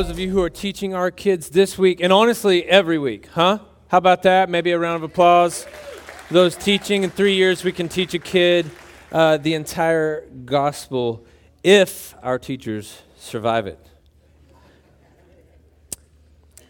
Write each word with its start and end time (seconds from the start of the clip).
those 0.00 0.08
of 0.08 0.18
you 0.18 0.30
who 0.30 0.40
are 0.40 0.48
teaching 0.48 0.94
our 0.94 1.10
kids 1.10 1.50
this 1.50 1.76
week, 1.76 2.00
and 2.00 2.10
honestly, 2.10 2.64
every 2.64 2.96
week, 2.96 3.26
huh? 3.34 3.58
How 3.88 3.98
about 3.98 4.22
that? 4.22 4.48
Maybe 4.48 4.70
a 4.70 4.78
round 4.78 4.96
of 4.96 5.02
applause. 5.02 5.66
Those 6.30 6.56
teaching 6.56 7.02
in 7.02 7.10
three 7.10 7.34
years, 7.34 7.64
we 7.64 7.72
can 7.72 7.86
teach 7.86 8.14
a 8.14 8.18
kid 8.18 8.70
uh, 9.12 9.36
the 9.36 9.52
entire 9.52 10.26
gospel 10.46 11.26
if 11.62 12.14
our 12.22 12.38
teachers 12.38 13.02
survive 13.20 13.66
it. 13.66 13.78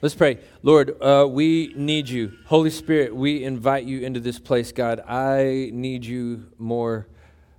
Let's 0.03 0.15
pray. 0.15 0.39
Lord, 0.63 1.01
uh, 1.03 1.27
we 1.29 1.73
need 1.77 2.09
you. 2.09 2.33
Holy 2.47 2.71
Spirit, 2.71 3.15
we 3.15 3.45
invite 3.45 3.85
you 3.85 4.01
into 4.01 4.19
this 4.19 4.39
place, 4.39 4.73
God. 4.73 5.01
I 5.01 5.71
need 5.73 6.05
you 6.05 6.47
more, 6.59 7.07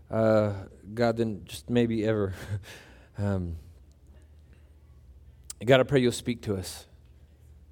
uh, 0.10 0.54
God, 0.94 1.18
than 1.18 1.46
just 1.46 1.70
maybe 1.70 2.04
ever. 2.04 2.34
um, 3.18 3.58
God, 5.64 5.80
I 5.80 5.84
pray 5.84 6.00
you'll 6.00 6.12
speak 6.12 6.42
to 6.44 6.56
us, 6.56 6.88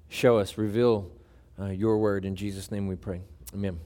show 0.08 0.38
us, 0.38 0.56
reveal 0.56 1.10
uh, 1.60 1.66
your 1.66 1.98
word. 1.98 2.24
In 2.24 2.36
Jesus' 2.36 2.70
name 2.70 2.86
we 2.86 2.94
pray. 2.94 3.22
Amen. 3.52 3.80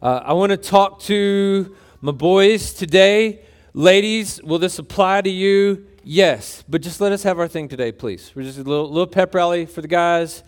Uh, 0.00 0.22
I 0.24 0.32
want 0.32 0.50
to 0.50 0.56
talk 0.56 1.00
to 1.00 1.76
my 2.00 2.12
boys 2.12 2.72
today. 2.72 3.42
Ladies, 3.74 4.42
will 4.42 4.58
this 4.58 4.78
apply 4.78 5.20
to 5.20 5.30
you? 5.30 5.87
Yes, 6.10 6.64
but 6.66 6.80
just 6.80 7.02
let 7.02 7.12
us 7.12 7.22
have 7.24 7.38
our 7.38 7.48
thing 7.48 7.68
today, 7.68 7.92
please. 7.92 8.32
We're 8.34 8.44
just 8.44 8.56
a 8.56 8.62
little, 8.62 8.88
little 8.88 9.06
pep 9.06 9.34
rally 9.34 9.66
for 9.66 9.82
the 9.82 9.88
guys, 9.88 10.42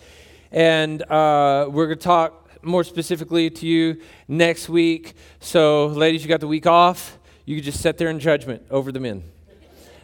and 0.51 1.03
uh, 1.03 1.69
we're 1.71 1.84
going 1.84 1.98
to 1.98 2.03
talk 2.03 2.65
more 2.65 2.83
specifically 2.83 3.51
to 3.51 3.67
you 3.67 4.01
next 4.27 4.71
week. 4.71 5.12
So, 5.39 5.89
ladies, 5.89 6.23
you 6.23 6.31
got 6.31 6.41
the 6.41 6.49
week 6.49 6.67
off. 6.67 7.19
You 7.45 7.57
can 7.57 7.62
just 7.62 7.83
sit 7.83 7.99
there 7.99 8.09
in 8.09 8.21
judgment 8.21 8.62
over 8.71 8.91
the 8.91 9.01
men. 9.01 9.23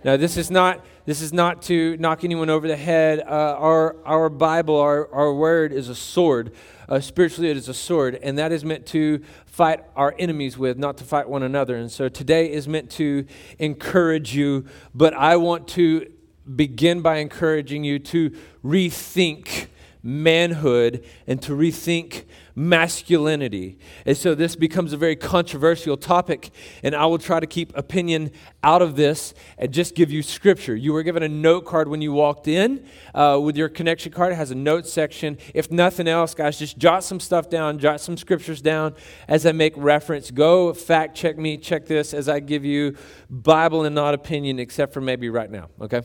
Now, 0.05 0.19
this 0.19 0.37
is 0.37 0.51
not 0.51 0.85
this 1.07 1.23
is 1.23 1.33
not 1.33 1.63
to 1.63 1.97
knock 1.97 2.23
anyone 2.23 2.51
over 2.51 2.69
the 2.69 2.77
head. 2.77 3.21
Uh, 3.21 3.57
our, 3.59 3.97
our 4.05 4.29
Bible, 4.29 4.77
our, 4.77 5.09
our 5.15 5.33
word 5.33 5.73
is 5.73 5.89
a 5.89 5.95
sword. 5.95 6.53
Uh, 6.89 7.01
spiritually, 7.01 7.51
it 7.51 7.57
is 7.57 7.69
a 7.69 7.75
sword, 7.75 8.19
and 8.23 8.39
that 8.39 8.53
is 8.53 8.65
meant 8.65 8.87
to 8.87 9.21
fight 9.45 9.85
our 9.97 10.15
enemies 10.19 10.57
with, 10.57 10.79
not 10.79 10.97
to 10.99 11.05
fight 11.05 11.29
one 11.29 11.43
another. 11.43 11.77
And 11.77 11.91
so 11.91 12.09
today 12.09 12.51
is 12.53 12.69
meant 12.69 12.91
to 12.93 13.27
encourage 13.59 14.35
you, 14.35 14.67
but 14.95 15.15
I 15.15 15.37
want 15.37 15.67
to 15.69 16.11
begin 16.55 17.03
by 17.03 17.17
encouraging 17.17 17.83
you 17.83 17.99
to 17.99 18.31
rethink 18.65 19.67
manhood 20.07 21.05
and 21.27 21.43
to 21.43 21.53
rethink 21.53 22.25
masculinity. 22.55 23.79
And 24.07 24.17
so 24.17 24.35
this 24.35 24.57
becomes 24.57 24.93
a 24.93 24.97
very 24.97 25.17
controversial 25.17 25.97
topic, 25.97 26.51
and 26.83 26.95
I 26.95 27.05
will 27.07 27.19
try 27.19 27.41
to 27.41 27.47
keep 27.47 27.77
opinion 27.77 28.31
out 28.63 28.81
of 28.81 28.97
this 28.97 29.35
and 29.59 29.73
just 29.73 29.95
give 29.95 30.11
you 30.11 30.23
scripture. 30.23 30.75
You 30.75 30.93
were 30.93 31.03
given 31.03 31.23
a 31.23 31.29
note 31.29 31.67
card 31.67 31.89
when 31.89 32.01
you 32.01 32.13
walked 32.13 32.49
in 32.49 32.87
uh, 33.15 33.39
with 33.43 33.57
your 33.57 33.69
connection 33.69 34.13
card. 34.13 34.33
It 34.33 34.37
has 34.37 34.51
a 34.51 34.55
note 34.55 34.87
section. 34.87 35.37
If 35.55 35.71
nothing 35.71 36.09
else, 36.09 36.35
guys, 36.35 36.59
just 36.59 36.79
jot 36.79 37.05
some 37.05 37.21
stuff 37.21 37.51
down, 37.51 37.79
jot 37.79 38.01
some 38.01 38.17
scriptures 38.17 38.63
down 38.63 38.95
as 39.29 39.45
I 39.45 39.53
make 39.53 39.75
reference. 39.77 40.31
Go 40.31 40.73
fact 40.73 41.17
check 41.17 41.37
me, 41.37 41.59
check 41.59 41.87
this 41.87 42.15
as 42.15 42.29
I 42.29 42.41
give 42.41 42.65
you 42.65 42.97
Bible 43.29 43.85
and 43.85 43.95
not 43.95 44.15
opinion, 44.15 44.61
except 44.61 44.95
for 44.95 45.01
maybe 45.01 45.29
right 45.29 45.51
now, 45.51 45.69
okay? 45.81 46.03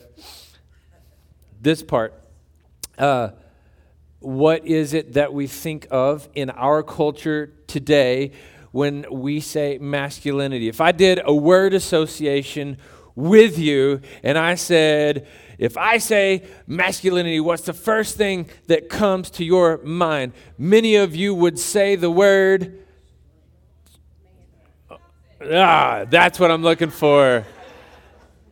This 1.61 1.83
part. 1.83 2.13
Uh, 2.97 3.29
what 4.21 4.65
is 4.67 4.93
it 4.93 5.13
that 5.13 5.33
we 5.33 5.47
think 5.47 5.87
of 5.89 6.29
in 6.35 6.51
our 6.51 6.83
culture 6.83 7.51
today 7.65 8.31
when 8.71 9.03
we 9.11 9.39
say 9.39 9.79
masculinity? 9.79 10.69
If 10.69 10.79
I 10.79 10.91
did 10.91 11.19
a 11.25 11.33
word 11.33 11.73
association 11.73 12.77
with 13.15 13.57
you 13.57 13.99
and 14.23 14.37
I 14.37 14.55
said, 14.55 15.27
if 15.57 15.75
I 15.75 15.97
say 15.97 16.43
masculinity, 16.67 17.39
what's 17.39 17.63
the 17.63 17.73
first 17.73 18.15
thing 18.15 18.47
that 18.67 18.89
comes 18.89 19.31
to 19.31 19.43
your 19.43 19.79
mind? 19.79 20.33
Many 20.55 20.95
of 20.95 21.15
you 21.15 21.33
would 21.33 21.57
say 21.57 21.95
the 21.95 22.11
word, 22.11 22.79
ah, 25.51 26.05
that's 26.07 26.39
what 26.39 26.51
I'm 26.51 26.61
looking 26.61 26.91
for. 26.91 27.43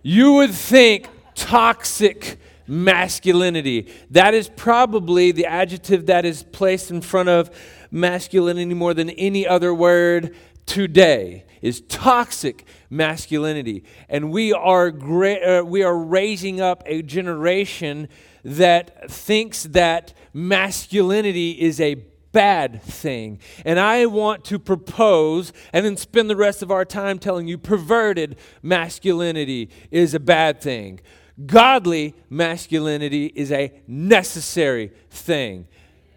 You 0.01 0.33
would 0.33 0.51
think 0.51 1.07
toxic 1.35 2.39
masculinity. 2.69 3.91
That 4.11 4.33
is 4.33 4.49
probably 4.55 5.31
the 5.31 5.45
adjective 5.45 6.05
that 6.05 6.23
is 6.23 6.43
placed 6.43 6.91
in 6.91 7.01
front 7.01 7.29
of 7.29 7.49
masculinity 7.91 8.73
more 8.73 8.93
than 8.93 9.09
any 9.09 9.47
other 9.47 9.73
word 9.73 10.35
today 10.65 11.45
is 11.61 11.81
toxic 11.81 12.65
masculinity. 12.89 13.83
And 14.07 14.31
we 14.31 14.53
are 14.53 14.91
gra- 14.91 15.59
uh, 15.59 15.63
we 15.63 15.83
are 15.83 15.97
raising 15.97 16.61
up 16.61 16.83
a 16.85 17.01
generation 17.01 18.07
that 18.45 19.11
thinks 19.11 19.63
that 19.63 20.13
masculinity 20.33 21.51
is 21.51 21.81
a 21.81 21.95
bad 22.31 22.81
thing. 22.83 23.39
And 23.65 23.79
I 23.79 24.05
want 24.05 24.45
to 24.45 24.59
propose 24.59 25.51
and 25.73 25.85
then 25.85 25.97
spend 25.97 26.29
the 26.29 26.35
rest 26.35 26.61
of 26.61 26.71
our 26.71 26.85
time 26.85 27.17
telling 27.19 27.47
you 27.47 27.57
perverted 27.57 28.37
masculinity 28.61 29.69
is 29.91 30.13
a 30.13 30.19
bad 30.19 30.61
thing. 30.61 31.01
Godly 31.45 32.15
masculinity 32.29 33.27
is 33.27 33.51
a 33.51 33.71
necessary 33.87 34.91
thing. 35.09 35.67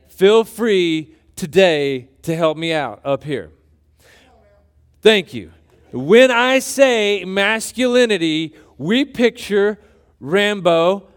Feel 0.08 0.44
free 0.44 1.14
today 1.36 2.08
to 2.22 2.34
help 2.34 2.56
me 2.56 2.72
out 2.72 3.00
up 3.04 3.24
here. 3.24 3.50
Thank 5.00 5.34
you. 5.34 5.52
When 5.92 6.30
I 6.30 6.58
say 6.58 7.24
masculinity, 7.24 8.54
we 8.78 9.04
picture 9.04 9.78
Rambo. 10.20 11.08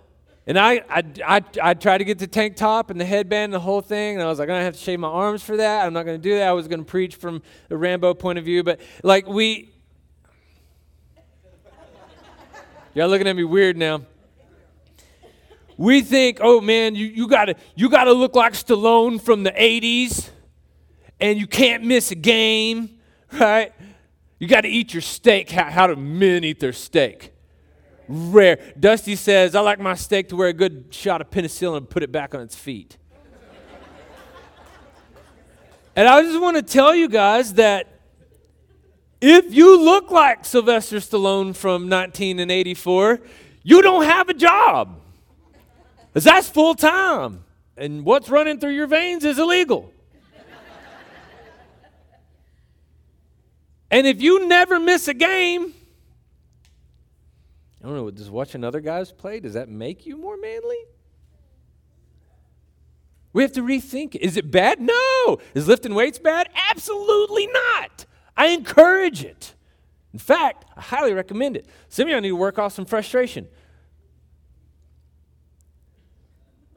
And 0.48 0.60
I, 0.60 0.84
I, 0.90 1.04
I, 1.26 1.42
I 1.62 1.74
tried 1.74 2.00
to 2.00 2.04
get 2.04 2.20
the 2.20 2.28
tank 2.28 2.56
top 2.56 2.92
and 2.92 3.02
the 3.02 3.06
headband 3.06 3.46
and 3.46 3.54
the 3.54 3.60
whole 3.60 3.82
thing, 3.82 4.16
and 4.16 4.24
I 4.24 4.28
was 4.28 4.38
like, 4.38 4.48
I'm 4.48 4.54
going 4.54 4.62
to 4.62 4.66
have 4.66 4.76
to 4.76 4.80
shave 4.80 5.00
my 5.00 5.08
arms 5.08 5.42
for 5.42 5.58
that. 5.58 5.86
I'm 5.86 5.94
not 5.94 6.04
going 6.04 6.22
to 6.22 6.22
do 6.22 6.38
that. 6.38 6.48
I 6.48 6.52
was 6.52 6.68
going 6.68 6.80
to 6.82 6.86
preach 6.86 7.16
from 7.16 7.42
the 7.68 7.78
Rambo 7.78 8.14
point 8.14 8.38
of 8.38 8.46
view. 8.46 8.64
But, 8.64 8.80
like, 9.02 9.28
we, 9.28 9.72
Y'all 12.96 13.10
looking 13.10 13.28
at 13.28 13.36
me 13.36 13.44
weird 13.44 13.76
now. 13.76 14.00
We 15.76 16.02
think, 16.02 16.38
oh 16.42 16.62
man, 16.62 16.96
you, 16.96 17.08
you 17.08 17.28
gotta 17.28 17.56
you 17.76 17.90
gotta 17.90 18.14
look 18.14 18.38
like 18.38 18.54
Stallone 18.54 19.20
from 19.20 19.44
the 19.44 19.52
80s, 19.52 20.30
and 21.20 21.38
you 21.38 21.46
can't 21.46 21.84
miss 21.84 22.12
a 22.12 22.16
game, 22.16 22.98
right? 23.34 23.74
You 24.40 24.48
gotta 24.48 24.70
eat 24.70 24.94
your 24.94 25.02
steak. 25.02 25.52
How, 25.52 25.70
how 25.70 25.88
do 25.88 25.98
men 25.98 26.46
eat 26.46 26.62
their 26.62 26.72
steak? 26.72 27.34
Rare. 28.08 28.60
Dusty 28.80 29.18
says, 29.18 29.56
I 29.56 29.60
like 29.60 29.80
my 29.80 29.96
steak 29.96 30.30
to 30.30 30.38
where 30.38 30.48
a 30.48 30.54
good 30.54 30.86
shot 30.92 31.20
of 31.20 31.30
penicillin 31.30 31.76
and 31.76 31.90
put 31.90 32.02
it 32.02 32.14
back 32.14 32.34
on 32.34 32.40
its 32.40 32.56
feet. 32.56 32.98
and 35.98 36.08
I 36.08 36.22
just 36.22 36.40
want 36.40 36.56
to 36.56 36.64
tell 36.64 36.96
you 36.96 37.10
guys 37.10 37.56
that 37.56 37.95
if 39.28 39.56
you 39.56 39.84
look 39.84 40.12
like 40.12 40.46
Sylvester 40.46 40.98
Stallone 40.98 41.56
from 41.56 41.90
1984, 41.90 43.20
you 43.64 43.82
don't 43.82 44.04
have 44.04 44.30
a 44.30 44.36
job. 44.36 45.02
Because 46.08 46.26
that's 46.26 46.48
full 46.48 46.76
time. 46.76 47.44
And 47.76 48.06
what's 48.06 48.30
running 48.30 48.60
through 48.60 48.76
your 48.76 48.86
veins 48.86 49.26
is 49.26 49.40
illegal. 49.40 49.92
and 53.90 54.06
if 54.06 54.22
you 54.22 54.48
never 54.48 54.80
miss 54.80 55.08
a 55.08 55.14
game, 55.16 55.74
I 57.84 57.88
don't 57.88 57.96
know, 57.96 58.12
does 58.12 58.30
watching 58.30 58.64
other 58.64 58.80
guys 58.80 59.12
play, 59.12 59.40
does 59.40 59.56
that 59.56 59.70
make 59.70 60.06
you 60.06 60.18
more 60.18 60.38
manly? 60.38 60.78
We 63.34 63.42
have 63.42 63.54
to 63.54 63.64
rethink 63.64 64.14
it. 64.14 64.22
Is 64.22 64.38
it 64.38 64.52
bad? 64.52 64.80
No. 64.80 65.40
Is 65.56 65.68
lifting 65.68 65.96
weights 65.96 66.20
bad? 66.20 66.48
Absolutely 66.70 67.48
not. 67.48 68.06
I 68.38 68.48
encourage 68.48 69.24
it. 69.24 69.54
In 70.14 70.20
fact, 70.20 70.66
I 70.76 70.82
highly 70.82 71.14
recommend 71.14 71.58
it. 71.58 71.68
Some 71.90 72.08
of 72.08 72.12
y'all 72.12 72.22
need 72.22 72.30
to 72.30 72.36
work 72.36 72.58
off 72.58 72.74
some 72.74 72.86
frustration. 72.86 73.48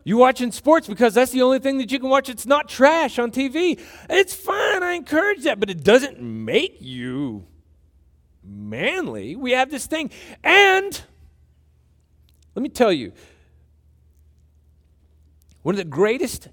You 0.04 0.16
watching 0.16 0.52
sports 0.52 0.88
because 0.88 1.14
that's 1.14 1.32
the 1.32 1.42
only 1.42 1.58
thing 1.58 1.78
that 1.78 1.92
you 1.92 1.98
can 1.98 2.08
watch. 2.08 2.28
It's 2.28 2.46
not 2.46 2.68
trash 2.68 3.18
on 3.18 3.30
TV. 3.30 3.78
It's 4.08 4.34
fine. 4.34 4.82
I 4.82 4.92
encourage 4.92 5.42
that, 5.42 5.60
but 5.60 5.70
it 5.70 5.84
doesn't 5.84 6.20
make 6.20 6.78
you 6.80 7.46
manly. 8.42 9.36
We 9.36 9.52
have 9.52 9.70
this 9.70 9.86
thing. 9.86 10.10
And 10.42 11.00
let 12.54 12.62
me 12.62 12.68
tell 12.68 12.92
you, 12.92 13.12
one 15.62 15.74
of 15.74 15.78
the 15.78 15.84
greatest 15.84 16.48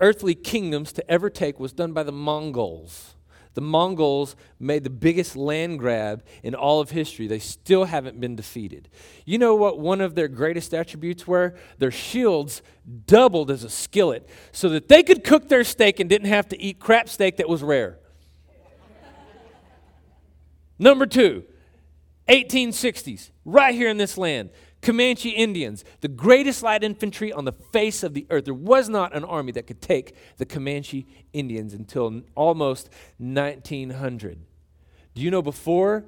earthly 0.00 0.34
kingdoms 0.34 0.92
to 0.92 1.10
ever 1.10 1.30
take 1.30 1.58
was 1.58 1.72
done 1.72 1.92
by 1.92 2.02
the 2.02 2.12
Mongols. 2.12 3.15
The 3.56 3.62
Mongols 3.62 4.36
made 4.60 4.84
the 4.84 4.90
biggest 4.90 5.34
land 5.34 5.78
grab 5.78 6.22
in 6.42 6.54
all 6.54 6.80
of 6.80 6.90
history. 6.90 7.26
They 7.26 7.38
still 7.38 7.86
haven't 7.86 8.20
been 8.20 8.36
defeated. 8.36 8.90
You 9.24 9.38
know 9.38 9.54
what 9.54 9.78
one 9.78 10.02
of 10.02 10.14
their 10.14 10.28
greatest 10.28 10.74
attributes 10.74 11.26
were? 11.26 11.54
Their 11.78 11.90
shields 11.90 12.60
doubled 13.06 13.50
as 13.50 13.64
a 13.64 13.70
skillet 13.70 14.28
so 14.52 14.68
that 14.68 14.88
they 14.88 15.02
could 15.02 15.24
cook 15.24 15.48
their 15.48 15.64
steak 15.64 16.00
and 16.00 16.10
didn't 16.10 16.28
have 16.28 16.46
to 16.48 16.60
eat 16.60 16.78
crap 16.78 17.08
steak 17.08 17.38
that 17.38 17.48
was 17.48 17.62
rare. 17.62 17.98
Number 20.78 21.06
two, 21.06 21.44
1860s, 22.28 23.30
right 23.46 23.74
here 23.74 23.88
in 23.88 23.96
this 23.96 24.18
land. 24.18 24.50
Comanche 24.86 25.30
Indians, 25.30 25.84
the 26.00 26.06
greatest 26.06 26.62
light 26.62 26.84
infantry 26.84 27.32
on 27.32 27.44
the 27.44 27.50
face 27.50 28.04
of 28.04 28.14
the 28.14 28.24
earth. 28.30 28.44
There 28.44 28.54
was 28.54 28.88
not 28.88 29.16
an 29.16 29.24
army 29.24 29.50
that 29.50 29.66
could 29.66 29.82
take 29.82 30.14
the 30.36 30.46
Comanche 30.46 31.08
Indians 31.32 31.74
until 31.74 32.22
almost 32.36 32.88
1900. 33.18 34.38
Do 35.16 35.22
you 35.22 35.32
know 35.32 35.42
before 35.42 36.04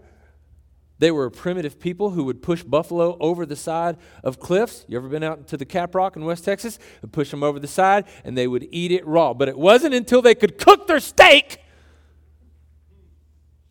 they 1.01 1.11
were 1.11 1.29
primitive 1.29 1.81
people 1.81 2.11
who 2.11 2.23
would 2.23 2.41
push 2.41 2.63
buffalo 2.63 3.17
over 3.19 3.45
the 3.45 3.57
side 3.57 3.97
of 4.23 4.39
cliffs? 4.39 4.85
You 4.87 4.97
ever 4.97 5.09
been 5.09 5.25
out 5.25 5.49
to 5.49 5.57
the 5.57 5.67
Caprock 5.67 6.15
in 6.15 6.25
West 6.25 6.45
Texas? 6.45 6.79
Would 7.03 7.13
push 7.13 7.33
them 7.33 7.43
over 7.43 7.59
the 7.59 7.67
side 7.67 8.05
and 8.23 8.39
they 8.39 8.47
would 8.47 8.69
eat 8.71 8.93
it 8.93 9.05
raw. 9.05 9.35
But 9.35 9.49
it 9.49 9.59
wasn't 9.59 9.93
until 9.93 10.23
they 10.23 10.37
could 10.37 10.57
cook 10.57 10.87
their 10.87 11.01
steak 11.01 11.61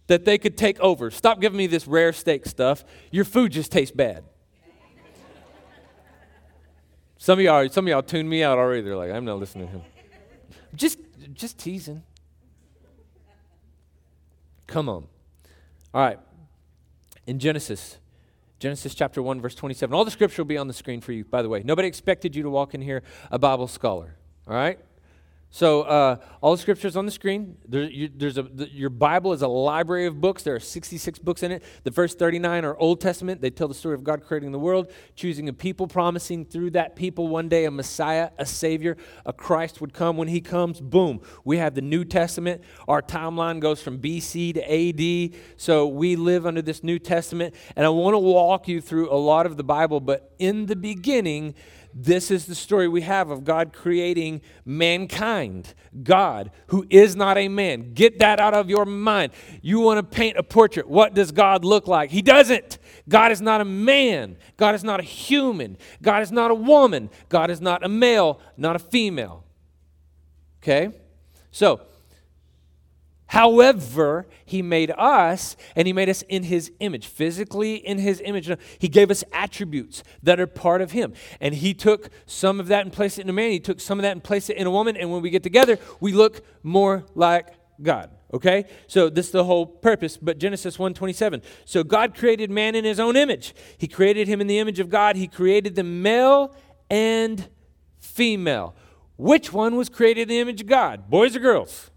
that 0.08 0.26
they 0.26 0.38
could 0.38 0.58
take 0.58 0.78
over. 0.82 1.12
Stop 1.12 1.40
giving 1.40 1.58
me 1.58 1.68
this 1.68 1.88
rare 1.88 2.12
steak 2.12 2.46
stuff. 2.46 2.84
Your 3.10 3.24
food 3.24 3.54
just 3.54 3.72
tastes 3.72 3.96
bad. 3.96 4.26
Some 7.18 7.40
of 7.40 7.46
y'all, 7.46 7.68
some 7.70 7.86
of 7.86 7.90
y'all 7.90 8.04
tuned 8.04 8.30
me 8.30 8.44
out 8.44 8.58
already. 8.58 8.82
They're 8.82 8.96
like, 8.96 9.12
I'm 9.12 9.26
not 9.26 9.40
listening 9.40 9.68
to 9.68 9.74
him. 9.74 9.82
Just, 10.76 11.00
just 11.34 11.58
teasing. 11.58 12.04
Come 14.68 14.90
on. 14.90 15.08
All 15.94 16.02
right. 16.02 16.20
In 17.26 17.40
Genesis, 17.40 17.98
Genesis 18.60 18.94
chapter 18.94 19.22
1, 19.22 19.42
verse 19.42 19.56
27. 19.56 19.94
All 19.94 20.06
the 20.06 20.12
scripture 20.12 20.44
will 20.44 20.48
be 20.48 20.58
on 20.58 20.68
the 20.68 20.74
screen 20.74 21.02
for 21.02 21.12
you, 21.12 21.24
by 21.24 21.42
the 21.42 21.50
way. 21.50 21.64
Nobody 21.64 21.88
expected 21.88 22.36
you 22.36 22.44
to 22.44 22.50
walk 22.50 22.74
in 22.74 22.82
here 22.82 23.04
a 23.32 23.40
Bible 23.40 23.68
scholar. 23.68 24.16
All 24.48 24.54
right? 24.54 24.80
So 25.50 25.84
uh, 25.84 26.18
all 26.42 26.56
the 26.56 26.62
scriptures 26.62 26.98
on 26.98 27.06
the 27.06 27.12
screen. 27.12 27.58
There, 27.68 27.84
you, 27.84 28.10
there's 28.14 28.38
a, 28.38 28.44
the, 28.44 28.70
your 28.70 28.90
Bible 28.90 29.32
is 29.32 29.42
a 29.42 29.48
library 29.48 30.06
of 30.06 30.20
books. 30.20 30.44
There 30.44 30.56
are 30.56 30.60
66 30.60 31.20
books 31.20 31.42
in 31.42 31.52
it. 31.52 31.64
The 31.84 31.92
first 31.92 32.20
39 32.20 32.66
are 32.66 32.78
Old 32.78 33.00
Testament. 33.00 33.42
They 33.42 33.50
tell 33.50 33.68
the 33.68 33.74
story 33.74 33.96
of 33.96 34.04
God 34.04 34.24
creating 34.24 34.52
the 34.52 34.60
world, 34.60 34.92
choosing 35.16 35.48
a 35.48 35.54
people, 35.54 35.88
promising 35.88 36.46
through 36.46 36.72
that 36.72 36.96
people 36.96 37.30
one 37.30 37.48
day 37.48 37.66
a 37.66 37.72
Messiah, 37.72 38.32
a 38.38 38.46
Savior, 38.46 38.98
a 39.26 39.32
Christ 39.32 39.80
would 39.80 39.94
come. 39.94 40.18
When 40.18 40.28
He 40.28 40.42
comes, 40.42 40.82
boom, 40.82 41.22
we 41.46 41.58
have 41.58 41.76
the 41.76 41.82
New 41.82 42.04
Testament. 42.04 42.62
Our 42.88 43.02
timeline 43.02 43.62
goes 43.62 43.82
from 43.82 44.00
BC 44.00 44.56
to 44.56 45.34
AD. 45.34 45.40
So 45.56 45.88
we 45.88 46.18
live 46.18 46.46
under 46.46 46.62
this 46.62 46.84
New 46.84 47.00
Testament. 47.00 47.56
And 47.76 47.86
I 47.86 47.90
want 47.90 48.16
to 48.16 48.20
walk 48.20 48.68
you 48.68 48.82
through 48.82 49.12
a 49.12 49.16
lot 49.16 49.46
of 49.46 49.56
the 49.56 49.64
Bible, 49.64 50.02
but 50.02 50.34
in 50.40 50.66
the 50.66 50.76
beginning, 50.76 51.56
this 52.00 52.30
is 52.30 52.46
the 52.46 52.54
story 52.54 52.88
we 52.88 53.02
have 53.02 53.32
of 53.32 53.44
God 53.44 53.74
creating 53.74 54.42
mankind. 54.66 55.74
God, 56.04 56.52
who 56.68 56.86
is 56.92 57.16
not 57.16 57.40
a 57.40 57.48
man. 57.48 57.94
Get 57.96 58.20
that 58.20 58.40
out 58.40 58.54
of 58.54 58.70
your 58.70 58.86
mind. 58.86 59.32
You 59.64 59.80
want 59.80 59.98
to 59.98 60.04
paint 60.04 60.38
a 60.38 60.44
portrait. 60.44 60.88
What 60.88 61.16
does 61.16 61.32
God 61.32 61.66
look 61.66 61.88
like? 61.88 62.12
He 62.12 62.22
doesn't. 62.22 62.78
God 63.10 63.32
is 63.32 63.42
not 63.42 63.62
a 63.62 63.66
man. 63.66 64.38
God 64.58 64.76
is 64.76 64.84
not 64.84 65.00
a 65.00 65.04
human. 65.04 65.76
God 66.00 66.22
is 66.22 66.32
not 66.32 66.52
a 66.52 66.56
woman. 66.56 67.10
God 67.30 67.50
is 67.50 67.62
not 67.62 67.84
a 67.84 67.90
male, 67.90 68.40
not 68.58 68.76
a 68.76 68.80
female. 68.80 69.44
Okay? 70.62 70.92
So, 71.50 71.82
However, 73.28 74.26
he 74.46 74.62
made 74.62 74.92
us 74.92 75.58
and 75.76 75.86
he 75.86 75.94
made 75.94 76.10
us 76.10 76.22
in 76.24 76.44
his 76.44 76.72
image, 76.80 77.08
physically 77.08 77.76
in 77.76 78.00
his 78.00 78.22
image. 78.24 78.50
He 78.80 78.88
gave 78.88 79.12
us 79.12 79.24
attributes 79.34 80.04
that 80.24 80.40
are 80.40 80.48
part 80.48 80.82
of 80.82 80.92
him. 80.92 81.14
And 81.42 81.54
he 81.56 81.74
took 81.74 82.10
some 82.26 82.60
of 82.60 82.68
that 82.68 82.86
and 82.86 82.94
placed 82.94 83.20
it 83.20 83.24
in 83.24 83.30
a 83.30 83.34
man. 83.34 83.52
He 83.52 83.60
took 83.60 83.80
some 83.82 84.00
of 84.00 84.04
that 84.04 84.14
and 84.14 84.24
placed 84.24 84.50
it 84.50 84.58
in 84.58 84.66
a 84.66 84.72
woman. 84.72 84.96
And 84.96 85.12
when 85.12 85.22
we 85.22 85.30
get 85.30 85.44
together, 85.44 85.78
we 86.00 86.14
look 86.14 86.42
more 86.64 87.06
like 87.16 87.50
God. 87.82 88.12
Okay? 88.34 88.66
So 88.88 89.10
this 89.10 89.28
is 89.28 89.32
the 89.34 89.44
whole 89.44 89.66
purpose. 89.66 90.18
But 90.18 90.38
Genesis 90.38 90.78
1:27. 90.78 91.42
So 91.66 91.84
God 91.84 92.16
created 92.16 92.50
man 92.50 92.76
in 92.76 92.86
his 92.86 93.00
own 93.00 93.16
image. 93.16 93.54
He 93.78 93.88
created 93.88 94.28
him 94.28 94.40
in 94.40 94.48
the 94.48 94.60
image 94.60 94.80
of 94.80 94.90
God. 94.90 95.18
He 95.18 95.28
created 95.28 95.76
them 95.76 96.02
male 96.02 96.56
and 96.90 97.50
female. 98.00 98.74
Which 99.18 99.52
one 99.52 99.76
was 99.76 99.90
created 99.90 100.24
in 100.24 100.28
the 100.30 100.40
image 100.40 100.62
of 100.62 100.68
God? 100.68 101.10
Boys 101.10 101.36
or 101.36 101.40
girls? 101.40 101.92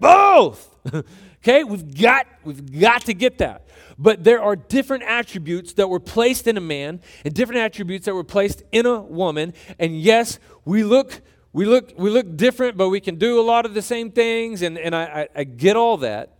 Both. 0.00 0.76
okay, 1.38 1.64
we've 1.64 2.00
got 2.00 2.26
we've 2.44 2.80
got 2.80 3.02
to 3.06 3.14
get 3.14 3.38
that. 3.38 3.66
But 3.98 4.24
there 4.24 4.42
are 4.42 4.56
different 4.56 5.04
attributes 5.04 5.74
that 5.74 5.88
were 5.88 6.00
placed 6.00 6.46
in 6.46 6.56
a 6.56 6.60
man 6.60 7.00
and 7.24 7.34
different 7.34 7.60
attributes 7.60 8.06
that 8.06 8.14
were 8.14 8.24
placed 8.24 8.62
in 8.72 8.86
a 8.86 9.00
woman. 9.00 9.54
And 9.78 10.00
yes, 10.00 10.38
we 10.64 10.82
look 10.82 11.20
we 11.52 11.66
look 11.66 11.92
we 11.96 12.10
look 12.10 12.36
different, 12.36 12.76
but 12.76 12.88
we 12.88 13.00
can 13.00 13.16
do 13.16 13.40
a 13.40 13.42
lot 13.42 13.66
of 13.66 13.74
the 13.74 13.82
same 13.82 14.10
things, 14.10 14.62
and, 14.62 14.78
and 14.78 14.94
I, 14.94 15.02
I, 15.04 15.28
I 15.40 15.44
get 15.44 15.76
all 15.76 15.98
that. 15.98 16.38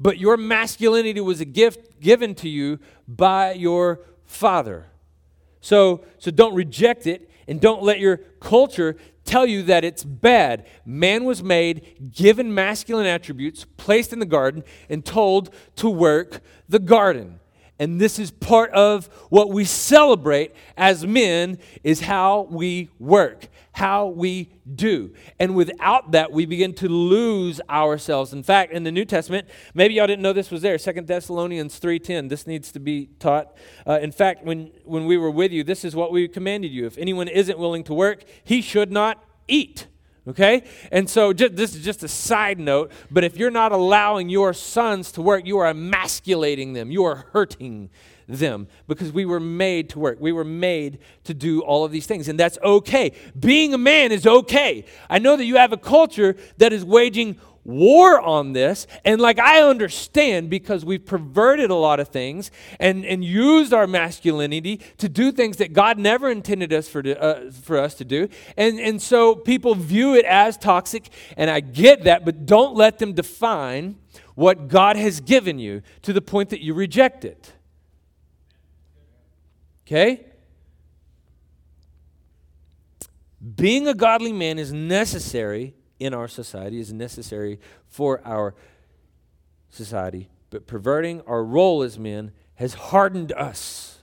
But 0.00 0.18
your 0.18 0.36
masculinity 0.36 1.20
was 1.20 1.40
a 1.40 1.44
gift 1.44 2.00
given 2.00 2.34
to 2.36 2.48
you 2.48 2.80
by 3.06 3.52
your 3.52 4.00
father. 4.24 4.86
So, 5.60 6.04
so 6.18 6.32
don't 6.32 6.54
reject 6.54 7.06
it 7.06 7.30
and 7.52 7.60
don't 7.60 7.82
let 7.82 8.00
your 8.00 8.16
culture 8.40 8.96
tell 9.26 9.44
you 9.44 9.62
that 9.64 9.84
it's 9.84 10.04
bad. 10.04 10.66
Man 10.86 11.24
was 11.24 11.42
made, 11.42 12.10
given 12.10 12.54
masculine 12.54 13.04
attributes, 13.04 13.66
placed 13.76 14.10
in 14.10 14.20
the 14.20 14.24
garden, 14.24 14.64
and 14.88 15.04
told 15.04 15.54
to 15.76 15.90
work 15.90 16.40
the 16.66 16.78
garden. 16.78 17.40
And 17.82 18.00
this 18.00 18.20
is 18.20 18.30
part 18.30 18.70
of 18.70 19.06
what 19.28 19.50
we 19.50 19.64
celebrate 19.64 20.54
as 20.76 21.04
men 21.04 21.58
is 21.82 22.02
how 22.02 22.42
we 22.42 22.90
work, 23.00 23.48
how 23.72 24.06
we 24.06 24.52
do. 24.72 25.12
And 25.40 25.56
without 25.56 26.12
that, 26.12 26.30
we 26.30 26.46
begin 26.46 26.74
to 26.74 26.88
lose 26.88 27.60
ourselves. 27.68 28.32
In 28.32 28.44
fact, 28.44 28.70
in 28.70 28.84
the 28.84 28.92
New 28.92 29.04
Testament, 29.04 29.48
maybe 29.74 29.94
y'all 29.94 30.06
didn't 30.06 30.22
know 30.22 30.32
this 30.32 30.52
was 30.52 30.62
there, 30.62 30.78
Second 30.78 31.08
Thessalonians 31.08 31.80
3.10. 31.80 32.28
This 32.28 32.46
needs 32.46 32.70
to 32.70 32.78
be 32.78 33.06
taught. 33.18 33.52
Uh, 33.84 33.98
in 34.00 34.12
fact, 34.12 34.44
when, 34.44 34.70
when 34.84 35.04
we 35.04 35.16
were 35.16 35.32
with 35.32 35.50
you, 35.50 35.64
this 35.64 35.84
is 35.84 35.96
what 35.96 36.12
we 36.12 36.28
commanded 36.28 36.70
you. 36.70 36.86
If 36.86 36.96
anyone 36.98 37.26
isn't 37.26 37.58
willing 37.58 37.82
to 37.82 37.94
work, 37.94 38.22
he 38.44 38.62
should 38.62 38.92
not 38.92 39.24
eat. 39.48 39.88
Okay? 40.28 40.64
And 40.92 41.10
so 41.10 41.32
just, 41.32 41.56
this 41.56 41.74
is 41.74 41.84
just 41.84 42.02
a 42.02 42.08
side 42.08 42.60
note, 42.60 42.92
but 43.10 43.24
if 43.24 43.36
you're 43.36 43.50
not 43.50 43.72
allowing 43.72 44.28
your 44.28 44.52
sons 44.52 45.10
to 45.12 45.22
work, 45.22 45.46
you 45.46 45.58
are 45.58 45.66
emasculating 45.66 46.74
them. 46.74 46.90
You 46.90 47.04
are 47.04 47.26
hurting 47.32 47.90
them 48.28 48.68
because 48.86 49.12
we 49.12 49.24
were 49.24 49.40
made 49.40 49.90
to 49.90 49.98
work. 49.98 50.18
We 50.20 50.32
were 50.32 50.44
made 50.44 50.98
to 51.24 51.34
do 51.34 51.60
all 51.60 51.84
of 51.84 51.90
these 51.90 52.06
things, 52.06 52.28
and 52.28 52.38
that's 52.38 52.58
okay. 52.62 53.12
Being 53.38 53.74
a 53.74 53.78
man 53.78 54.12
is 54.12 54.26
okay. 54.26 54.84
I 55.10 55.18
know 55.18 55.36
that 55.36 55.44
you 55.44 55.56
have 55.56 55.72
a 55.72 55.76
culture 55.76 56.36
that 56.58 56.72
is 56.72 56.84
waging 56.84 57.38
war 57.64 58.20
on 58.20 58.52
this. 58.52 58.86
And 59.04 59.20
like 59.20 59.38
I 59.38 59.62
understand 59.62 60.50
because 60.50 60.84
we've 60.84 61.04
perverted 61.04 61.70
a 61.70 61.74
lot 61.74 62.00
of 62.00 62.08
things 62.08 62.50
and, 62.80 63.04
and 63.04 63.24
used 63.24 63.72
our 63.72 63.86
masculinity 63.86 64.80
to 64.98 65.08
do 65.08 65.30
things 65.32 65.58
that 65.58 65.72
God 65.72 65.98
never 65.98 66.30
intended 66.30 66.72
us 66.72 66.88
for, 66.88 67.02
to, 67.02 67.20
uh, 67.20 67.50
for 67.50 67.78
us 67.78 67.94
to 67.94 68.04
do. 68.04 68.28
And, 68.56 68.80
and 68.80 69.00
so 69.00 69.34
people 69.34 69.74
view 69.74 70.14
it 70.14 70.24
as 70.24 70.56
toxic, 70.56 71.08
and 71.36 71.50
I 71.50 71.60
get 71.60 72.04
that, 72.04 72.24
but 72.24 72.46
don't 72.46 72.74
let 72.74 72.98
them 72.98 73.12
define 73.12 73.96
what 74.34 74.68
God 74.68 74.96
has 74.96 75.20
given 75.20 75.58
you 75.58 75.82
to 76.02 76.12
the 76.12 76.22
point 76.22 76.50
that 76.50 76.62
you 76.62 76.74
reject 76.74 77.24
it. 77.24 77.52
Okay? 79.86 80.26
Being 83.56 83.88
a 83.88 83.94
godly 83.94 84.32
man 84.32 84.58
is 84.58 84.72
necessary 84.72 85.74
in 86.02 86.12
our 86.14 86.28
society, 86.28 86.80
is 86.80 86.92
necessary 86.92 87.60
for 87.86 88.20
our 88.24 88.54
society. 89.70 90.28
But 90.50 90.66
perverting 90.66 91.22
our 91.22 91.44
role 91.44 91.82
as 91.82 91.98
men 91.98 92.32
has 92.56 92.74
hardened 92.74 93.32
us. 93.32 94.00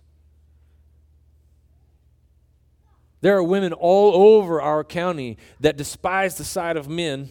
There 3.22 3.36
are 3.36 3.44
women 3.44 3.74
all 3.74 4.38
over 4.38 4.62
our 4.62 4.84
county 4.84 5.38
that 5.60 5.78
despise 5.78 6.38
the 6.38 6.46
sight 6.46 6.78
of 6.78 6.88
men, 6.88 7.30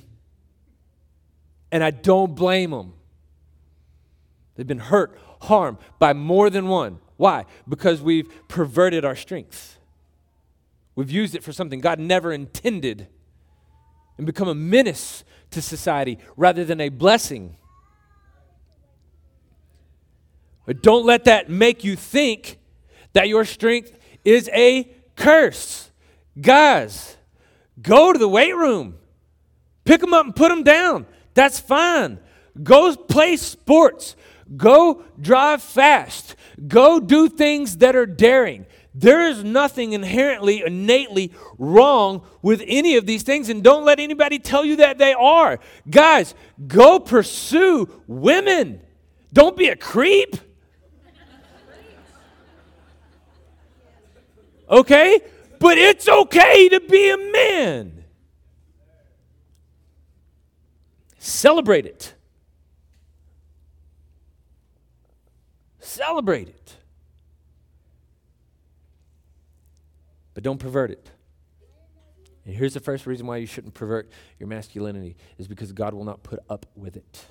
and 1.72 1.82
I 1.82 1.90
don't 1.90 2.34
blame 2.34 2.70
them. 2.70 2.92
They've 4.54 4.66
been 4.66 4.78
hurt, 4.78 5.18
harmed 5.42 5.78
by 5.98 6.12
more 6.12 6.50
than 6.50 6.68
one. 6.68 6.98
Why? 7.16 7.46
Because 7.68 8.02
we've 8.02 8.30
perverted 8.48 9.04
our 9.04 9.16
strength. 9.16 9.78
We've 10.94 11.10
used 11.10 11.34
it 11.34 11.42
for 11.42 11.52
something 11.52 11.80
God 11.80 11.98
never 11.98 12.32
intended 12.32 13.08
and 14.18 14.26
become 14.26 14.48
a 14.48 14.54
menace 14.54 15.25
to 15.50 15.62
society 15.62 16.18
rather 16.37 16.64
than 16.64 16.80
a 16.80 16.90
blessing. 16.90 17.56
But 20.66 20.82
don't 20.82 21.06
let 21.06 21.25
that 21.25 21.48
make 21.48 21.82
you 21.82 21.96
think 21.96 22.58
that 23.14 23.28
your 23.28 23.46
strength 23.46 23.96
is 24.25 24.50
a 24.52 24.84
curse. 25.16 25.90
Guys, 26.38 27.16
go 27.80 28.12
to 28.12 28.18
the 28.18 28.28
weight 28.28 28.54
room, 28.54 28.98
pick 29.84 30.02
them 30.02 30.12
up 30.12 30.26
and 30.26 30.37
put 30.37 30.50
them 30.50 30.62
down. 30.62 31.06
That's 31.32 31.58
fine. 31.58 32.18
Go 32.62 32.94
play 32.94 33.37
sports. 33.37 34.14
Go 34.56 35.04
drive 35.20 35.62
fast. 35.62 36.34
Go 36.66 37.00
do 37.00 37.28
things 37.28 37.78
that 37.78 37.94
are 37.96 38.06
daring. 38.06 38.66
There 39.00 39.28
is 39.28 39.45
nothing 39.45 39.93
inherently, 39.93 40.64
innately 40.67 41.33
wrong 41.57 42.26
with 42.43 42.64
any 42.67 42.97
of 42.97 43.07
these 43.07 43.23
things, 43.23 43.49
and 43.49 43.62
don't 43.62 43.85
let 43.85 44.00
anybody 44.00 44.40
tell 44.40 44.64
you 44.64 44.75
that 44.76 44.99
they 44.99 45.12
are. 45.12 45.61
Guys, 45.88 46.35
go 46.67 46.99
pursue 46.99 47.88
women. 48.09 48.81
Don't 49.33 49.57
be 49.57 49.69
a 49.69 49.76
creep. 49.76 50.35
Okay? 54.69 55.21
But 55.61 55.78
it's 55.78 56.09
okay 56.09 56.69
to 56.69 56.81
be 56.81 57.11
a 57.11 57.17
man. 57.17 58.05
Celebrate 61.19 61.87
it. 61.87 62.14
Celebrate 65.78 66.49
it. 66.49 66.77
But 70.38 70.45
don't 70.45 70.59
pervert 70.59 70.92
it. 70.92 71.11
And 72.45 72.54
here's 72.54 72.73
the 72.73 72.78
first 72.78 73.07
reason 73.07 73.26
why 73.26 73.38
you 73.38 73.47
shouldn't 73.47 73.75
pervert 73.75 74.09
your 74.38 74.49
masculinity 74.49 75.16
is 75.37 75.49
because 75.49 75.73
God 75.73 75.95
will 75.95 76.04
not 76.04 76.23
put 76.23 76.38
up 76.49 76.64
with 76.76 76.97
it. 76.97 77.26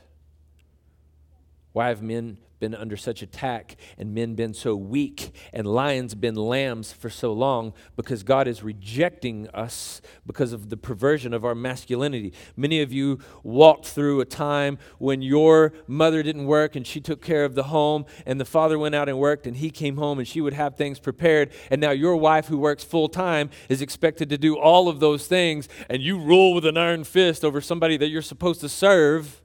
Why 1.71 1.87
have 1.87 2.01
men 2.01 2.37
been 2.59 2.73
under 2.73 2.97
such 2.97 3.21
attack 3.21 3.75
and 3.97 4.13
men 4.13 4.35
been 4.35 4.53
so 4.53 4.75
weak 4.75 5.31
and 5.53 5.67
lions 5.67 6.15
been 6.15 6.35
lambs 6.35 6.91
for 6.91 7.09
so 7.09 7.31
long 7.33 7.73
because 7.95 8.23
God 8.23 8.47
is 8.47 8.63
rejecting 8.63 9.47
us 9.49 10.01
because 10.25 10.53
of 10.53 10.69
the 10.69 10.77
perversion 10.77 11.33
of 11.33 11.45
our 11.45 11.55
masculinity. 11.55 12.33
Many 12.55 12.81
of 12.81 12.91
you 12.91 13.19
walked 13.43 13.87
through 13.87 14.21
a 14.21 14.25
time 14.25 14.77
when 14.97 15.21
your 15.21 15.73
mother 15.87 16.23
didn't 16.23 16.45
work 16.45 16.75
and 16.75 16.85
she 16.85 16.99
took 16.99 17.21
care 17.21 17.45
of 17.45 17.55
the 17.55 17.63
home 17.63 18.05
and 18.25 18.39
the 18.39 18.45
father 18.45 18.79
went 18.79 18.95
out 18.95 19.09
and 19.09 19.19
worked 19.19 19.47
and 19.47 19.57
he 19.57 19.69
came 19.69 19.97
home 19.97 20.19
and 20.19 20.27
she 20.27 20.41
would 20.41 20.53
have 20.53 20.75
things 20.75 20.99
prepared 20.99 21.51
and 21.69 21.81
now 21.81 21.91
your 21.91 22.15
wife 22.15 22.47
who 22.47 22.57
works 22.57 22.83
full 22.83 23.09
time 23.09 23.49
is 23.69 23.81
expected 23.81 24.29
to 24.29 24.37
do 24.37 24.57
all 24.57 24.89
of 24.89 24.99
those 24.99 25.27
things 25.27 25.69
and 25.89 26.01
you 26.01 26.17
rule 26.17 26.53
with 26.53 26.65
an 26.65 26.77
iron 26.77 27.03
fist 27.03 27.43
over 27.43 27.61
somebody 27.61 27.97
that 27.97 28.07
you're 28.07 28.21
supposed 28.21 28.61
to 28.61 28.69
serve 28.69 29.41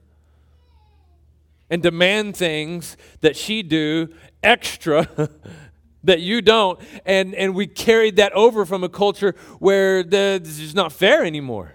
and 1.73 1.81
demand 1.81 2.37
things 2.37 2.95
that 3.21 3.35
she 3.35 3.63
do 3.63 4.07
extra 4.43 5.07
that 6.03 6.19
you 6.19 6.39
don't 6.39 6.79
and 7.03 7.33
and 7.33 7.55
we 7.55 7.65
carried 7.65 8.17
that 8.17 8.31
over 8.33 8.63
from 8.63 8.83
a 8.83 8.89
culture 8.89 9.33
where 9.57 10.03
the, 10.03 10.39
this 10.43 10.59
is 10.59 10.75
not 10.75 10.91
fair 10.93 11.25
anymore 11.25 11.73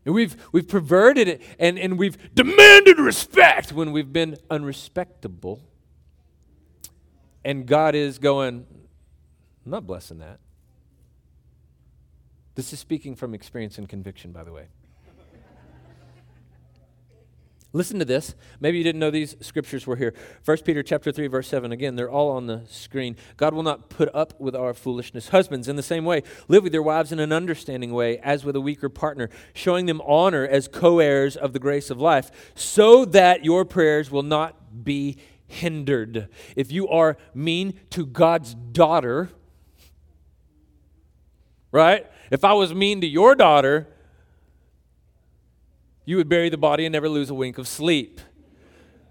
And 0.06 0.14
we've, 0.14 0.38
we've 0.52 0.68
perverted 0.68 1.28
it 1.28 1.42
and, 1.58 1.80
and 1.80 1.98
we've 1.98 2.36
demanded 2.36 3.00
respect 3.00 3.74
when 3.74 3.92
we've 3.92 4.14
been 4.14 4.38
unrespectable. 4.52 5.64
And 7.44 7.66
God 7.66 7.96
is 7.96 8.20
going, 8.20 8.68
I'm 9.66 9.72
not 9.72 9.88
blessing 9.88 10.20
that. 10.20 10.40
This 12.56 12.72
is 12.74 12.80
speaking 12.80 13.16
from 13.16 13.34
experience 13.34 13.78
and 13.78 13.88
conviction, 13.88 14.32
by 14.32 14.44
the 14.44 14.52
way. 14.52 14.68
Listen 17.76 18.00
to 18.00 18.06
this. 18.06 18.36
Maybe 18.62 18.78
you 18.78 18.86
didn't 18.86 19.02
know 19.02 19.12
these 19.12 19.36
scriptures 19.42 19.86
were 19.86 19.98
here. 19.98 20.14
1 20.46 20.60
Peter 20.60 20.82
chapter 20.82 21.12
3 21.12 21.28
verse 21.28 21.50
7 21.50 21.74
again, 21.74 21.98
they're 21.98 22.10
all 22.10 22.32
on 22.32 22.48
the 22.48 22.64
screen. 22.70 23.18
God 23.36 23.54
will 23.54 23.64
not 23.64 23.90
put 23.90 24.08
up 24.16 24.40
with 24.40 24.56
our 24.56 24.74
foolishness. 24.74 25.28
Husbands 25.28 25.68
in 25.68 25.76
the 25.76 25.84
same 25.84 26.06
way, 26.06 26.24
live 26.48 26.64
with 26.64 26.74
your 26.74 26.84
wives 26.84 27.12
in 27.12 27.20
an 27.20 27.34
understanding 27.34 27.92
way 27.92 28.18
as 28.20 28.46
with 28.46 28.56
a 28.56 28.62
weaker 28.62 28.88
partner, 28.88 29.30
showing 29.54 29.88
them 29.88 30.00
honor 30.06 30.48
as 30.48 30.70
co-heirs 30.70 31.36
of 31.36 31.52
the 31.52 31.60
grace 31.60 31.90
of 31.90 32.00
life, 32.00 32.32
so 32.56 33.04
that 33.04 33.44
your 33.44 33.66
prayers 33.66 34.10
will 34.10 34.24
not 34.24 34.86
be 34.86 35.18
hindered. 35.46 36.30
If 36.56 36.72
you 36.72 36.88
are 36.88 37.18
mean 37.34 37.78
to 37.90 38.06
God's 38.06 38.56
daughter, 38.56 39.32
right? 41.74 42.08
If 42.32 42.44
I 42.44 42.54
was 42.54 42.74
mean 42.74 43.02
to 43.02 43.08
your 43.08 43.36
daughter, 43.36 43.88
you 46.06 46.18
would 46.18 46.30
bury 46.30 46.50
the 46.50 46.58
body 46.58 46.86
and 46.86 46.94
never 46.94 47.10
lose 47.10 47.30
a 47.30 47.34
wink 47.34 47.58
of 47.58 47.68
sleep. 47.68 48.22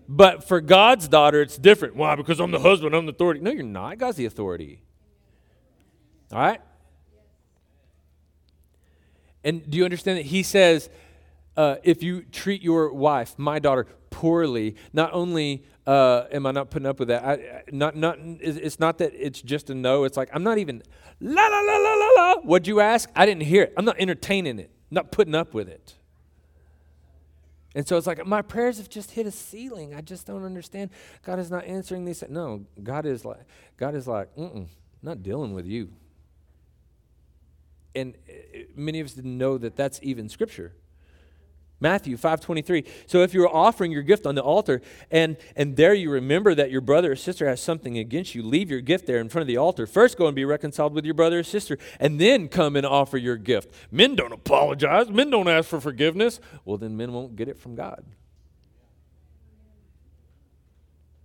But 0.09 0.47
for 0.47 0.61
God's 0.61 1.09
daughter, 1.09 1.40
it's 1.40 1.56
different. 1.56 1.97
Why? 1.97 2.14
Because 2.14 2.40
I'm 2.40 2.50
the 2.50 2.61
husband, 2.61 2.94
I'm 2.94 3.06
the 3.06 3.12
authority. 3.12 3.40
No, 3.40 3.50
you're 3.50 3.62
not. 3.62 3.99
God's 3.99 4.16
the 4.16 4.26
authority. 4.26 4.83
All 6.33 6.38
right? 6.38 6.61
And 9.42 9.68
do 9.68 9.78
you 9.78 9.85
understand 9.85 10.18
that 10.18 10.26
He 10.26 10.42
says, 10.42 10.88
uh, 11.57 11.77
if 11.83 12.03
you 12.03 12.23
treat 12.23 12.63
your 12.63 12.93
wife, 12.93 13.39
my 13.39 13.59
daughter, 13.59 13.87
poorly, 14.11 14.77
not 14.93 15.13
only 15.13 15.65
uh, 15.87 16.25
am 16.33 16.47
I 16.47 16.53
not 16.53 16.71
putting 16.71 16.87
up 16.87 16.99
with 16.99 17.09
that, 17.09 17.25
I, 17.25 17.63
not, 17.71 17.97
not, 17.97 18.19
it's 18.21 18.79
not 18.79 18.99
that 18.99 19.13
it's 19.15 19.41
just 19.43 19.71
a 19.71 19.75
no. 19.75 20.05
It's 20.05 20.17
like, 20.17 20.31
I'm 20.33 20.43
not 20.43 20.59
even, 20.59 20.83
la, 21.21 21.47
la, 21.47 21.61
la, 21.61 21.77
la, 21.77 21.95
la, 21.95 22.09
la. 22.17 22.35
What'd 22.43 22.67
you 22.67 22.81
ask? 22.81 23.11
I 23.15 23.27
didn't 23.27 23.43
hear 23.43 23.65
it. 23.65 23.75
I'm 23.77 23.85
not 23.85 23.99
entertaining 23.99 24.59
it, 24.59 24.71
not 24.91 25.11
putting 25.11 25.35
up 25.35 25.55
with 25.55 25.69
it. 25.69 25.95
And 27.75 27.87
so 27.87 27.97
it's 27.97 28.07
like, 28.07 28.25
my 28.25 28.41
prayers 28.41 28.79
have 28.79 28.89
just 28.89 29.11
hit 29.11 29.27
a 29.27 29.33
ceiling. 29.33 29.95
I 29.95 30.01
just 30.01 30.27
don't 30.27 30.45
understand. 30.45 30.91
God 31.25 31.41
is 31.41 31.51
not 31.51 31.65
answering 31.65 32.05
these. 32.05 32.23
No, 32.29 32.65
God 32.83 33.05
is 33.05 33.25
like, 33.25 33.41
God 33.77 33.95
is 33.95 34.07
like, 34.07 34.35
mm 34.37 34.69
not 35.05 35.23
dealing 35.23 35.53
with 35.53 35.67
you. 35.67 35.93
And 37.95 38.15
uh, 38.29 38.61
many 38.75 39.01
of 39.01 39.07
us 39.07 39.13
didn't 39.13 39.37
know 39.37 39.59
that 39.59 39.77
that's 39.77 40.01
even 40.03 40.29
scripture. 40.29 40.73
Matthew 41.81 42.16
5:23. 42.16 42.87
So 43.07 43.23
if 43.23 43.35
you're 43.35 43.49
offering 43.49 43.93
your 43.93 44.02
gift 44.02 44.26
on 44.26 44.35
the 44.35 44.43
altar 44.43 44.81
and 45.11 45.37
and 45.57 45.76
there 45.76 45.93
you 45.93 46.11
remember 46.11 46.54
that 46.54 46.71
your 46.71 46.81
brother 46.81 47.12
or 47.12 47.16
sister 47.16 47.47
has 47.49 47.61
something 47.61 47.99
against 47.99 48.35
you, 48.35 48.43
leave 48.43 48.71
your 48.71 48.81
gift 48.81 49.07
there 49.07 49.19
in 49.19 49.28
front 49.28 49.43
of 49.43 49.49
the 49.49 49.57
altar. 49.57 49.87
First 49.87 50.16
go 50.16 50.26
and 50.26 50.35
be 50.35 50.45
reconciled 50.45 50.95
with 50.95 51.04
your 51.04 51.14
brother 51.14 51.40
or 51.40 51.43
sister 51.43 51.76
and 52.00 52.21
then 52.21 52.49
come 52.49 52.76
and 52.76 52.87
offer 52.87 53.19
your 53.19 53.37
gift. 53.37 53.71
Men 53.90 54.14
don't 54.14 54.33
apologize. 54.33 55.11
Men 55.11 55.31
don't 55.31 55.49
ask 55.49 55.69
for 55.69 55.81
forgiveness. 55.81 56.40
Well, 56.64 56.78
then 56.78 56.97
men 56.97 57.12
won't 57.12 57.37
get 57.37 57.49
it 57.49 57.59
from 57.59 57.75
God. 57.75 58.04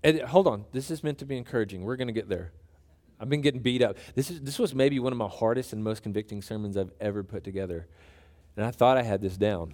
And 0.03 0.21
hold 0.21 0.47
on. 0.47 0.65
This 0.71 0.89
is 0.91 1.03
meant 1.03 1.17
to 1.19 1.25
be 1.25 1.37
encouraging. 1.37 1.83
We're 1.83 1.97
going 1.97 2.07
to 2.07 2.13
get 2.13 2.29
there. 2.29 2.51
I've 3.19 3.29
been 3.29 3.41
getting 3.41 3.61
beat 3.61 3.81
up. 3.81 3.97
This 4.15 4.31
is 4.31 4.41
this 4.41 4.57
was 4.57 4.73
maybe 4.73 4.97
one 4.99 5.11
of 5.11 5.17
my 5.17 5.27
hardest 5.27 5.73
and 5.73 5.83
most 5.83 6.03
convicting 6.03 6.41
sermons 6.41 6.77
I've 6.77 6.91
ever 7.01 7.23
put 7.23 7.43
together. 7.43 7.87
And 8.55 8.65
I 8.65 8.71
thought 8.71 8.97
I 8.97 9.03
had 9.03 9.21
this 9.21 9.35
down. 9.35 9.73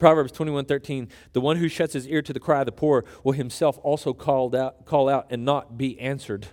Proverbs 0.00 0.32
21:13, 0.32 1.08
the 1.32 1.40
one 1.40 1.58
who 1.58 1.68
shuts 1.68 1.92
his 1.92 2.08
ear 2.08 2.22
to 2.22 2.32
the 2.32 2.40
cry 2.40 2.60
of 2.60 2.66
the 2.66 2.72
poor 2.72 3.04
will 3.22 3.32
himself 3.32 3.78
also 3.82 4.12
called 4.12 4.56
out, 4.56 4.86
call 4.86 5.08
out 5.08 5.26
and 5.30 5.44
not 5.44 5.78
be 5.78 6.00
answered. 6.00 6.48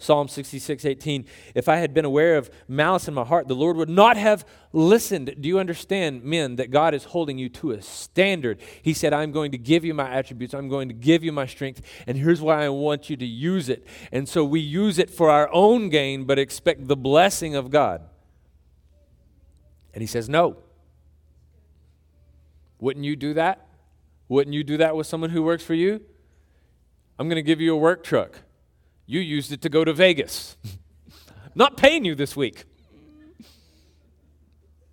Psalm 0.00 0.28
66:18, 0.28 1.26
if 1.56 1.68
I 1.68 1.76
had 1.76 1.92
been 1.92 2.04
aware 2.04 2.36
of 2.36 2.48
malice 2.68 3.08
in 3.08 3.14
my 3.14 3.24
heart, 3.24 3.48
the 3.48 3.56
Lord 3.56 3.76
would 3.76 3.88
not 3.88 4.16
have 4.16 4.46
listened. 4.72 5.34
Do 5.40 5.48
you 5.48 5.58
understand, 5.58 6.22
men, 6.22 6.54
that 6.54 6.70
God 6.70 6.94
is 6.94 7.02
holding 7.02 7.36
you 7.36 7.48
to 7.48 7.72
a 7.72 7.82
standard? 7.82 8.60
He 8.80 8.94
said, 8.94 9.12
I'm 9.12 9.32
going 9.32 9.50
to 9.50 9.58
give 9.58 9.84
you 9.84 9.94
my 9.94 10.08
attributes, 10.08 10.54
I'm 10.54 10.68
going 10.68 10.86
to 10.86 10.94
give 10.94 11.24
you 11.24 11.32
my 11.32 11.46
strength, 11.46 11.82
and 12.06 12.16
here's 12.16 12.40
why 12.40 12.64
I 12.64 12.68
want 12.68 13.10
you 13.10 13.16
to 13.16 13.26
use 13.26 13.68
it. 13.68 13.84
And 14.12 14.28
so 14.28 14.44
we 14.44 14.60
use 14.60 15.00
it 15.00 15.10
for 15.10 15.30
our 15.30 15.52
own 15.52 15.88
gain, 15.88 16.24
but 16.24 16.38
expect 16.38 16.86
the 16.86 16.96
blessing 16.96 17.56
of 17.56 17.70
God. 17.70 18.02
And 19.92 20.00
he 20.00 20.06
says, 20.06 20.28
No. 20.28 20.58
Wouldn't 22.78 23.04
you 23.04 23.16
do 23.16 23.34
that? 23.34 23.66
Wouldn't 24.28 24.54
you 24.54 24.62
do 24.62 24.76
that 24.76 24.94
with 24.94 25.06
someone 25.06 25.30
who 25.30 25.42
works 25.42 25.64
for 25.64 25.74
you? 25.74 26.02
I'm 27.18 27.28
going 27.28 27.36
to 27.36 27.42
give 27.42 27.60
you 27.60 27.74
a 27.74 27.76
work 27.78 28.04
truck. 28.04 28.40
You 29.06 29.20
used 29.20 29.52
it 29.52 29.62
to 29.62 29.68
go 29.68 29.84
to 29.84 29.92
Vegas. 29.92 30.56
Not 31.54 31.76
paying 31.76 32.04
you 32.04 32.14
this 32.14 32.36
week. 32.36 32.64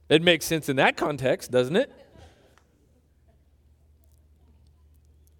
It 0.07 0.21
makes 0.21 0.45
sense 0.45 0.69
in 0.69 0.75
that 0.77 0.97
context, 0.97 1.51
doesn't 1.51 1.75
it? 1.75 1.91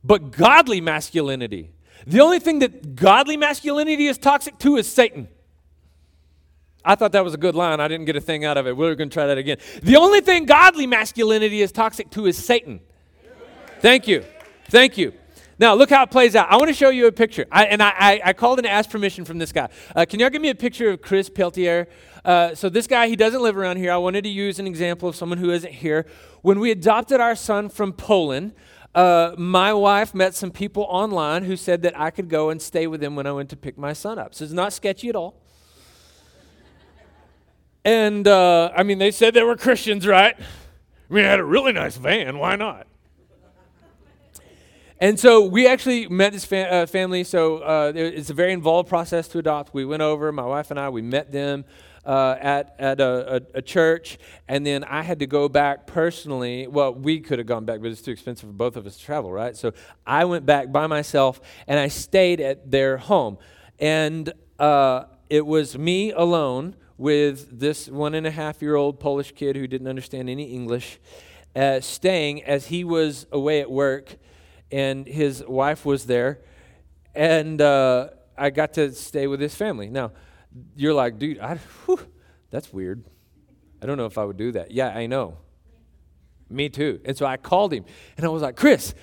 But 0.03 0.31
godly 0.31 0.81
masculinity, 0.81 1.71
the 2.05 2.21
only 2.21 2.39
thing 2.39 2.59
that 2.59 2.95
godly 2.95 3.37
masculinity 3.37 4.07
is 4.07 4.17
toxic 4.17 4.59
to 4.59 4.75
is 4.77 4.91
Satan. 4.91 5.27
I 6.85 6.95
thought 6.95 7.11
that 7.13 7.23
was 7.23 7.33
a 7.33 7.37
good 7.37 7.55
line. 7.55 7.79
I 7.79 7.87
didn't 7.87 8.05
get 8.05 8.15
a 8.15 8.21
thing 8.21 8.45
out 8.45 8.57
of 8.57 8.67
it. 8.67 8.77
We're 8.77 8.95
going 8.95 9.09
to 9.09 9.13
try 9.13 9.25
that 9.25 9.37
again. 9.37 9.57
The 9.81 9.95
only 9.97 10.21
thing 10.21 10.45
godly 10.45 10.87
masculinity 10.87 11.61
is 11.61 11.71
toxic 11.71 12.11
to 12.11 12.27
is 12.27 12.37
Satan. 12.37 12.79
Thank 13.79 14.07
you. 14.07 14.23
Thank 14.69 14.97
you. 14.97 15.13
Now, 15.57 15.73
look 15.73 15.89
how 15.89 16.03
it 16.03 16.11
plays 16.11 16.35
out. 16.35 16.51
I 16.51 16.57
want 16.57 16.67
to 16.67 16.73
show 16.73 16.89
you 16.89 17.07
a 17.07 17.11
picture. 17.11 17.45
I, 17.51 17.65
and 17.65 17.81
I, 17.81 17.93
I, 17.97 18.21
I, 18.25 18.33
called 18.33 18.59
and 18.59 18.67
asked 18.67 18.89
permission 18.89 19.23
from 19.23 19.37
this 19.37 19.53
guy. 19.53 19.69
Uh, 19.95 20.05
can 20.07 20.19
y'all 20.19 20.29
give 20.29 20.41
me 20.41 20.49
a 20.49 20.55
picture 20.55 20.89
of 20.89 21.01
Chris 21.01 21.29
Peltier? 21.29 21.87
Uh, 22.25 22.53
so, 22.55 22.67
this 22.67 22.87
guy, 22.87 23.07
he 23.07 23.15
doesn't 23.15 23.41
live 23.41 23.55
around 23.55 23.77
here. 23.77 23.91
I 23.91 23.97
wanted 23.97 24.25
to 24.25 24.29
use 24.29 24.59
an 24.59 24.67
example 24.67 25.07
of 25.07 25.15
someone 25.15 25.37
who 25.37 25.51
isn't 25.51 25.71
here. 25.71 26.05
When 26.41 26.59
we 26.59 26.71
adopted 26.71 27.21
our 27.21 27.35
son 27.35 27.69
from 27.69 27.93
Poland, 27.93 28.53
uh, 28.95 29.33
my 29.37 29.73
wife 29.73 30.13
met 30.13 30.35
some 30.35 30.51
people 30.51 30.83
online 30.89 31.45
who 31.45 31.55
said 31.55 31.81
that 31.83 31.97
I 31.97 32.11
could 32.11 32.29
go 32.29 32.49
and 32.49 32.61
stay 32.61 32.85
with 32.87 32.99
them 32.99 33.15
when 33.15 33.25
I 33.25 33.31
went 33.31 33.49
to 33.51 33.55
pick 33.55 33.77
my 33.77 33.93
son 33.93 34.19
up. 34.19 34.35
So 34.35 34.43
it's 34.43 34.53
not 34.53 34.73
sketchy 34.73 35.07
at 35.07 35.15
all. 35.15 35.41
And 37.85 38.27
uh, 38.27 38.71
I 38.75 38.83
mean, 38.83 38.97
they 38.97 39.11
said 39.11 39.35
they 39.35 39.43
were 39.43 39.55
Christians, 39.55 40.07
right? 40.07 40.35
I 40.37 41.13
mean, 41.13 41.23
I 41.23 41.29
had 41.29 41.39
a 41.39 41.45
really 41.45 41.71
nice 41.71 41.97
van. 41.97 42.39
Why 42.39 42.55
not? 42.55 42.87
And 44.99 45.19
so 45.19 45.45
we 45.45 45.67
actually 45.67 46.07
met 46.07 46.33
this 46.33 46.51
uh, 46.51 46.87
family. 46.87 47.23
So 47.23 47.57
uh, 47.57 47.91
it's 47.95 48.31
a 48.31 48.33
very 48.33 48.53
involved 48.53 48.89
process 48.89 49.27
to 49.29 49.37
adopt. 49.37 49.73
We 49.73 49.85
went 49.85 50.01
over, 50.01 50.31
my 50.31 50.45
wife 50.45 50.71
and 50.71 50.79
I, 50.79 50.89
we 50.89 51.03
met 51.03 51.31
them 51.31 51.65
uh, 52.05 52.37
at, 52.39 52.75
at 52.79 52.99
a, 52.99 53.35
a, 53.35 53.41
a, 53.55 53.61
church, 53.61 54.19
and 54.47 54.65
then 54.65 54.83
I 54.83 55.01
had 55.01 55.19
to 55.19 55.27
go 55.27 55.49
back 55.49 55.87
personally. 55.87 56.67
Well, 56.67 56.93
we 56.93 57.19
could 57.19 57.39
have 57.39 57.47
gone 57.47 57.65
back, 57.65 57.81
but 57.81 57.91
it's 57.91 58.01
too 58.01 58.11
expensive 58.11 58.47
for 58.47 58.53
both 58.53 58.77
of 58.77 58.85
us 58.85 58.97
to 58.97 59.03
travel, 59.03 59.31
right? 59.31 59.57
So 59.57 59.73
I 60.05 60.25
went 60.25 60.45
back 60.45 60.71
by 60.71 60.85
myself, 60.85 61.41
and 61.67 61.79
I 61.79 61.87
stayed 61.87 62.39
at 62.41 62.69
their 62.69 62.97
home. 62.97 63.37
And 63.79 64.31
uh, 64.59 65.05
it 65.29 65.45
was 65.45 65.77
me 65.77 66.11
alone 66.11 66.75
with 66.97 67.59
this 67.59 67.87
one 67.87 68.13
and 68.13 68.25
a 68.25 68.31
half 68.31 68.61
year 68.61 68.75
old 68.75 68.99
Polish 68.99 69.33
kid 69.33 69.55
who 69.55 69.67
didn't 69.67 69.87
understand 69.87 70.29
any 70.29 70.45
English, 70.45 70.99
uh, 71.55 71.79
staying 71.79 72.43
as 72.43 72.67
he 72.67 72.83
was 72.83 73.27
away 73.31 73.61
at 73.61 73.69
work, 73.69 74.15
and 74.71 75.07
his 75.07 75.43
wife 75.45 75.85
was 75.85 76.05
there. 76.05 76.39
And 77.13 77.61
uh, 77.61 78.09
I 78.37 78.49
got 78.49 78.73
to 78.73 78.91
stay 78.93 79.27
with 79.27 79.39
his 79.39 79.55
family. 79.55 79.89
Now, 79.89 80.11
you're 80.75 80.93
like, 80.93 81.17
dude, 81.19 81.39
I, 81.39 81.55
whew, 81.85 81.99
that's 82.49 82.71
weird. 82.71 83.03
I 83.81 83.85
don't 83.85 83.97
know 83.97 84.05
if 84.05 84.17
I 84.17 84.25
would 84.25 84.37
do 84.37 84.51
that. 84.53 84.71
Yeah, 84.71 84.89
I 84.89 85.05
know. 85.05 85.37
Me 86.49 86.69
too. 86.69 87.01
And 87.05 87.17
so 87.17 87.25
I 87.25 87.37
called 87.37 87.73
him 87.73 87.85
and 88.17 88.25
I 88.25 88.29
was 88.29 88.41
like, 88.41 88.55
Chris, 88.55 88.93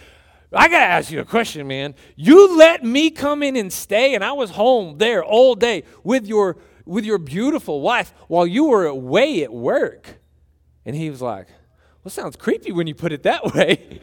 I 0.55 0.69
got 0.69 0.81
to 0.81 0.85
ask 0.85 1.11
you 1.11 1.21
a 1.21 1.25
question, 1.25 1.67
man. 1.67 1.95
You 2.15 2.57
let 2.57 2.85
me 2.85 3.11
come 3.11 3.43
in 3.43 3.57
and 3.57 3.73
stay, 3.73 4.15
and 4.15 4.23
I 4.23 4.33
was 4.33 4.51
home 4.51 4.99
there 4.99 5.25
all 5.25 5.55
day 5.55 5.85
with 6.05 6.27
your, 6.27 6.59
with 6.85 7.05
your 7.05 7.19
beautiful 7.19 7.81
wife 7.81 8.13
while 8.29 8.47
you 8.47 8.65
were 8.65 8.87
away 8.87 9.43
at 9.43 9.53
work. 9.53 10.21
And 10.85 10.97
he 10.97 11.11
was 11.11 11.23
like, 11.23 11.49
Well, 12.03 12.11
sounds 12.11 12.37
creepy 12.37 12.73
when 12.73 12.87
you 12.87 12.95
put 12.95 13.13
it 13.13 13.23
that 13.23 13.55
way. 13.55 14.01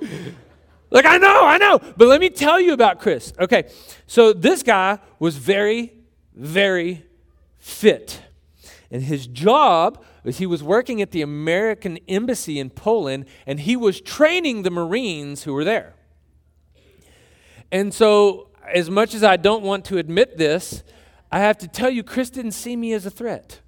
like, 0.90 1.06
I 1.06 1.18
know, 1.18 1.44
I 1.44 1.58
know. 1.58 1.78
But 1.96 2.08
let 2.08 2.20
me 2.20 2.30
tell 2.30 2.60
you 2.60 2.72
about 2.72 3.00
Chris. 3.00 3.32
Okay, 3.38 3.70
so 4.06 4.32
this 4.32 4.62
guy 4.62 4.98
was 5.18 5.36
very 5.36 5.92
very 6.36 7.04
fit. 7.58 8.20
And 8.90 9.02
his 9.02 9.26
job 9.26 10.04
was 10.22 10.38
he 10.38 10.46
was 10.46 10.62
working 10.62 11.02
at 11.02 11.10
the 11.10 11.22
American 11.22 11.98
Embassy 12.06 12.60
in 12.60 12.70
Poland 12.70 13.24
and 13.46 13.58
he 13.58 13.74
was 13.74 14.00
training 14.00 14.62
the 14.62 14.70
Marines 14.70 15.42
who 15.42 15.54
were 15.54 15.64
there. 15.64 15.94
And 17.72 17.92
so, 17.92 18.50
as 18.72 18.88
much 18.88 19.12
as 19.14 19.24
I 19.24 19.36
don't 19.36 19.64
want 19.64 19.84
to 19.86 19.98
admit 19.98 20.36
this, 20.36 20.84
I 21.30 21.40
have 21.40 21.58
to 21.58 21.68
tell 21.68 21.90
you, 21.90 22.02
Chris 22.02 22.30
didn't 22.30 22.52
see 22.52 22.76
me 22.76 22.92
as 22.92 23.06
a 23.06 23.10
threat. 23.10 23.60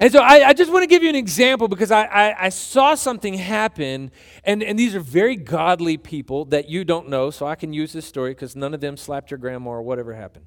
And 0.00 0.10
so 0.10 0.20
I, 0.20 0.48
I 0.48 0.52
just 0.54 0.72
want 0.72 0.82
to 0.82 0.86
give 0.86 1.02
you 1.02 1.10
an 1.10 1.14
example 1.14 1.68
because 1.68 1.90
I, 1.90 2.04
I, 2.04 2.46
I, 2.46 2.48
saw 2.48 2.94
something 2.94 3.34
happen, 3.34 4.10
and, 4.44 4.62
and 4.62 4.78
these 4.78 4.94
are 4.94 5.00
very 5.00 5.36
godly 5.36 5.98
people 5.98 6.46
that 6.46 6.70
you 6.70 6.84
don't 6.84 7.10
know, 7.10 7.30
so 7.30 7.46
I 7.46 7.54
can 7.54 7.74
use 7.74 7.92
this 7.92 8.06
story 8.06 8.30
because 8.30 8.56
none 8.56 8.72
of 8.72 8.80
them 8.80 8.96
slapped 8.96 9.30
your 9.30 9.36
grandma 9.36 9.72
or 9.72 9.82
whatever 9.82 10.14
happened. 10.14 10.46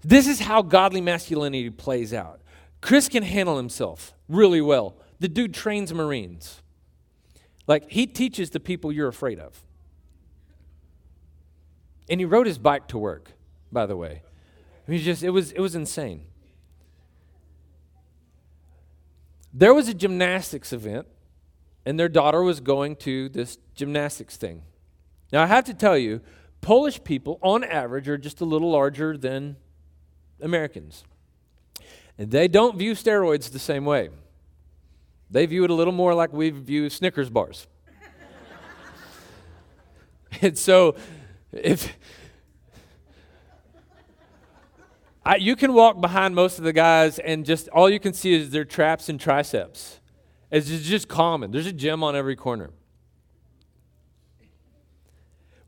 This 0.00 0.26
is 0.26 0.40
how 0.40 0.62
godly 0.62 1.02
masculinity 1.02 1.68
plays 1.68 2.14
out. 2.14 2.40
Chris 2.80 3.10
can 3.10 3.22
handle 3.22 3.58
himself 3.58 4.14
really 4.26 4.62
well. 4.62 4.96
The 5.20 5.28
dude 5.28 5.52
trains 5.52 5.92
Marines. 5.92 6.62
Like, 7.66 7.90
he 7.90 8.06
teaches 8.06 8.48
the 8.50 8.58
people 8.58 8.90
you're 8.90 9.08
afraid 9.08 9.38
of. 9.38 9.62
And 12.12 12.20
he 12.20 12.26
rode 12.26 12.46
his 12.46 12.58
bike 12.58 12.88
to 12.88 12.98
work, 12.98 13.32
by 13.72 13.86
the 13.86 13.96
way. 13.96 14.20
I 14.86 14.90
mean, 14.90 15.00
just, 15.00 15.22
it 15.22 15.30
was, 15.30 15.50
it 15.52 15.60
was 15.60 15.74
insane. 15.74 16.26
There 19.54 19.72
was 19.72 19.88
a 19.88 19.94
gymnastics 19.94 20.74
event, 20.74 21.06
and 21.86 21.98
their 21.98 22.10
daughter 22.10 22.42
was 22.42 22.60
going 22.60 22.96
to 22.96 23.30
this 23.30 23.56
gymnastics 23.74 24.36
thing. 24.36 24.60
Now, 25.32 25.42
I 25.42 25.46
have 25.46 25.64
to 25.64 25.72
tell 25.72 25.96
you, 25.96 26.20
Polish 26.60 27.02
people, 27.02 27.38
on 27.40 27.64
average, 27.64 28.06
are 28.10 28.18
just 28.18 28.42
a 28.42 28.44
little 28.44 28.70
larger 28.70 29.16
than 29.16 29.56
Americans. 30.38 31.04
And 32.18 32.30
they 32.30 32.46
don't 32.46 32.76
view 32.76 32.92
steroids 32.92 33.50
the 33.50 33.58
same 33.58 33.86
way. 33.86 34.10
They 35.30 35.46
view 35.46 35.64
it 35.64 35.70
a 35.70 35.74
little 35.74 35.94
more 35.94 36.12
like 36.12 36.30
we 36.34 36.50
view 36.50 36.90
Snickers 36.90 37.30
bars. 37.30 37.66
and 40.42 40.58
so, 40.58 40.94
if 41.52 41.96
I, 45.24 45.36
you 45.36 45.54
can 45.54 45.72
walk 45.72 46.00
behind 46.00 46.34
most 46.34 46.58
of 46.58 46.64
the 46.64 46.72
guys, 46.72 47.18
and 47.18 47.46
just 47.46 47.68
all 47.68 47.88
you 47.88 48.00
can 48.00 48.12
see 48.12 48.34
is 48.34 48.50
their 48.50 48.64
traps 48.64 49.08
and 49.08 49.20
triceps. 49.20 50.00
It's 50.50 50.68
just 50.68 51.08
common. 51.08 51.52
There's 51.52 51.66
a 51.66 51.72
gym 51.72 52.02
on 52.02 52.16
every 52.16 52.36
corner. 52.36 52.70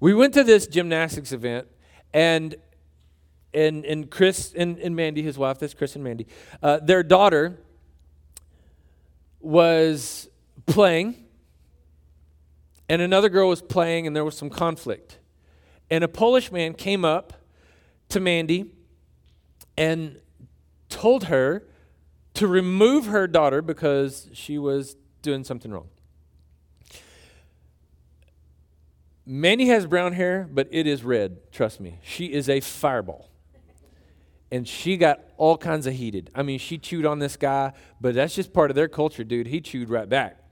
We 0.01 0.13
went 0.13 0.35
to 0.35 0.45
this 0.45 0.67
gymnastics 0.67 1.33
event, 1.33 1.69
and 2.13 2.57
and 3.55 3.85
and 3.85 4.11
Chris 4.11 4.53
and, 4.55 4.79
and 4.79 4.97
Mandy, 4.97 5.23
his 5.23 5.39
wife, 5.39 5.59
that's 5.61 5.73
Chris 5.73 5.95
and 5.95 6.03
Mandy, 6.03 6.27
uh, 6.63 6.81
their 6.83 7.03
daughter 7.03 7.59
was 9.41 10.29
playing, 10.67 11.25
and 12.89 13.01
another 13.01 13.29
girl 13.29 13.49
was 13.49 13.63
playing, 13.63 14.07
and 14.07 14.17
there 14.17 14.25
was 14.25 14.37
some 14.37 14.51
conflict. 14.51 15.19
And 15.91 16.03
a 16.03 16.09
Polish 16.09 16.51
man 16.51 16.75
came 16.75 17.05
up 17.05 17.35
to 18.09 18.21
Mandy 18.21 18.67
and 19.77 20.21
told 20.89 21.25
her 21.25 21.65
to 22.35 22.47
remove 22.47 23.07
her 23.07 23.27
daughter 23.27 23.63
because 23.63 24.29
she 24.33 24.59
was 24.59 24.97
doing 25.23 25.45
something 25.45 25.71
wrong. 25.71 25.89
Mandy 29.27 29.67
has 29.67 29.87
brown 29.87 30.13
hair, 30.13 30.49
but 30.51 30.69
it 30.71 30.87
is 30.87 31.03
red, 31.03 31.51
trust 31.51 31.81
me. 31.81 31.99
She 32.03 32.27
is 32.27 32.49
a 32.49 32.61
fireball. 32.61 33.31
And 34.51 34.69
she 34.69 34.97
got 34.97 35.21
all 35.37 35.57
kinds 35.57 35.87
of 35.87 35.95
heated. 35.95 36.31
I 36.35 36.43
mean, 36.43 36.59
she 36.59 36.79
chewed 36.79 37.07
on 37.07 37.19
this 37.19 37.37
guy, 37.37 37.73
but 38.01 38.15
that's 38.15 38.35
just 38.35 38.53
part 38.53 38.71
of 38.71 38.75
their 38.75 38.89
culture, 38.89 39.25
dude. 39.25 39.47
He 39.47 39.61
chewed 39.61 39.89
right 39.89 40.09
back. 40.09 40.44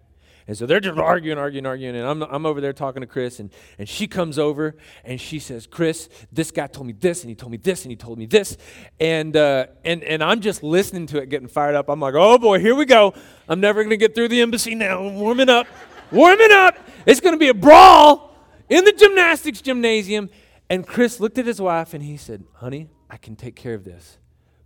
And 0.46 0.56
so 0.56 0.66
they're 0.66 0.80
just 0.80 0.98
arguing, 0.98 1.38
arguing, 1.38 1.66
arguing. 1.66 1.96
And 1.96 2.06
I'm, 2.06 2.22
I'm 2.22 2.46
over 2.46 2.60
there 2.60 2.72
talking 2.72 3.00
to 3.00 3.06
Chris, 3.06 3.38
and, 3.38 3.50
and 3.78 3.88
she 3.88 4.06
comes 4.06 4.38
over 4.38 4.76
and 5.04 5.20
she 5.20 5.38
says, 5.38 5.66
Chris, 5.66 6.08
this 6.32 6.50
guy 6.50 6.66
told 6.66 6.86
me 6.86 6.92
this, 6.92 7.22
and 7.22 7.30
he 7.30 7.34
told 7.34 7.52
me 7.52 7.58
this, 7.58 7.84
and 7.84 7.92
he 7.92 7.96
told 7.96 8.18
me 8.18 8.26
this. 8.26 8.56
And, 8.98 9.36
uh, 9.36 9.66
and, 9.84 10.02
and 10.02 10.22
I'm 10.22 10.40
just 10.40 10.62
listening 10.62 11.06
to 11.08 11.18
it, 11.18 11.28
getting 11.28 11.48
fired 11.48 11.74
up. 11.74 11.88
I'm 11.88 12.00
like, 12.00 12.14
oh 12.14 12.38
boy, 12.38 12.58
here 12.58 12.74
we 12.74 12.84
go. 12.84 13.14
I'm 13.48 13.60
never 13.60 13.82
going 13.82 13.90
to 13.90 13.96
get 13.96 14.14
through 14.14 14.28
the 14.28 14.40
embassy 14.40 14.74
now. 14.74 15.04
I'm 15.04 15.16
warming 15.16 15.48
up, 15.48 15.66
warming 16.10 16.52
up. 16.52 16.76
It's 17.06 17.20
going 17.20 17.34
to 17.34 17.38
be 17.38 17.48
a 17.48 17.54
brawl 17.54 18.34
in 18.68 18.84
the 18.84 18.92
gymnastics 18.92 19.60
gymnasium. 19.60 20.30
And 20.68 20.86
Chris 20.86 21.20
looked 21.20 21.38
at 21.38 21.46
his 21.46 21.60
wife 21.60 21.92
and 21.92 22.02
he 22.02 22.16
said, 22.16 22.44
honey, 22.54 22.88
I 23.10 23.16
can 23.16 23.36
take 23.36 23.54
care 23.54 23.74
of 23.74 23.84
this. 23.84 24.18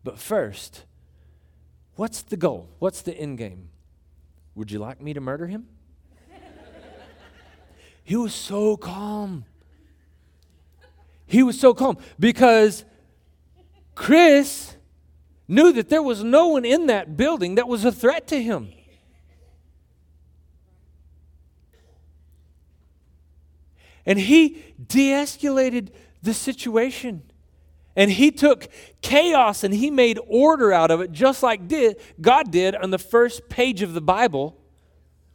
But 0.04 0.18
first, 0.20 0.84
what's 1.96 2.22
the 2.22 2.36
goal? 2.36 2.68
What's 2.78 3.02
the 3.02 3.12
end 3.12 3.38
game? 3.38 3.70
Would 4.57 4.73
you 4.73 4.79
like 4.79 5.01
me 5.01 5.12
to 5.12 5.21
murder 5.21 5.47
him? 5.47 5.69
he 8.05 8.16
was 8.16 8.35
so 8.35 8.77
calm. 8.77 9.45
He 11.27 11.42
was 11.42 11.61
so 11.61 11.75
calm 11.75 11.99
because 12.19 12.85
Chris 13.95 14.77
knew 15.47 15.73
that 15.73 15.90
there 15.90 16.03
was 16.03 16.25
no 16.25 16.49
one 16.49 16.64
in 16.64 16.87
that 16.87 17.16
building 17.16 17.57
that 17.57 17.69
was 17.69 17.85
a 17.85 17.92
threat 17.92 18.27
to 18.29 18.42
him. 18.42 18.73
And 24.07 24.19
he 24.19 24.62
de 24.87 25.11
escalated 25.11 25.90
the 26.23 26.33
situation. 26.33 27.23
And 27.96 28.11
he 28.11 28.30
took 28.30 28.68
chaos 29.00 29.64
and 29.64 29.72
he 29.72 29.90
made 29.90 30.20
order 30.28 30.72
out 30.72 30.90
of 30.90 31.00
it, 31.00 31.12
just 31.12 31.42
like 31.42 31.66
did, 31.66 31.96
God 32.20 32.50
did 32.50 32.76
on 32.76 32.90
the 32.90 32.98
first 32.98 33.48
page 33.48 33.80
of 33.80 33.94
the 33.94 34.02
Bible 34.02 34.56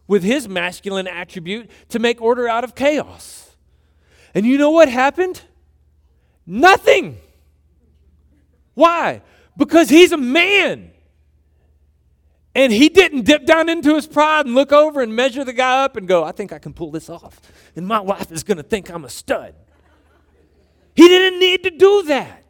with 0.08 0.24
his 0.24 0.48
masculine 0.48 1.08
attribute 1.08 1.70
to 1.90 1.98
make 1.98 2.22
order 2.22 2.48
out 2.48 2.64
of 2.64 2.76
chaos. 2.76 3.56
And 4.36 4.46
you 4.46 4.58
know 4.58 4.70
what 4.70 4.90
happened? 4.90 5.42
Nothing. 6.46 7.18
Why? 8.76 9.22
Because 9.58 9.90
he's 9.90 10.12
a 10.12 10.18
man. 10.18 10.92
And 12.54 12.72
he 12.72 12.90
didn't 12.90 13.24
dip 13.24 13.46
down 13.46 13.70
into 13.70 13.96
his 13.96 14.06
pride 14.06 14.46
and 14.46 14.54
look 14.54 14.72
over 14.72 15.02
and 15.02 15.16
measure 15.16 15.44
the 15.44 15.54
guy 15.54 15.84
up 15.84 15.96
and 15.96 16.08
go, 16.08 16.24
I 16.24 16.32
think 16.32 16.52
I 16.52 16.60
can 16.60 16.74
pull 16.74 16.92
this 16.92 17.10
off. 17.10 17.40
And 17.76 17.88
my 17.88 18.02
wife 18.02 18.32
is 18.32 18.44
going 18.44 18.58
to 18.58 18.64
think 18.64 18.90
I'm 18.92 19.06
a 19.06 19.10
stud. 19.10 19.56
He 20.94 21.08
didn't 21.08 21.40
need 21.40 21.64
to 21.64 21.72
do 21.72 22.04
that. 22.04 22.41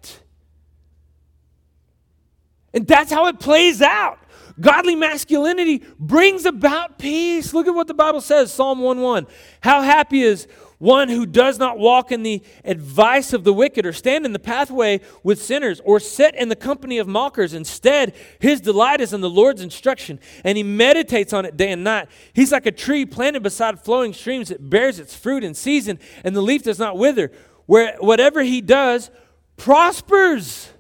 And 2.73 2.87
that's 2.87 3.11
how 3.11 3.27
it 3.27 3.39
plays 3.39 3.81
out. 3.81 4.19
Godly 4.59 4.95
masculinity 4.95 5.83
brings 5.99 6.45
about 6.45 6.99
peace. 6.99 7.53
Look 7.53 7.67
at 7.67 7.73
what 7.73 7.87
the 7.87 7.93
Bible 7.93 8.21
says 8.21 8.53
Psalm 8.53 8.79
1 8.79 9.01
1. 9.01 9.27
How 9.61 9.81
happy 9.81 10.21
is 10.21 10.47
one 10.81 11.09
who 11.09 11.27
does 11.27 11.59
not 11.59 11.77
walk 11.77 12.11
in 12.11 12.23
the 12.23 12.41
advice 12.65 13.33
of 13.33 13.43
the 13.43 13.53
wicked, 13.53 13.85
or 13.85 13.93
stand 13.93 14.25
in 14.25 14.33
the 14.33 14.39
pathway 14.39 14.99
with 15.21 15.41
sinners, 15.41 15.79
or 15.85 15.99
sit 15.99 16.33
in 16.33 16.49
the 16.49 16.55
company 16.55 16.97
of 16.97 17.07
mockers. 17.07 17.53
Instead, 17.53 18.15
his 18.39 18.59
delight 18.59 18.99
is 18.99 19.13
in 19.13 19.21
the 19.21 19.29
Lord's 19.29 19.61
instruction, 19.61 20.19
and 20.43 20.57
he 20.57 20.63
meditates 20.63 21.33
on 21.33 21.45
it 21.45 21.55
day 21.55 21.71
and 21.71 21.83
night. 21.83 22.07
He's 22.33 22.51
like 22.51 22.65
a 22.65 22.71
tree 22.71 23.05
planted 23.05 23.43
beside 23.43 23.79
flowing 23.79 24.11
streams 24.11 24.49
that 24.49 24.71
bears 24.71 24.97
its 24.97 25.15
fruit 25.15 25.43
in 25.43 25.53
season, 25.53 25.99
and 26.23 26.35
the 26.35 26.41
leaf 26.41 26.63
does 26.63 26.79
not 26.79 26.97
wither. 26.97 27.31
Where 27.67 27.95
whatever 27.99 28.41
he 28.41 28.59
does 28.59 29.11
prospers. 29.57 30.71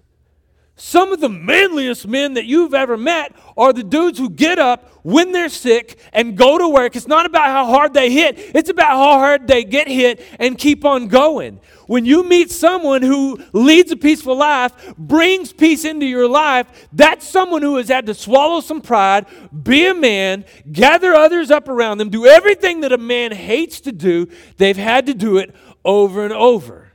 Some 0.83 1.13
of 1.13 1.21
the 1.21 1.29
manliest 1.29 2.07
men 2.07 2.33
that 2.33 2.45
you've 2.45 2.73
ever 2.73 2.97
met 2.97 3.35
are 3.55 3.71
the 3.71 3.83
dudes 3.83 4.17
who 4.17 4.31
get 4.31 4.57
up 4.57 4.89
when 5.03 5.31
they're 5.31 5.47
sick 5.47 5.99
and 6.11 6.35
go 6.35 6.57
to 6.57 6.67
work. 6.67 6.95
It's 6.95 7.07
not 7.07 7.27
about 7.27 7.45
how 7.45 7.67
hard 7.67 7.93
they 7.93 8.09
hit, 8.09 8.39
it's 8.55 8.71
about 8.71 8.87
how 8.87 9.19
hard 9.19 9.47
they 9.47 9.63
get 9.63 9.87
hit 9.87 10.25
and 10.39 10.57
keep 10.57 10.83
on 10.83 11.07
going. 11.07 11.59
When 11.85 12.03
you 12.03 12.27
meet 12.27 12.49
someone 12.49 13.03
who 13.03 13.39
leads 13.53 13.91
a 13.91 13.95
peaceful 13.95 14.35
life, 14.35 14.95
brings 14.97 15.53
peace 15.53 15.85
into 15.85 16.07
your 16.07 16.27
life, 16.27 16.65
that's 16.91 17.27
someone 17.27 17.61
who 17.61 17.77
has 17.77 17.89
had 17.89 18.07
to 18.07 18.15
swallow 18.15 18.59
some 18.59 18.81
pride, 18.81 19.27
be 19.61 19.85
a 19.85 19.93
man, 19.93 20.45
gather 20.71 21.13
others 21.13 21.51
up 21.51 21.69
around 21.69 21.99
them, 21.99 22.09
do 22.09 22.25
everything 22.25 22.81
that 22.81 22.91
a 22.91 22.97
man 22.97 23.33
hates 23.33 23.81
to 23.81 23.91
do. 23.91 24.27
They've 24.57 24.75
had 24.75 25.05
to 25.05 25.13
do 25.13 25.37
it 25.37 25.53
over 25.85 26.23
and 26.23 26.33
over. 26.33 26.91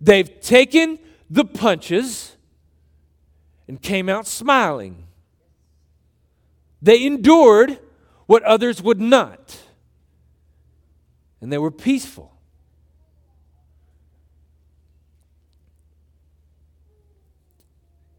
They've 0.00 0.40
taken 0.40 1.00
the 1.28 1.44
punches 1.44 2.36
and 3.68 3.80
came 3.80 4.08
out 4.08 4.26
smiling. 4.26 5.04
They 6.80 7.04
endured 7.04 7.80
what 8.26 8.42
others 8.42 8.82
would 8.82 9.00
not, 9.00 9.58
and 11.40 11.52
they 11.52 11.58
were 11.58 11.70
peaceful. 11.70 12.32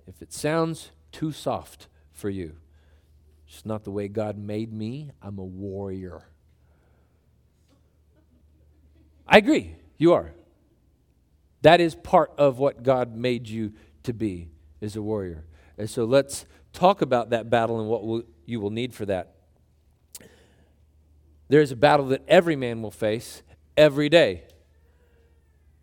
If 0.05 0.21
it 0.21 0.33
sounds 0.33 0.91
too 1.11 1.31
soft 1.31 1.87
for 2.11 2.29
you, 2.29 2.55
it's 3.47 3.65
not 3.65 3.83
the 3.83 3.91
way 3.91 4.07
God 4.07 4.37
made 4.37 4.73
me. 4.73 5.11
I'm 5.21 5.37
a 5.37 5.45
warrior. 5.45 6.27
I 9.27 9.37
agree, 9.37 9.75
you 9.97 10.13
are. 10.13 10.31
That 11.67 11.81
is 11.81 11.95
part 11.95 12.31
of 12.37 12.59
what 12.59 12.81
God 12.81 13.13
made 13.13 13.49
you 13.49 13.73
to 14.03 14.13
be, 14.13 14.47
is 14.79 14.95
a 14.95 15.01
warrior. 15.01 15.43
And 15.77 15.89
so 15.89 16.05
let's 16.05 16.45
talk 16.71 17.01
about 17.01 17.31
that 17.31 17.49
battle 17.49 17.81
and 17.81 17.89
what 17.89 18.05
will, 18.05 18.23
you 18.45 18.61
will 18.61 18.69
need 18.69 18.93
for 18.93 19.05
that. 19.05 19.35
There 21.49 21.59
is 21.59 21.73
a 21.73 21.75
battle 21.75 22.05
that 22.05 22.21
every 22.25 22.55
man 22.55 22.81
will 22.81 22.89
face 22.89 23.43
every 23.75 24.07
day 24.07 24.45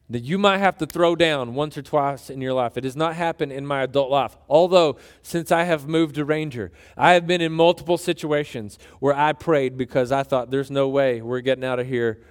that 0.09 0.23
you 0.23 0.39
might 0.39 0.57
have 0.57 0.79
to 0.79 0.87
throw 0.87 1.15
down 1.15 1.53
once 1.53 1.77
or 1.77 1.83
twice 1.83 2.31
in 2.31 2.41
your 2.41 2.55
life. 2.55 2.79
It 2.79 2.85
has 2.85 2.97
not 2.97 3.15
happened 3.15 3.53
in 3.53 3.67
my 3.67 3.83
adult 3.83 4.11
life. 4.11 4.39
Although, 4.49 4.97
since 5.21 5.53
I 5.53 5.65
have 5.65 5.87
moved 5.87 6.15
to 6.15 6.25
Ranger, 6.25 6.73
I 6.97 7.13
have 7.13 7.27
been 7.27 7.43
in 7.43 7.53
multiple 7.53 7.99
situations 7.99 8.79
where 9.01 9.15
I 9.15 9.35
prayed 9.35 9.77
because 9.77 10.13
I 10.13 10.23
thought 10.23 10.51
there's 10.51 10.71
no 10.71 10.89
way 10.89 11.21
we're 11.21 11.43
getting 11.43 11.63
out 11.63 11.79
of 11.79 11.87
here 11.87 12.23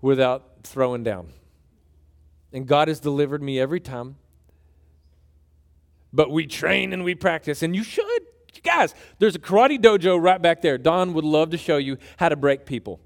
without 0.00 0.60
throwing 0.62 1.04
down. 1.04 1.34
And 2.52 2.66
God 2.66 2.88
has 2.88 3.00
delivered 3.00 3.42
me 3.42 3.60
every 3.60 3.80
time. 3.80 4.16
But 6.12 6.30
we 6.30 6.46
train 6.46 6.92
and 6.92 7.04
we 7.04 7.14
practice, 7.14 7.62
and 7.62 7.74
you 7.74 7.84
should. 7.84 8.22
Guys, 8.64 8.94
there's 9.18 9.36
a 9.36 9.38
karate 9.38 9.78
dojo 9.78 10.20
right 10.20 10.42
back 10.42 10.60
there. 10.60 10.76
Don 10.76 11.14
would 11.14 11.24
love 11.24 11.50
to 11.50 11.56
show 11.56 11.76
you 11.76 11.98
how 12.16 12.28
to 12.28 12.36
break 12.36 12.66
people. 12.66 13.00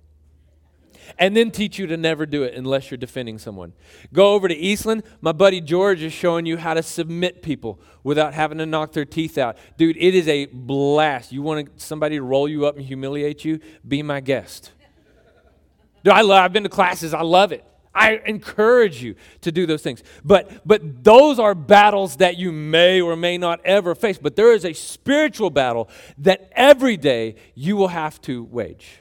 And 1.18 1.36
then 1.36 1.50
teach 1.50 1.78
you 1.78 1.86
to 1.88 1.98
never 1.98 2.24
do 2.24 2.44
it 2.44 2.54
unless 2.54 2.90
you're 2.90 2.98
defending 2.98 3.38
someone. 3.38 3.74
Go 4.12 4.32
over 4.32 4.48
to 4.48 4.54
Eastland. 4.54 5.02
My 5.20 5.32
buddy 5.32 5.60
George 5.60 6.02
is 6.02 6.14
showing 6.14 6.46
you 6.46 6.56
how 6.56 6.72
to 6.72 6.82
submit 6.82 7.42
people 7.42 7.78
without 8.02 8.32
having 8.32 8.56
to 8.56 8.66
knock 8.66 8.92
their 8.92 9.04
teeth 9.04 9.36
out. 9.36 9.58
Dude, 9.76 9.98
it 9.98 10.14
is 10.14 10.26
a 10.28 10.46
blast. 10.46 11.30
You 11.30 11.42
want 11.42 11.80
somebody 11.80 12.16
to 12.16 12.22
roll 12.22 12.48
you 12.48 12.64
up 12.64 12.76
and 12.76 12.84
humiliate 12.84 13.44
you? 13.44 13.60
Be 13.86 14.02
my 14.02 14.20
guest. 14.20 14.72
Dude, 16.02 16.14
I 16.14 16.22
love, 16.22 16.42
I've 16.42 16.52
been 16.54 16.62
to 16.62 16.70
classes. 16.70 17.12
I 17.12 17.22
love 17.22 17.52
it. 17.52 17.64
I 17.94 18.20
encourage 18.26 19.02
you 19.02 19.14
to 19.42 19.52
do 19.52 19.66
those 19.66 19.82
things. 19.82 20.02
But 20.24 20.66
but 20.66 21.04
those 21.04 21.38
are 21.38 21.54
battles 21.54 22.16
that 22.16 22.36
you 22.36 22.50
may 22.52 23.00
or 23.00 23.16
may 23.16 23.38
not 23.38 23.60
ever 23.64 23.94
face. 23.94 24.18
But 24.18 24.36
there 24.36 24.52
is 24.52 24.64
a 24.64 24.72
spiritual 24.72 25.50
battle 25.50 25.88
that 26.18 26.50
every 26.52 26.96
day 26.96 27.36
you 27.54 27.76
will 27.76 27.88
have 27.88 28.20
to 28.22 28.44
wage. 28.44 29.00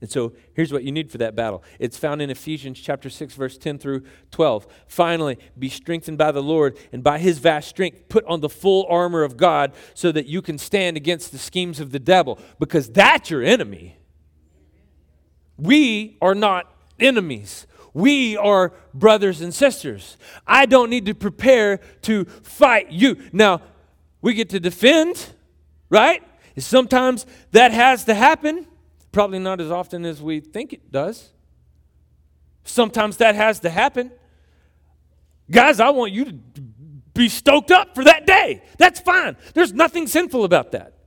And 0.00 0.10
so 0.10 0.32
here's 0.54 0.72
what 0.72 0.84
you 0.84 0.92
need 0.92 1.10
for 1.10 1.18
that 1.18 1.34
battle. 1.34 1.64
It's 1.80 1.96
found 1.96 2.22
in 2.22 2.30
Ephesians 2.30 2.78
chapter 2.78 3.10
6 3.10 3.34
verse 3.34 3.58
10 3.58 3.78
through 3.78 4.04
12. 4.30 4.66
Finally, 4.86 5.38
be 5.58 5.68
strengthened 5.68 6.18
by 6.18 6.30
the 6.30 6.42
Lord 6.42 6.78
and 6.92 7.02
by 7.02 7.18
his 7.18 7.38
vast 7.38 7.68
strength 7.68 8.08
put 8.08 8.24
on 8.26 8.40
the 8.40 8.48
full 8.48 8.86
armor 8.88 9.24
of 9.24 9.36
God 9.36 9.72
so 9.94 10.12
that 10.12 10.26
you 10.26 10.40
can 10.40 10.56
stand 10.56 10.96
against 10.96 11.32
the 11.32 11.38
schemes 11.38 11.80
of 11.80 11.90
the 11.90 11.98
devil 11.98 12.38
because 12.60 12.88
that's 12.88 13.30
your 13.30 13.42
enemy. 13.42 13.97
We 15.58 16.16
are 16.22 16.34
not 16.34 16.72
enemies. 16.98 17.66
We 17.92 18.36
are 18.36 18.72
brothers 18.94 19.40
and 19.40 19.52
sisters. 19.52 20.16
I 20.46 20.66
don't 20.66 20.90
need 20.90 21.06
to 21.06 21.14
prepare 21.14 21.78
to 22.02 22.24
fight 22.24 22.92
you. 22.92 23.16
Now, 23.32 23.62
we 24.22 24.34
get 24.34 24.50
to 24.50 24.60
defend, 24.60 25.32
right? 25.90 26.22
Sometimes 26.56 27.26
that 27.52 27.72
has 27.72 28.04
to 28.04 28.14
happen. 28.14 28.66
Probably 29.10 29.38
not 29.38 29.60
as 29.60 29.70
often 29.70 30.04
as 30.04 30.22
we 30.22 30.40
think 30.40 30.72
it 30.72 30.92
does. 30.92 31.30
Sometimes 32.64 33.16
that 33.18 33.34
has 33.34 33.60
to 33.60 33.70
happen. 33.70 34.12
Guys, 35.50 35.80
I 35.80 35.90
want 35.90 36.12
you 36.12 36.26
to 36.26 36.60
be 37.14 37.28
stoked 37.28 37.70
up 37.70 37.94
for 37.94 38.04
that 38.04 38.26
day. 38.26 38.62
That's 38.76 39.00
fine. 39.00 39.36
There's 39.54 39.72
nothing 39.72 40.06
sinful 40.06 40.44
about 40.44 40.72
that 40.72 40.97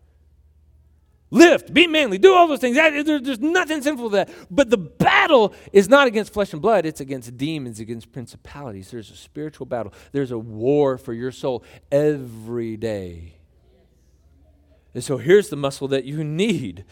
lift, 1.31 1.73
be 1.73 1.87
manly, 1.87 2.17
do 2.17 2.33
all 2.33 2.47
those 2.47 2.59
things. 2.59 2.75
There's 2.75 3.39
nothing 3.39 3.81
sinful 3.81 4.11
to 4.11 4.15
that. 4.17 4.29
But 4.51 4.69
the 4.69 4.77
battle 4.77 5.53
is 5.73 5.89
not 5.89 6.05
against 6.05 6.33
flesh 6.33 6.53
and 6.53 6.61
blood, 6.61 6.85
it's 6.85 7.01
against 7.01 7.35
demons, 7.37 7.79
against 7.79 8.11
principalities. 8.11 8.91
There's 8.91 9.09
a 9.09 9.15
spiritual 9.15 9.65
battle, 9.65 9.93
there's 10.11 10.31
a 10.31 10.37
war 10.37 10.97
for 10.97 11.13
your 11.13 11.31
soul 11.31 11.63
every 11.91 12.77
day. 12.77 13.35
And 14.93 15.03
so 15.03 15.17
here's 15.17 15.49
the 15.49 15.55
muscle 15.55 15.87
that 15.87 16.03
you 16.03 16.23
need. 16.23 16.83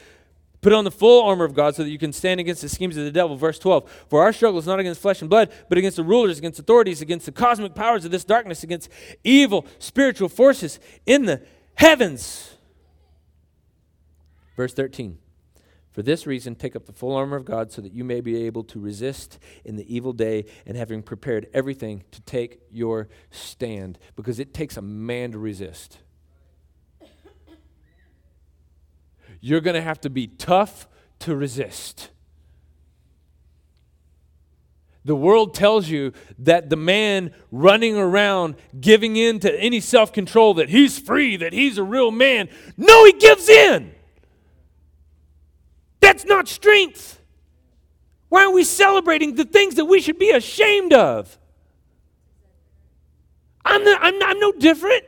Put 0.61 0.73
on 0.73 0.83
the 0.83 0.91
full 0.91 1.23
armor 1.23 1.45
of 1.45 1.53
God 1.53 1.75
so 1.75 1.83
that 1.83 1.89
you 1.89 1.97
can 1.97 2.11
stand 2.11 2.39
against 2.39 2.61
the 2.61 2.67
schemes 2.67 2.97
of 2.97 3.05
the 3.05 3.11
devil. 3.11 3.37
Verse 3.37 3.59
12 3.59 3.89
For 4.09 4.21
our 4.21 4.33
struggle 4.33 4.59
is 4.59 4.67
not 4.67 4.79
against 4.79 5.01
flesh 5.01 5.21
and 5.21 5.29
blood, 5.29 5.51
but 5.69 5.77
against 5.77 5.97
the 5.97 6.03
rulers, 6.03 6.37
against 6.37 6.59
authorities, 6.59 7.01
against 7.01 7.25
the 7.25 7.31
cosmic 7.31 7.75
powers 7.75 8.03
of 8.03 8.11
this 8.11 8.25
darkness, 8.25 8.63
against 8.63 8.89
evil 9.23 9.65
spiritual 9.79 10.27
forces 10.27 10.79
in 11.05 11.25
the 11.25 11.41
heavens. 11.75 12.57
Verse 14.59 14.73
13 14.73 15.17
For 15.89 16.01
this 16.01 16.27
reason, 16.27 16.53
take 16.53 16.75
up 16.75 16.85
the 16.85 16.91
full 16.91 17.15
armor 17.15 17.37
of 17.37 17.45
God 17.45 17.71
so 17.71 17.81
that 17.81 17.93
you 17.93 18.03
may 18.03 18.19
be 18.19 18.43
able 18.45 18.65
to 18.65 18.77
resist 18.77 19.39
in 19.63 19.77
the 19.77 19.95
evil 19.95 20.11
day 20.11 20.47
and 20.65 20.75
having 20.75 21.01
prepared 21.01 21.47
everything 21.53 22.03
to 22.11 22.19
take 22.23 22.59
your 22.69 23.07
stand. 23.31 23.97
Because 24.17 24.37
it 24.37 24.53
takes 24.53 24.75
a 24.75 24.81
man 24.81 25.31
to 25.31 25.39
resist. 25.39 25.99
You're 29.39 29.61
going 29.61 29.75
to 29.75 29.81
have 29.81 30.01
to 30.01 30.09
be 30.09 30.27
tough 30.27 30.89
to 31.19 31.37
resist. 31.37 32.09
The 35.05 35.15
world 35.15 35.53
tells 35.53 35.87
you 35.87 36.11
that 36.37 36.69
the 36.69 36.75
man 36.75 37.31
running 37.49 37.95
around 37.95 38.55
giving 38.77 39.15
in 39.15 39.39
to 39.39 39.57
any 39.57 39.79
self 39.79 40.11
control, 40.11 40.55
that 40.55 40.67
he's 40.67 40.99
free, 40.99 41.37
that 41.37 41.53
he's 41.53 41.77
a 41.77 41.83
real 41.83 42.11
man. 42.11 42.49
No, 42.75 43.05
he 43.05 43.13
gives 43.13 43.47
in. 43.47 43.95
That's 45.99 46.25
not 46.25 46.47
strength. 46.47 47.21
Why 48.29 48.41
aren't 48.41 48.53
we 48.53 48.63
celebrating 48.63 49.35
the 49.35 49.45
things 49.45 49.75
that 49.75 49.85
we 49.85 50.01
should 50.01 50.19
be 50.19 50.31
ashamed 50.31 50.93
of? 50.93 51.37
I'm, 53.65 53.83
not, 53.83 53.99
I'm, 54.01 54.23
I'm 54.23 54.39
no 54.39 54.51
different. 54.51 55.03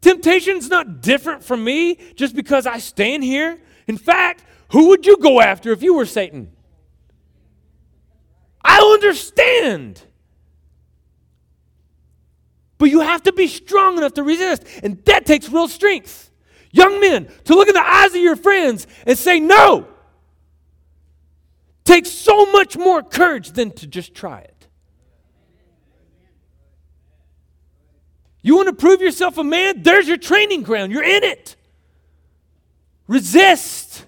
Temptation's 0.00 0.68
not 0.68 1.00
different 1.00 1.42
from 1.42 1.64
me 1.64 1.98
just 2.14 2.34
because 2.34 2.66
I 2.66 2.78
stand 2.78 3.24
here. 3.24 3.58
In 3.86 3.98
fact, 3.98 4.44
who 4.70 4.88
would 4.88 5.06
you 5.06 5.16
go 5.16 5.40
after 5.40 5.72
if 5.72 5.82
you 5.82 5.94
were 5.94 6.06
Satan? 6.06 6.52
I 8.62 8.78
understand. 8.78 10.02
But 12.76 12.90
you 12.90 13.00
have 13.00 13.22
to 13.24 13.32
be 13.32 13.48
strong 13.48 13.98
enough 13.98 14.14
to 14.14 14.22
resist, 14.22 14.64
and 14.82 15.04
that 15.06 15.26
takes 15.26 15.48
real 15.48 15.68
strength. 15.68 16.27
Young 16.70 17.00
men, 17.00 17.28
to 17.44 17.54
look 17.54 17.68
in 17.68 17.74
the 17.74 17.86
eyes 17.86 18.10
of 18.10 18.20
your 18.20 18.36
friends 18.36 18.86
and 19.06 19.16
say 19.16 19.40
no 19.40 19.86
takes 21.88 22.10
so 22.10 22.44
much 22.52 22.76
more 22.76 23.02
courage 23.02 23.52
than 23.52 23.70
to 23.70 23.86
just 23.86 24.14
try 24.14 24.40
it. 24.40 24.68
You 28.42 28.56
want 28.56 28.68
to 28.68 28.74
prove 28.74 29.00
yourself 29.00 29.38
a 29.38 29.44
man? 29.44 29.82
There's 29.82 30.06
your 30.06 30.18
training 30.18 30.62
ground. 30.62 30.92
You're 30.92 31.02
in 31.02 31.24
it. 31.24 31.56
Resist. 33.06 34.04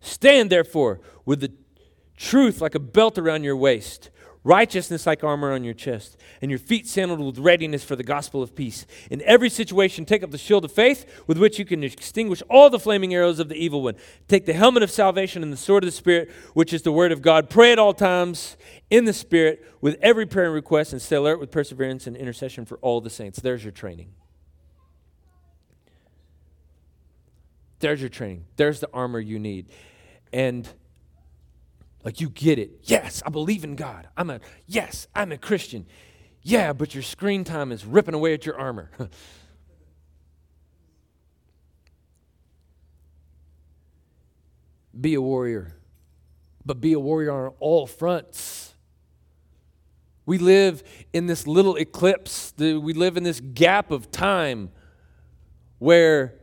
Stand, 0.00 0.50
therefore, 0.50 1.00
with 1.24 1.40
the 1.40 1.52
truth 2.16 2.60
like 2.60 2.74
a 2.74 2.80
belt 2.80 3.18
around 3.18 3.44
your 3.44 3.56
waist, 3.56 4.10
righteousness 4.44 5.06
like 5.06 5.22
armor 5.22 5.52
on 5.52 5.62
your 5.62 5.74
chest, 5.74 6.16
and 6.40 6.50
your 6.50 6.58
feet 6.58 6.86
sandaled 6.88 7.20
with 7.20 7.38
readiness 7.38 7.84
for 7.84 7.94
the 7.94 8.02
gospel 8.02 8.42
of 8.42 8.54
peace. 8.54 8.86
In 9.10 9.22
every 9.22 9.48
situation, 9.48 10.04
take 10.04 10.22
up 10.22 10.30
the 10.30 10.38
shield 10.38 10.64
of 10.64 10.72
faith 10.72 11.22
with 11.26 11.38
which 11.38 11.58
you 11.58 11.64
can 11.64 11.84
extinguish 11.84 12.42
all 12.50 12.68
the 12.68 12.78
flaming 12.78 13.14
arrows 13.14 13.38
of 13.38 13.48
the 13.48 13.54
evil 13.54 13.82
one. 13.82 13.94
Take 14.26 14.46
the 14.46 14.52
helmet 14.52 14.82
of 14.82 14.90
salvation 14.90 15.42
and 15.42 15.52
the 15.52 15.56
sword 15.56 15.84
of 15.84 15.88
the 15.88 15.96
Spirit, 15.96 16.30
which 16.54 16.72
is 16.72 16.82
the 16.82 16.92
word 16.92 17.12
of 17.12 17.22
God. 17.22 17.50
Pray 17.50 17.72
at 17.72 17.78
all 17.78 17.94
times 17.94 18.56
in 18.90 19.04
the 19.04 19.12
Spirit 19.12 19.64
with 19.80 19.96
every 20.02 20.26
prayer 20.26 20.46
and 20.46 20.54
request, 20.54 20.92
and 20.92 21.00
stay 21.00 21.16
alert 21.16 21.38
with 21.38 21.50
perseverance 21.50 22.06
and 22.06 22.16
intercession 22.16 22.64
for 22.64 22.78
all 22.78 23.00
the 23.00 23.10
saints. 23.10 23.40
There's 23.40 23.62
your 23.62 23.72
training. 23.72 24.12
There's 27.78 28.00
your 28.00 28.10
training. 28.10 28.44
There's 28.56 28.80
the 28.80 28.88
armor 28.92 29.18
you 29.18 29.38
need. 29.40 29.68
And 30.32 30.68
like 32.04 32.20
you 32.20 32.28
get 32.28 32.58
it. 32.58 32.80
Yes, 32.82 33.22
I 33.24 33.30
believe 33.30 33.64
in 33.64 33.76
God. 33.76 34.08
I'm 34.16 34.30
a 34.30 34.40
yes, 34.66 35.06
I'm 35.14 35.32
a 35.32 35.38
Christian. 35.38 35.86
Yeah, 36.42 36.72
but 36.72 36.94
your 36.94 37.02
screen 37.02 37.44
time 37.44 37.70
is 37.70 37.84
ripping 37.84 38.14
away 38.14 38.34
at 38.34 38.44
your 38.44 38.58
armor. 38.58 38.90
be 45.00 45.14
a 45.14 45.20
warrior, 45.20 45.76
but 46.66 46.80
be 46.80 46.92
a 46.92 47.00
warrior 47.00 47.30
on 47.32 47.54
all 47.60 47.86
fronts. 47.86 48.74
We 50.26 50.38
live 50.38 50.82
in 51.12 51.26
this 51.26 51.46
little 51.46 51.76
eclipse. 51.76 52.52
We 52.58 52.92
live 52.92 53.16
in 53.16 53.22
this 53.22 53.40
gap 53.40 53.90
of 53.90 54.10
time 54.10 54.70
where 55.78 56.34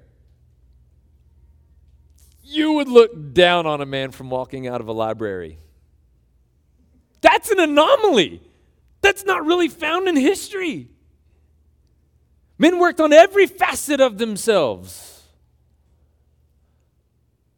you 2.49 2.73
would 2.73 2.88
look 2.88 3.33
down 3.33 3.65
on 3.67 3.79
a 3.79 3.85
man 3.85 4.12
from 4.12 4.29
walking 4.29 4.67
out 4.67 4.81
of 4.81 4.88
a 4.88 4.91
library. 4.91 5.59
That's 7.21 7.51
an 7.51 7.59
anomaly. 7.59 8.41
That's 9.01 9.23
not 9.23 9.45
really 9.45 9.67
found 9.67 10.07
in 10.07 10.15
history. 10.15 10.89
Men 12.57 12.79
worked 12.79 12.99
on 12.99 13.13
every 13.13 13.45
facet 13.45 14.01
of 14.01 14.17
themselves. 14.17 15.23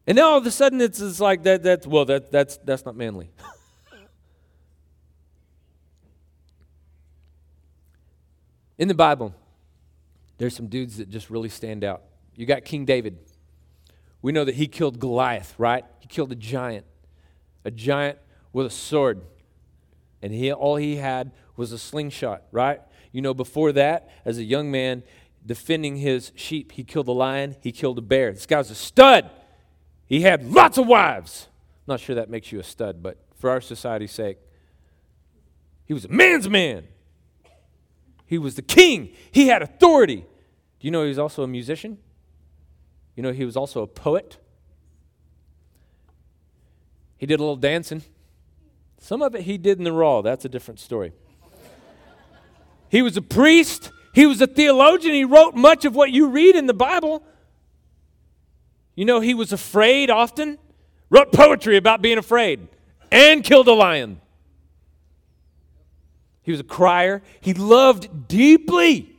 And 0.06 0.18
now 0.18 0.32
all 0.32 0.38
of 0.38 0.46
a 0.46 0.52
sudden 0.52 0.82
it's, 0.82 1.00
it's 1.00 1.22
like 1.22 1.44
that 1.44 1.64
that's 1.64 1.88
well 1.88 2.06
that 2.06 2.32
that's 2.32 2.58
that's 2.58 2.86
not 2.86 2.96
manly. 2.96 3.32
in 8.78 8.88
the 8.90 8.94
Bible, 8.94 9.34
there's 10.38 10.56
some 10.56 10.68
dudes 10.68 10.98
that 10.98 11.10
just 11.10 11.30
really 11.30 11.50
stand 11.50 11.84
out. 11.84 12.04
You 12.36 12.46
got 12.46 12.66
King 12.66 12.86
David. 12.86 13.18
We 14.22 14.32
know 14.32 14.46
that 14.46 14.56
he 14.56 14.68
killed 14.68 15.00
Goliath, 15.00 15.56
right? 15.58 15.84
He 16.00 16.08
killed 16.08 16.32
a 16.32 16.36
giant, 16.36 16.86
a 17.66 17.72
giant 17.72 18.20
with 18.54 18.66
a 18.66 18.70
sword. 18.70 19.22
And 20.22 20.32
he, 20.32 20.52
all 20.52 20.76
he 20.76 20.98
had 20.98 21.32
was 21.56 21.72
a 21.72 21.80
slingshot, 21.80 22.44
right? 22.52 22.82
You 23.12 23.22
know, 23.22 23.34
before 23.34 23.72
that, 23.74 24.10
as 24.24 24.38
a 24.38 24.44
young 24.44 24.72
man 24.72 25.04
defending 25.46 25.98
his 25.98 26.32
sheep, 26.36 26.74
he 26.74 26.84
killed 26.84 27.08
a 27.08 27.12
lion, 27.12 27.56
he 27.62 27.72
killed 27.72 27.98
a 27.98 28.02
bear. 28.02 28.32
This 28.32 28.46
guy 28.46 28.60
was 28.60 28.70
a 28.70 28.76
stud. 28.76 29.30
He 30.06 30.22
had 30.22 30.52
lots 30.52 30.78
of 30.78 30.88
wives. 30.88 31.48
I'm 31.88 31.94
not 31.94 32.00
sure 32.00 32.16
that 32.16 32.30
makes 32.30 32.52
you 32.52 32.60
a 32.60 32.64
stud, 32.64 33.02
but 33.02 33.18
for 33.36 33.50
our 33.50 33.62
society's 33.62 34.12
sake, 34.12 34.38
he 35.86 35.94
was 35.94 36.06
a 36.06 36.10
man's 36.10 36.48
man. 36.48 36.84
He 38.26 38.38
was 38.38 38.56
the 38.56 38.62
king. 38.62 39.10
He 39.32 39.48
had 39.48 39.62
authority. 39.62 40.18
Do 40.18 40.88
you 40.88 40.92
know 40.92 41.02
he 41.02 41.10
was 41.10 41.20
also 41.20 41.44
a 41.44 41.48
musician? 41.48 41.98
You 43.16 43.24
know, 43.24 43.32
he 43.32 43.46
was 43.46 43.58
also 43.58 43.82
a 43.82 43.88
poet. 43.88 44.38
He 47.18 47.26
did 47.26 47.40
a 47.40 47.44
little 47.44 47.56
dancing. 47.56 48.04
Some 49.00 49.22
of 49.22 49.36
it 49.36 49.42
he 49.42 49.58
did 49.58 49.78
in 49.78 49.84
the 49.84 49.92
raw. 49.92 50.22
That's 50.22 50.46
a 50.46 50.50
different 50.50 50.80
story. 50.80 51.14
he 52.90 53.02
was 53.02 53.18
a 53.18 53.22
priest. 53.22 53.92
He 54.14 54.26
was 54.26 54.42
a 54.42 54.48
theologian. 54.48 55.14
He 55.14 55.26
wrote 55.26 55.56
much 55.56 55.86
of 55.86 55.96
what 55.96 56.12
you 56.12 56.30
read 56.30 56.56
in 56.56 56.68
the 56.68 56.74
Bible. 56.74 57.24
You 58.96 59.06
know, 59.06 59.20
he 59.20 59.34
was 59.34 59.52
afraid 59.54 60.10
often, 60.10 60.58
wrote 61.10 61.32
poetry 61.32 61.78
about 61.78 62.02
being 62.02 62.18
afraid, 62.18 62.68
and 63.12 63.44
killed 63.44 63.68
a 63.68 63.74
lion. 63.74 64.22
He 66.44 66.52
was 66.52 66.60
a 66.60 66.66
crier. 66.66 67.22
He 67.40 67.54
loved 67.54 68.28
deeply. 68.28 69.11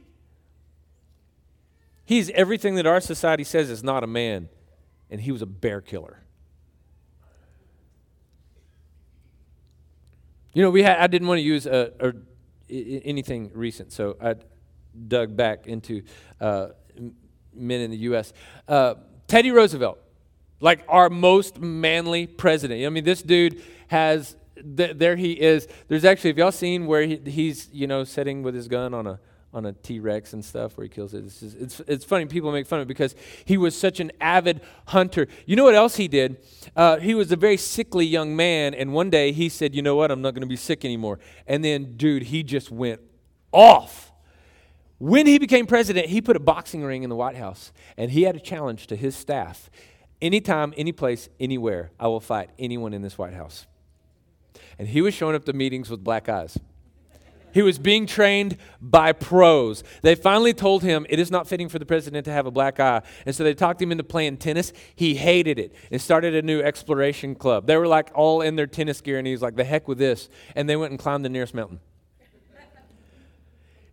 He's 2.12 2.28
everything 2.32 2.74
that 2.74 2.84
our 2.84 3.00
society 3.00 3.42
says 3.42 3.70
is 3.70 3.82
not 3.82 4.04
a 4.04 4.06
man, 4.06 4.50
and 5.08 5.18
he 5.18 5.32
was 5.32 5.40
a 5.40 5.46
bear 5.46 5.80
killer. 5.80 6.18
You 10.52 10.62
know, 10.62 10.68
we 10.68 10.82
had, 10.82 10.98
I 10.98 11.06
didn't 11.06 11.26
want 11.26 11.38
to 11.38 11.42
use 11.42 11.64
a, 11.64 11.90
a, 12.00 12.12
anything 12.68 13.50
recent, 13.54 13.92
so 13.94 14.18
I 14.22 14.34
dug 15.08 15.38
back 15.38 15.66
into 15.66 16.02
uh, 16.38 16.66
men 17.54 17.80
in 17.80 17.90
the 17.90 17.96
U.S. 18.08 18.34
Uh, 18.68 18.96
Teddy 19.26 19.50
Roosevelt, 19.50 19.98
like 20.60 20.84
our 20.88 21.08
most 21.08 21.60
manly 21.60 22.26
president. 22.26 22.84
I 22.84 22.90
mean, 22.90 23.04
this 23.04 23.22
dude 23.22 23.62
has, 23.86 24.36
th- 24.76 24.98
there 24.98 25.16
he 25.16 25.32
is. 25.32 25.66
There's 25.88 26.04
actually, 26.04 26.28
have 26.28 26.38
y'all 26.38 26.52
seen 26.52 26.84
where 26.84 27.06
he, 27.06 27.16
he's, 27.24 27.70
you 27.72 27.86
know, 27.86 28.04
sitting 28.04 28.42
with 28.42 28.54
his 28.54 28.68
gun 28.68 28.92
on 28.92 29.06
a 29.06 29.18
on 29.52 29.66
a 29.66 29.72
T-Rex 29.72 30.32
and 30.32 30.44
stuff 30.44 30.76
where 30.76 30.84
he 30.84 30.88
kills 30.88 31.12
it. 31.14 31.24
It's, 31.24 31.40
just, 31.40 31.56
it's, 31.56 31.80
it's 31.86 32.04
funny. 32.04 32.24
People 32.26 32.52
make 32.52 32.66
fun 32.66 32.80
of 32.80 32.84
it 32.84 32.88
because 32.88 33.14
he 33.44 33.56
was 33.56 33.78
such 33.78 34.00
an 34.00 34.10
avid 34.20 34.62
hunter. 34.86 35.26
You 35.44 35.56
know 35.56 35.64
what 35.64 35.74
else 35.74 35.96
he 35.96 36.08
did? 36.08 36.38
Uh, 36.74 36.98
he 36.98 37.14
was 37.14 37.30
a 37.32 37.36
very 37.36 37.56
sickly 37.58 38.06
young 38.06 38.34
man, 38.34 38.72
and 38.74 38.92
one 38.92 39.10
day 39.10 39.32
he 39.32 39.48
said, 39.48 39.74
you 39.74 39.82
know 39.82 39.94
what, 39.94 40.10
I'm 40.10 40.22
not 40.22 40.32
going 40.34 40.42
to 40.42 40.48
be 40.48 40.56
sick 40.56 40.84
anymore. 40.84 41.18
And 41.46 41.64
then, 41.64 41.96
dude, 41.96 42.24
he 42.24 42.42
just 42.42 42.70
went 42.70 43.00
off. 43.52 44.12
When 44.98 45.26
he 45.26 45.38
became 45.38 45.66
president, 45.66 46.06
he 46.06 46.20
put 46.20 46.36
a 46.36 46.40
boxing 46.40 46.84
ring 46.84 47.02
in 47.02 47.10
the 47.10 47.16
White 47.16 47.36
House, 47.36 47.72
and 47.96 48.10
he 48.10 48.22
had 48.22 48.36
a 48.36 48.40
challenge 48.40 48.86
to 48.86 48.96
his 48.96 49.16
staff. 49.16 49.68
Anytime, 50.22 50.72
any 50.76 50.92
place, 50.92 51.28
anywhere, 51.40 51.90
I 51.98 52.06
will 52.06 52.20
fight 52.20 52.50
anyone 52.58 52.94
in 52.94 53.02
this 53.02 53.18
White 53.18 53.34
House. 53.34 53.66
And 54.78 54.88
he 54.88 55.02
was 55.02 55.12
showing 55.12 55.34
up 55.34 55.44
to 55.46 55.52
meetings 55.52 55.90
with 55.90 56.04
black 56.04 56.28
eyes. 56.28 56.56
He 57.52 57.62
was 57.62 57.78
being 57.78 58.06
trained 58.06 58.56
by 58.80 59.12
pros. 59.12 59.84
They 60.02 60.14
finally 60.14 60.54
told 60.54 60.82
him 60.82 61.06
it 61.08 61.18
is 61.18 61.30
not 61.30 61.46
fitting 61.46 61.68
for 61.68 61.78
the 61.78 61.86
president 61.86 62.24
to 62.24 62.32
have 62.32 62.46
a 62.46 62.50
black 62.50 62.80
eye. 62.80 63.02
And 63.26 63.34
so 63.34 63.44
they 63.44 63.54
talked 63.54 63.80
him 63.80 63.92
into 63.92 64.04
playing 64.04 64.38
tennis. 64.38 64.72
He 64.94 65.14
hated 65.14 65.58
it 65.58 65.74
and 65.90 66.00
started 66.00 66.34
a 66.34 66.42
new 66.42 66.60
exploration 66.60 67.34
club. 67.34 67.66
They 67.66 67.76
were 67.76 67.86
like 67.86 68.10
all 68.14 68.40
in 68.40 68.56
their 68.56 68.66
tennis 68.66 69.00
gear, 69.00 69.18
and 69.18 69.26
he 69.26 69.32
was 69.32 69.42
like, 69.42 69.56
the 69.56 69.64
heck 69.64 69.86
with 69.88 69.98
this. 69.98 70.28
And 70.56 70.68
they 70.68 70.76
went 70.76 70.90
and 70.90 70.98
climbed 70.98 71.24
the 71.24 71.28
nearest 71.28 71.54
mountain. 71.54 71.80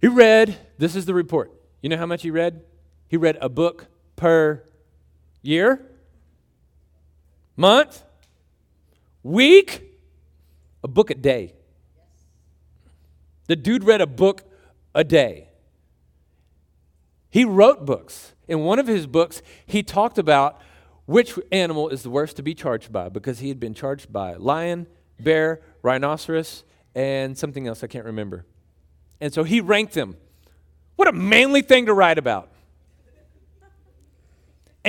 He 0.01 0.07
read, 0.07 0.57
this 0.77 0.95
is 0.95 1.05
the 1.05 1.13
report. 1.13 1.51
You 1.81 1.89
know 1.89 1.97
how 1.97 2.05
much 2.05 2.21
he 2.21 2.31
read? 2.31 2.61
He 3.07 3.17
read 3.17 3.37
a 3.41 3.49
book 3.49 3.87
per 4.15 4.63
year, 5.41 5.85
month, 7.57 8.03
week, 9.23 9.83
a 10.83 10.87
book 10.87 11.09
a 11.09 11.15
day. 11.15 11.53
The 13.49 13.55
dude 13.55 13.83
read 13.83 13.99
a 13.99 14.05
book 14.05 14.43
a 14.93 15.03
day. 15.03 15.49
He 17.31 17.45
wrote 17.45 17.83
books. 17.83 18.33
In 18.47 18.59
one 18.59 18.77
of 18.77 18.85
his 18.85 19.07
books, 19.07 19.41
he 19.65 19.81
talked 19.81 20.19
about 20.19 20.61
which 21.07 21.33
animal 21.51 21.89
is 21.89 22.03
the 22.03 22.11
worst 22.11 22.35
to 22.35 22.43
be 22.43 22.53
charged 22.53 22.91
by 22.91 23.09
because 23.09 23.39
he 23.39 23.49
had 23.49 23.59
been 23.59 23.73
charged 23.73 24.13
by 24.13 24.35
lion, 24.35 24.85
bear, 25.19 25.61
rhinoceros, 25.81 26.63
and 26.93 27.35
something 27.35 27.67
else 27.67 27.83
I 27.83 27.87
can't 27.87 28.05
remember. 28.05 28.45
And 29.19 29.33
so 29.33 29.43
he 29.43 29.61
ranked 29.61 29.95
them. 29.95 30.17
What 30.95 31.07
a 31.07 31.11
manly 31.11 31.63
thing 31.63 31.87
to 31.87 31.93
write 31.95 32.19
about 32.19 32.51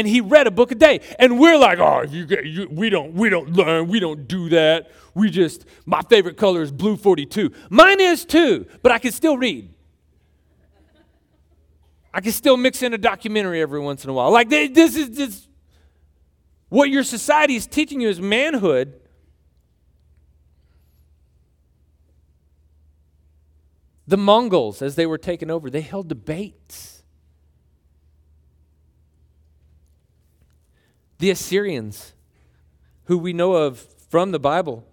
and 0.00 0.08
he 0.08 0.22
read 0.22 0.46
a 0.46 0.50
book 0.50 0.72
a 0.72 0.74
day. 0.74 1.00
And 1.18 1.38
we're 1.38 1.58
like, 1.58 1.78
oh, 1.78 2.02
you, 2.02 2.26
you, 2.42 2.68
we 2.70 2.88
don't, 2.88 3.12
we 3.12 3.28
don't 3.28 3.52
learn, 3.52 3.86
we 3.86 4.00
don't 4.00 4.26
do 4.26 4.48
that. 4.48 4.90
We 5.14 5.28
just, 5.28 5.66
my 5.84 6.00
favorite 6.00 6.38
color 6.38 6.62
is 6.62 6.72
blue 6.72 6.96
42. 6.96 7.52
Mine 7.68 8.00
is 8.00 8.24
too, 8.24 8.66
but 8.82 8.92
I 8.92 8.98
can 8.98 9.12
still 9.12 9.36
read. 9.36 9.74
I 12.14 12.22
can 12.22 12.32
still 12.32 12.56
mix 12.56 12.82
in 12.82 12.94
a 12.94 12.98
documentary 12.98 13.60
every 13.60 13.78
once 13.78 14.02
in 14.02 14.10
a 14.10 14.12
while. 14.14 14.32
Like 14.32 14.48
this 14.48 14.96
is 14.96 15.10
this, 15.10 15.48
what 16.70 16.88
your 16.88 17.04
society 17.04 17.56
is 17.56 17.66
teaching 17.66 18.00
you 18.00 18.08
is 18.08 18.20
manhood. 18.20 18.98
The 24.06 24.16
Mongols, 24.16 24.80
as 24.80 24.96
they 24.96 25.04
were 25.04 25.18
taken 25.18 25.50
over, 25.50 25.68
they 25.68 25.82
held 25.82 26.08
debates 26.08 26.99
The 31.20 31.30
Assyrians, 31.30 32.14
who 33.04 33.18
we 33.18 33.34
know 33.34 33.52
of 33.52 33.78
from 34.08 34.32
the 34.32 34.38
Bible, 34.38 34.86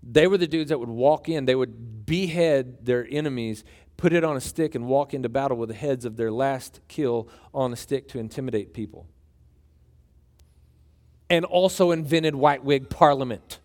they 0.00 0.28
were 0.28 0.38
the 0.38 0.46
dudes 0.46 0.68
that 0.68 0.78
would 0.78 0.88
walk 0.88 1.28
in, 1.28 1.46
they 1.46 1.56
would 1.56 2.06
behead 2.06 2.86
their 2.86 3.06
enemies, 3.10 3.64
put 3.96 4.12
it 4.12 4.22
on 4.22 4.36
a 4.36 4.40
stick, 4.40 4.76
and 4.76 4.86
walk 4.86 5.12
into 5.12 5.28
battle 5.28 5.56
with 5.56 5.68
the 5.68 5.74
heads 5.74 6.04
of 6.04 6.16
their 6.16 6.30
last 6.30 6.80
kill 6.86 7.28
on 7.52 7.72
a 7.72 7.76
stick 7.76 8.06
to 8.10 8.20
intimidate 8.20 8.72
people. 8.72 9.08
And 11.28 11.44
also 11.44 11.90
invented 11.90 12.36
white 12.36 12.62
wig 12.62 12.88
parliament. 12.88 13.58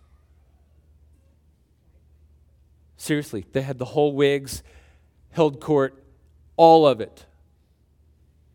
Seriously, 2.97 3.45
they 3.51 3.61
had 3.61 3.77
the 3.77 3.85
whole 3.85 4.13
wigs, 4.13 4.63
held 5.29 5.59
court, 5.59 6.03
all 6.55 6.87
of 6.87 7.01
it. 7.01 7.27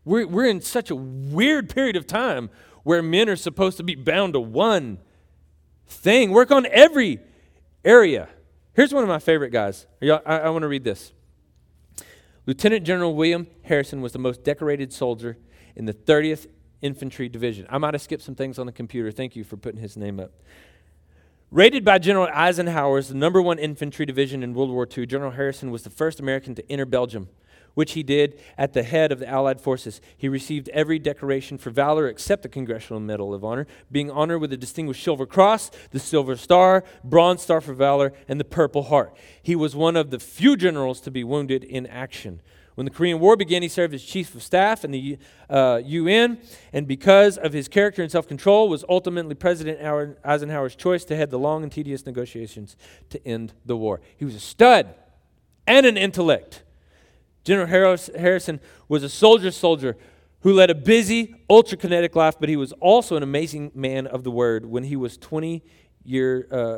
We're, 0.03 0.27
we're 0.27 0.45
in 0.45 0.59
such 0.59 0.91
a 0.91 0.95
weird 0.95 1.69
period 1.69 1.95
of 1.95 2.05
time 2.05 2.49
where 2.83 3.01
men 3.01 3.29
are 3.29 3.35
supposed 3.35 3.77
to 3.77 3.83
be 3.83 3.95
bound 3.95 4.33
to 4.33 4.39
one 4.39 4.99
thing, 5.87 6.31
work 6.31 6.51
on 6.51 6.65
every 6.67 7.19
area. 7.83 8.29
Here's 8.73 8.93
one 8.93 9.03
of 9.03 9.09
my 9.09 9.19
favorite 9.19 9.51
guys. 9.51 9.85
I, 10.01 10.07
I 10.25 10.49
want 10.49 10.63
to 10.63 10.67
read 10.67 10.83
this. 10.83 11.13
Lieutenant 12.45 12.85
General 12.85 13.15
William 13.15 13.47
Harrison 13.63 14.01
was 14.01 14.11
the 14.11 14.19
most 14.19 14.43
decorated 14.43 14.91
soldier 14.91 15.37
in 15.75 15.85
the 15.85 15.93
30th 15.93 16.47
Infantry 16.81 17.29
Division. 17.29 17.65
I 17.69 17.77
might 17.77 17.93
have 17.93 18.01
skipped 18.01 18.23
some 18.23 18.35
things 18.35 18.59
on 18.59 18.65
the 18.65 18.71
computer. 18.71 19.11
Thank 19.11 19.35
you 19.35 19.43
for 19.43 19.55
putting 19.55 19.79
his 19.79 19.95
name 19.95 20.19
up. 20.19 20.31
Rated 21.51 21.85
by 21.85 21.99
General 21.99 22.27
Eisenhower 22.33 22.97
as 22.97 23.09
the 23.09 23.15
number 23.15 23.41
one 23.41 23.59
infantry 23.59 24.05
division 24.05 24.43
in 24.43 24.53
World 24.53 24.71
War 24.71 24.87
II, 24.97 25.05
General 25.05 25.31
Harrison 25.31 25.71
was 25.71 25.83
the 25.83 25.89
first 25.89 26.19
American 26.19 26.55
to 26.55 26.71
enter 26.71 26.85
Belgium 26.85 27.29
which 27.73 27.93
he 27.93 28.03
did 28.03 28.39
at 28.57 28.73
the 28.73 28.83
head 28.83 29.11
of 29.11 29.19
the 29.19 29.27
Allied 29.27 29.59
forces. 29.59 30.01
He 30.15 30.29
received 30.29 30.69
every 30.69 30.99
decoration 30.99 31.57
for 31.57 31.69
valor 31.69 32.07
except 32.07 32.43
the 32.43 32.49
Congressional 32.49 32.99
Medal 32.99 33.33
of 33.33 33.43
Honor, 33.43 33.67
being 33.91 34.11
honored 34.11 34.41
with 34.41 34.49
the 34.49 34.57
Distinguished 34.57 35.03
Silver 35.03 35.25
Cross, 35.25 35.71
the 35.91 35.99
Silver 35.99 36.35
Star, 36.35 36.83
Bronze 37.03 37.41
Star 37.41 37.61
for 37.61 37.73
Valor, 37.73 38.13
and 38.27 38.39
the 38.39 38.45
Purple 38.45 38.83
Heart. 38.83 39.15
He 39.41 39.55
was 39.55 39.75
one 39.75 39.95
of 39.95 40.11
the 40.11 40.19
few 40.19 40.55
generals 40.55 41.01
to 41.01 41.11
be 41.11 41.23
wounded 41.23 41.63
in 41.63 41.85
action. 41.87 42.41
When 42.75 42.85
the 42.85 42.91
Korean 42.91 43.19
War 43.19 43.35
began, 43.35 43.61
he 43.61 43.67
served 43.67 43.93
as 43.93 44.03
chief 44.03 44.33
of 44.33 44.41
staff 44.41 44.83
in 44.83 44.91
the 44.91 45.19
uh, 45.49 45.81
UN, 45.85 46.39
and 46.71 46.87
because 46.87 47.37
of 47.37 47.53
his 47.53 47.67
character 47.67 48.01
and 48.01 48.11
self 48.11 48.27
control, 48.27 48.67
was 48.67 48.83
ultimately 48.89 49.35
President 49.35 49.79
Eisenhower's 50.25 50.75
choice 50.75 51.05
to 51.05 51.15
head 51.15 51.29
the 51.29 51.37
long 51.37 51.61
and 51.61 51.71
tedious 51.71 52.05
negotiations 52.05 52.75
to 53.11 53.25
end 53.27 53.53
the 53.63 53.77
war. 53.77 54.01
He 54.17 54.25
was 54.25 54.33
a 54.33 54.39
stud 54.39 54.95
and 55.67 55.85
an 55.85 55.97
intellect. 55.97 56.63
General 57.43 57.67
Harrison 57.67 58.59
was 58.87 59.03
a 59.03 59.09
soldier's 59.09 59.57
soldier 59.57 59.97
who 60.41 60.53
led 60.53 60.69
a 60.69 60.75
busy, 60.75 61.35
ultra 61.49 61.77
kinetic 61.77 62.15
life, 62.15 62.35
but 62.39 62.49
he 62.49 62.55
was 62.55 62.71
also 62.73 63.15
an 63.15 63.23
amazing 63.23 63.71
man 63.73 64.07
of 64.07 64.23
the 64.23 64.31
word. 64.31 64.65
When 64.65 64.83
he 64.83 64.95
was 64.95 65.17
20 65.17 65.63
year, 66.03 66.47
uh, 66.51 66.77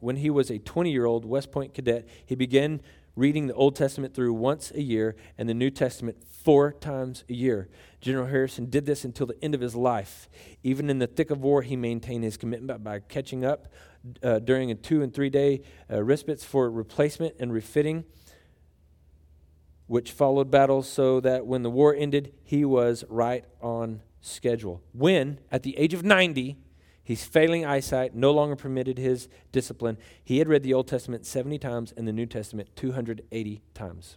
when 0.00 0.16
he 0.16 0.30
was 0.30 0.50
a 0.50 0.58
20 0.58 0.90
year 0.90 1.06
old 1.06 1.24
West 1.24 1.50
Point 1.50 1.74
cadet, 1.74 2.06
he 2.24 2.34
began 2.34 2.80
reading 3.16 3.46
the 3.46 3.54
Old 3.54 3.76
Testament 3.76 4.14
through 4.14 4.32
once 4.32 4.70
a 4.70 4.80
year 4.80 5.16
and 5.36 5.48
the 5.48 5.54
New 5.54 5.70
Testament 5.70 6.18
four 6.30 6.72
times 6.72 7.24
a 7.28 7.34
year. 7.34 7.68
General 8.00 8.26
Harrison 8.26 8.70
did 8.70 8.86
this 8.86 9.04
until 9.04 9.26
the 9.26 9.42
end 9.42 9.54
of 9.54 9.60
his 9.60 9.74
life. 9.74 10.28
Even 10.62 10.88
in 10.88 10.98
the 10.98 11.06
thick 11.06 11.30
of 11.30 11.42
war, 11.42 11.62
he 11.62 11.76
maintained 11.76 12.24
his 12.24 12.36
commitment 12.36 12.82
by 12.82 13.00
catching 13.00 13.44
up 13.44 13.68
uh, 14.22 14.38
during 14.38 14.70
a 14.70 14.74
two 14.74 15.02
and 15.02 15.12
three 15.12 15.28
day 15.28 15.62
uh, 15.90 16.02
respites 16.02 16.44
for 16.44 16.70
replacement 16.70 17.34
and 17.38 17.52
refitting 17.52 18.04
which 19.90 20.12
followed 20.12 20.52
battles, 20.52 20.88
so 20.88 21.18
that 21.18 21.44
when 21.44 21.64
the 21.64 21.68
war 21.68 21.92
ended, 21.92 22.32
he 22.44 22.64
was 22.64 23.02
right 23.08 23.44
on 23.60 24.00
schedule. 24.20 24.80
When, 24.92 25.40
at 25.50 25.64
the 25.64 25.76
age 25.76 25.94
of 25.94 26.04
90, 26.04 26.56
his 27.02 27.24
failing 27.24 27.66
eyesight 27.66 28.14
no 28.14 28.30
longer 28.30 28.54
permitted 28.54 28.98
his 28.98 29.28
discipline, 29.50 29.98
he 30.22 30.38
had 30.38 30.46
read 30.46 30.62
the 30.62 30.72
Old 30.72 30.86
Testament 30.86 31.26
70 31.26 31.58
times 31.58 31.92
and 31.96 32.06
the 32.06 32.12
New 32.12 32.26
Testament 32.26 32.68
280 32.76 33.62
times. 33.74 34.16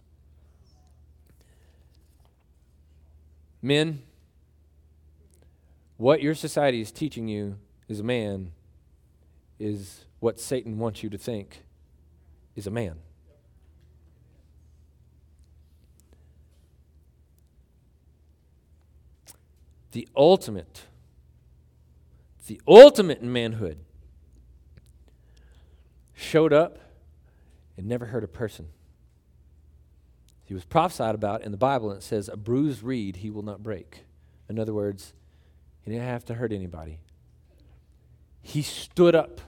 Men, 3.60 4.02
what 5.96 6.22
your 6.22 6.36
society 6.36 6.80
is 6.80 6.92
teaching 6.92 7.26
you 7.26 7.58
is 7.88 7.98
a 7.98 8.04
man 8.04 8.52
is 9.58 10.04
what 10.20 10.38
Satan 10.38 10.78
wants 10.78 11.02
you 11.02 11.10
to 11.10 11.18
think 11.18 11.64
is 12.54 12.68
a 12.68 12.70
man. 12.70 13.00
The 19.94 20.08
ultimate, 20.16 20.82
the 22.48 22.60
ultimate 22.66 23.20
in 23.20 23.32
manhood, 23.32 23.78
showed 26.12 26.52
up 26.52 26.80
and 27.76 27.86
never 27.86 28.06
hurt 28.06 28.24
a 28.24 28.28
person. 28.28 28.66
He 30.42 30.52
was 30.52 30.64
prophesied 30.64 31.14
about 31.14 31.42
in 31.42 31.52
the 31.52 31.56
Bible, 31.56 31.90
and 31.90 31.98
it 31.98 32.02
says, 32.02 32.28
A 32.28 32.36
bruised 32.36 32.82
reed 32.82 33.16
he 33.16 33.30
will 33.30 33.44
not 33.44 33.62
break. 33.62 34.04
In 34.48 34.58
other 34.58 34.74
words, 34.74 35.14
he 35.80 35.92
didn't 35.92 36.06
have 36.06 36.24
to 36.24 36.34
hurt 36.34 36.52
anybody. 36.52 36.98
He 38.42 38.62
stood 38.62 39.14
up 39.14 39.40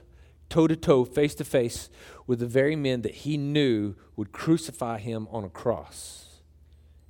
toe 0.47 0.67
to 0.67 0.77
toe, 0.77 1.03
face 1.03 1.35
to 1.35 1.43
face 1.43 1.89
with 2.25 2.39
the 2.39 2.47
very 2.47 2.77
men 2.77 3.01
that 3.01 3.15
he 3.15 3.35
knew 3.35 3.95
would 4.15 4.31
crucify 4.31 4.97
him 4.97 5.27
on 5.29 5.43
a 5.43 5.49
cross. 5.49 6.39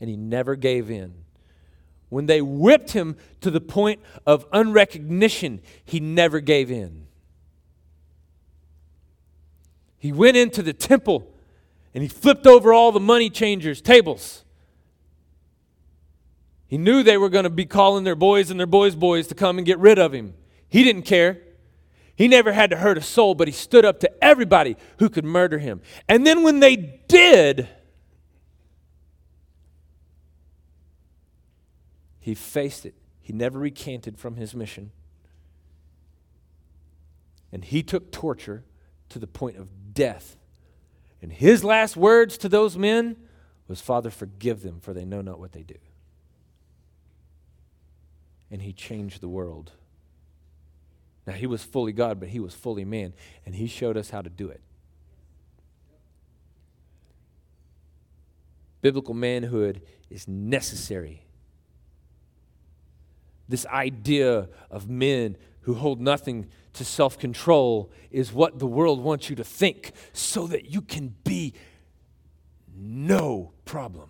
And 0.02 0.10
he 0.10 0.18
never 0.18 0.56
gave 0.56 0.90
in. 0.90 1.24
When 2.10 2.26
they 2.26 2.42
whipped 2.42 2.92
him 2.92 3.18
to 3.42 3.52
the 3.52 3.60
point 3.60 4.00
of 4.26 4.46
unrecognition, 4.52 5.62
he 5.84 6.00
never 6.00 6.40
gave 6.40 6.72
in. 6.72 7.08
He 9.98 10.12
went 10.12 10.38
into 10.38 10.62
the 10.62 10.74
temple 10.74 11.28
and 11.94 12.04
he 12.04 12.08
flipped 12.08 12.46
over 12.46 12.72
all 12.72 12.92
the 12.92 13.00
money 13.00 13.30
changers' 13.30 13.82
tables. 13.82 14.46
He 16.68 16.78
knew 16.78 17.02
they 17.02 17.18
were 17.18 17.30
going 17.30 17.46
to 17.46 17.50
be 17.50 17.66
calling 17.66 18.04
their 18.04 18.16
boys 18.16 18.52
and 18.52 18.60
their 18.60 18.68
boys' 18.68 18.96
boys 18.96 19.28
to 19.28 19.36
come 19.36 19.58
and 19.58 19.66
get 19.66 19.80
rid 19.80 19.98
of 19.98 20.14
him. 20.14 20.34
He 20.70 20.84
didn't 20.84 21.04
care. 21.04 21.42
He 22.16 22.28
never 22.28 22.52
had 22.52 22.70
to 22.72 22.78
hurt 22.78 22.98
a 22.98 23.02
soul, 23.02 23.36
but 23.36 23.48
he 23.48 23.52
stood 23.52 23.86
up 23.86 24.00
to 24.02 24.24
everybody 24.24 24.76
who 25.00 25.10
could 25.10 25.24
murder 25.24 25.60
him. 25.60 25.82
And 26.10 26.26
then 26.26 26.44
when 26.44 26.60
they 26.60 26.76
did, 26.76 27.70
He 32.28 32.36
faced 32.36 32.86
it. 32.86 32.94
He 33.22 33.32
never 33.32 33.58
recanted 33.58 34.20
from 34.20 34.36
his 34.36 34.54
mission. 34.54 34.92
And 37.54 37.64
he 37.64 37.82
took 37.82 38.12
torture 38.12 38.66
to 39.08 39.18
the 39.18 39.28
point 39.28 39.56
of 39.56 39.94
death. 39.94 40.36
And 41.22 41.32
his 41.32 41.64
last 41.64 41.96
words 41.96 42.38
to 42.40 42.50
those 42.50 42.78
men 42.78 43.16
was, 43.70 43.80
Father, 43.80 44.10
forgive 44.10 44.62
them, 44.62 44.82
for 44.82 44.94
they 44.94 45.06
know 45.06 45.22
not 45.22 45.40
what 45.40 45.54
they 45.54 45.64
do. 45.64 45.78
And 48.52 48.62
he 48.62 48.74
changed 48.74 49.22
the 49.22 49.30
world. 49.30 49.72
Now, 51.26 51.32
he 51.32 51.48
was 51.48 51.64
fully 51.64 51.94
God, 51.94 52.20
but 52.20 52.28
he 52.28 52.42
was 52.42 52.54
fully 52.54 52.84
man, 52.84 53.14
and 53.46 53.56
he 53.56 53.68
showed 53.68 53.96
us 53.96 54.10
how 54.10 54.22
to 54.22 54.30
do 54.30 54.50
it. 54.50 54.60
Biblical 58.82 59.14
manhood 59.14 59.82
is 60.10 60.28
necessary 60.28 61.24
this 63.48 63.66
idea 63.68 64.50
of 64.70 64.90
men 64.90 65.38
who 65.62 65.74
hold 65.74 66.00
nothing 66.00 66.48
to 66.74 66.86
self 66.86 67.18
control 67.18 67.92
is 68.12 68.32
what 68.32 68.60
the 68.60 68.68
world 68.68 69.02
wants 69.02 69.30
you 69.30 69.36
to 69.36 69.44
think 69.44 69.92
so 70.14 70.48
that 70.48 70.72
you 70.72 70.82
can 70.82 71.16
be 71.24 71.54
no 72.76 73.52
problem. 73.66 74.10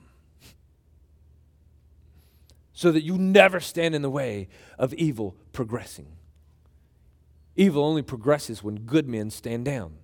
So 2.74 2.92
that 2.92 3.02
you 3.02 3.18
never 3.18 3.60
stand 3.60 3.96
in 3.96 4.02
the 4.02 4.10
way 4.10 4.50
of 4.78 4.94
evil 4.94 5.36
progressing. 5.52 6.08
Evil 7.56 7.84
only 7.84 8.04
progresses 8.04 8.62
when 8.62 8.82
good 8.82 9.08
men 9.08 9.32
stand 9.32 9.66
down. 9.66 9.96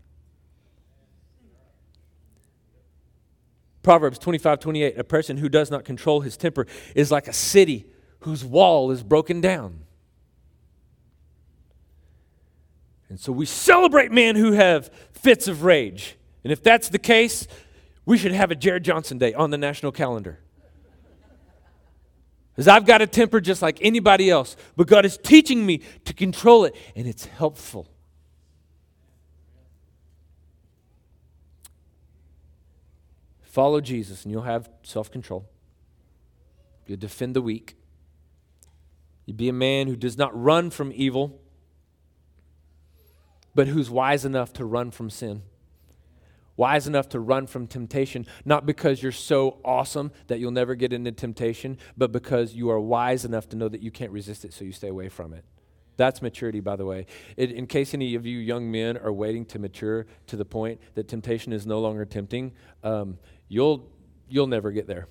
Proverbs 3.84 4.18
25 4.18 4.60
28 4.60 4.98
A 4.98 5.04
person 5.04 5.38
who 5.38 5.50
does 5.50 5.70
not 5.70 5.86
control 5.86 6.22
his 6.22 6.38
temper 6.38 6.66
is 6.96 7.12
like 7.12 7.28
a 7.28 7.34
city 7.34 7.86
whose 8.24 8.44
wall 8.44 8.92
is 8.92 9.04
broken 9.04 9.42
down. 9.42 9.80
And 13.10 13.20
so 13.20 13.32
we 13.32 13.46
celebrate 13.46 14.12
men 14.12 14.36
who 14.36 14.54
have 14.54 14.90
fits 15.12 15.48
of 15.48 15.64
rage. 15.64 16.18
And 16.44 16.52
if 16.52 16.64
that's 16.64 16.90
the 16.90 17.00
case, 17.00 17.48
we 18.06 18.18
should 18.18 18.32
have 18.32 18.50
a 18.50 18.56
Jared 18.56 18.84
Johnson 18.84 19.18
Day 19.18 19.34
on 19.34 19.52
the 19.52 19.58
national 19.58 19.92
calendar. 19.92 20.40
Because 22.56 22.68
I've 22.68 22.86
got 22.86 23.02
a 23.02 23.08
temper 23.08 23.42
just 23.42 23.62
like 23.62 23.80
anybody 23.82 24.30
else, 24.30 24.56
but 24.76 24.88
God 24.88 25.06
is 25.06 25.18
teaching 25.18 25.66
me 25.66 25.82
to 26.06 26.14
control 26.14 26.66
it, 26.66 26.76
and 26.96 27.08
it's 27.08 27.26
helpful. 27.26 27.88
Follow 33.42 33.82
Jesus, 33.82 34.24
and 34.24 34.32
you'll 34.32 34.44
have 34.44 34.70
self 34.84 35.12
control. 35.12 35.46
You'll 36.88 36.98
defend 36.98 37.36
the 37.36 37.42
weak. 37.42 37.76
You 39.26 39.34
be 39.34 39.50
a 39.50 39.54
man 39.54 39.88
who 39.88 39.96
does 39.96 40.18
not 40.18 40.32
run 40.40 40.70
from 40.70 40.92
evil, 40.94 41.40
but 43.56 43.68
who's 43.68 43.90
wise 43.90 44.26
enough 44.26 44.52
to 44.54 44.66
run 44.66 44.92
from 44.92 45.10
sin. 45.10 45.44
wise 46.56 46.88
enough 46.88 47.10
to 47.10 47.20
run 47.20 47.48
from 47.48 47.68
temptation, 47.68 48.26
not 48.46 48.66
because 48.66 49.02
you're 49.02 49.12
so 49.12 49.60
awesome 49.66 50.12
that 50.28 50.40
you'll 50.40 50.52
never 50.52 50.76
get 50.76 50.94
into 50.94 51.12
temptation, 51.12 51.78
but 51.98 52.12
because 52.12 52.54
you 52.54 52.70
are 52.70 52.80
wise 52.80 53.26
enough 53.26 53.50
to 53.50 53.56
know 53.56 53.68
that 53.68 53.82
you 53.82 53.92
can't 53.92 54.12
resist 54.12 54.46
it, 54.46 54.54
so 54.54 54.64
you 54.64 54.72
stay 54.72 54.88
away 54.90 55.10
from 55.10 55.34
it. 55.34 55.44
That's 55.96 56.22
maturity, 56.22 56.60
by 56.60 56.76
the 56.76 56.86
way. 56.86 57.06
It, 57.38 57.52
in 57.52 57.68
case 57.68 57.94
any 57.94 58.16
of 58.16 58.26
you 58.26 58.40
young 58.40 58.72
men 58.72 58.98
are 58.98 59.14
waiting 59.14 59.46
to 59.48 59.60
mature 59.60 60.08
to 60.28 60.36
the 60.36 60.46
point 60.46 60.80
that 60.96 61.08
temptation 61.08 61.54
is 61.54 61.68
no 61.68 61.80
longer 61.80 62.06
tempting, 62.06 62.54
um, 62.84 63.20
you'll, 63.48 63.92
you'll 64.28 64.48
never 64.48 64.72
get 64.72 64.88
there. 64.88 65.08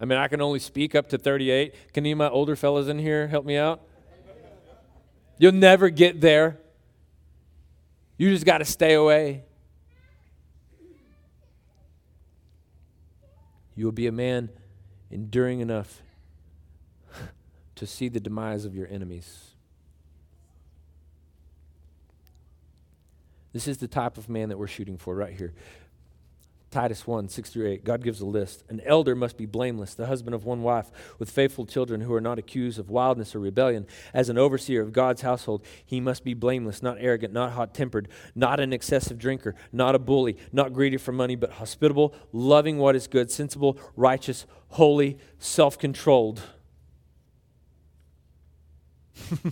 I 0.00 0.04
mean, 0.04 0.18
I 0.18 0.28
can 0.28 0.40
only 0.40 0.58
speak 0.58 0.94
up 0.94 1.08
to 1.10 1.18
38. 1.18 1.92
Can 1.92 2.02
any 2.02 2.12
of 2.12 2.18
my 2.18 2.28
older 2.28 2.56
fellas 2.56 2.88
in 2.88 2.98
here 2.98 3.28
help 3.28 3.44
me 3.44 3.56
out? 3.56 3.80
You'll 5.38 5.52
never 5.52 5.88
get 5.88 6.20
there. 6.20 6.58
You 8.16 8.30
just 8.30 8.44
got 8.44 8.58
to 8.58 8.64
stay 8.64 8.94
away. 8.94 9.44
You 13.76 13.84
will 13.84 13.92
be 13.92 14.06
a 14.06 14.12
man 14.12 14.50
enduring 15.10 15.60
enough 15.60 16.02
to 17.74 17.86
see 17.86 18.08
the 18.08 18.20
demise 18.20 18.64
of 18.64 18.74
your 18.74 18.86
enemies. 18.88 19.54
This 23.52 23.68
is 23.68 23.78
the 23.78 23.88
type 23.88 24.18
of 24.18 24.28
man 24.28 24.48
that 24.48 24.58
we're 24.58 24.66
shooting 24.66 24.98
for 24.98 25.14
right 25.14 25.32
here. 25.32 25.54
Titus 26.74 27.06
1 27.06 27.28
6 27.28 27.50
through 27.50 27.68
8. 27.68 27.84
God 27.84 28.02
gives 28.02 28.20
a 28.20 28.26
list. 28.26 28.64
An 28.68 28.80
elder 28.84 29.14
must 29.14 29.36
be 29.36 29.46
blameless, 29.46 29.94
the 29.94 30.08
husband 30.08 30.34
of 30.34 30.44
one 30.44 30.64
wife, 30.64 30.90
with 31.20 31.30
faithful 31.30 31.66
children 31.66 32.00
who 32.00 32.12
are 32.12 32.20
not 32.20 32.36
accused 32.36 32.80
of 32.80 32.90
wildness 32.90 33.36
or 33.36 33.38
rebellion. 33.38 33.86
As 34.12 34.28
an 34.28 34.38
overseer 34.38 34.82
of 34.82 34.92
God's 34.92 35.22
household, 35.22 35.64
he 35.86 36.00
must 36.00 36.24
be 36.24 36.34
blameless, 36.34 36.82
not 36.82 36.96
arrogant, 36.98 37.32
not 37.32 37.52
hot 37.52 37.74
tempered, 37.74 38.08
not 38.34 38.58
an 38.58 38.72
excessive 38.72 39.18
drinker, 39.18 39.54
not 39.72 39.94
a 39.94 40.00
bully, 40.00 40.36
not 40.52 40.72
greedy 40.72 40.96
for 40.96 41.12
money, 41.12 41.36
but 41.36 41.52
hospitable, 41.52 42.12
loving 42.32 42.78
what 42.78 42.96
is 42.96 43.06
good, 43.06 43.30
sensible, 43.30 43.78
righteous, 43.94 44.44
holy, 44.70 45.16
self 45.38 45.78
controlled. 45.78 46.42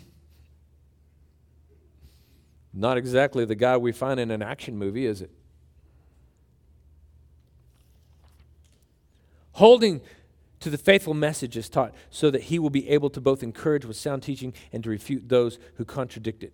not 2.75 2.97
exactly 2.97 3.45
the 3.45 3.55
guy 3.55 3.77
we 3.77 3.93
find 3.93 4.19
in 4.19 4.33
an 4.33 4.43
action 4.43 4.77
movie, 4.77 5.07
is 5.07 5.23
it? 5.23 5.31
Holding 9.53 10.01
to 10.61 10.71
the 10.71 10.79
faithful 10.79 11.15
message 11.15 11.57
is 11.57 11.69
taught, 11.69 11.93
so 12.11 12.31
that 12.31 12.43
he 12.43 12.59
will 12.59 12.71
be 12.71 12.89
able 12.89 13.11
to 13.11 13.21
both 13.21 13.43
encourage 13.43 13.85
with 13.85 13.97
sound 13.97 14.23
teaching 14.23 14.55
and 14.73 14.85
to 14.85 14.91
refute 14.91 15.29
those 15.29 15.59
who 15.75 15.85
contradict 15.85 16.45
it. 16.45 16.53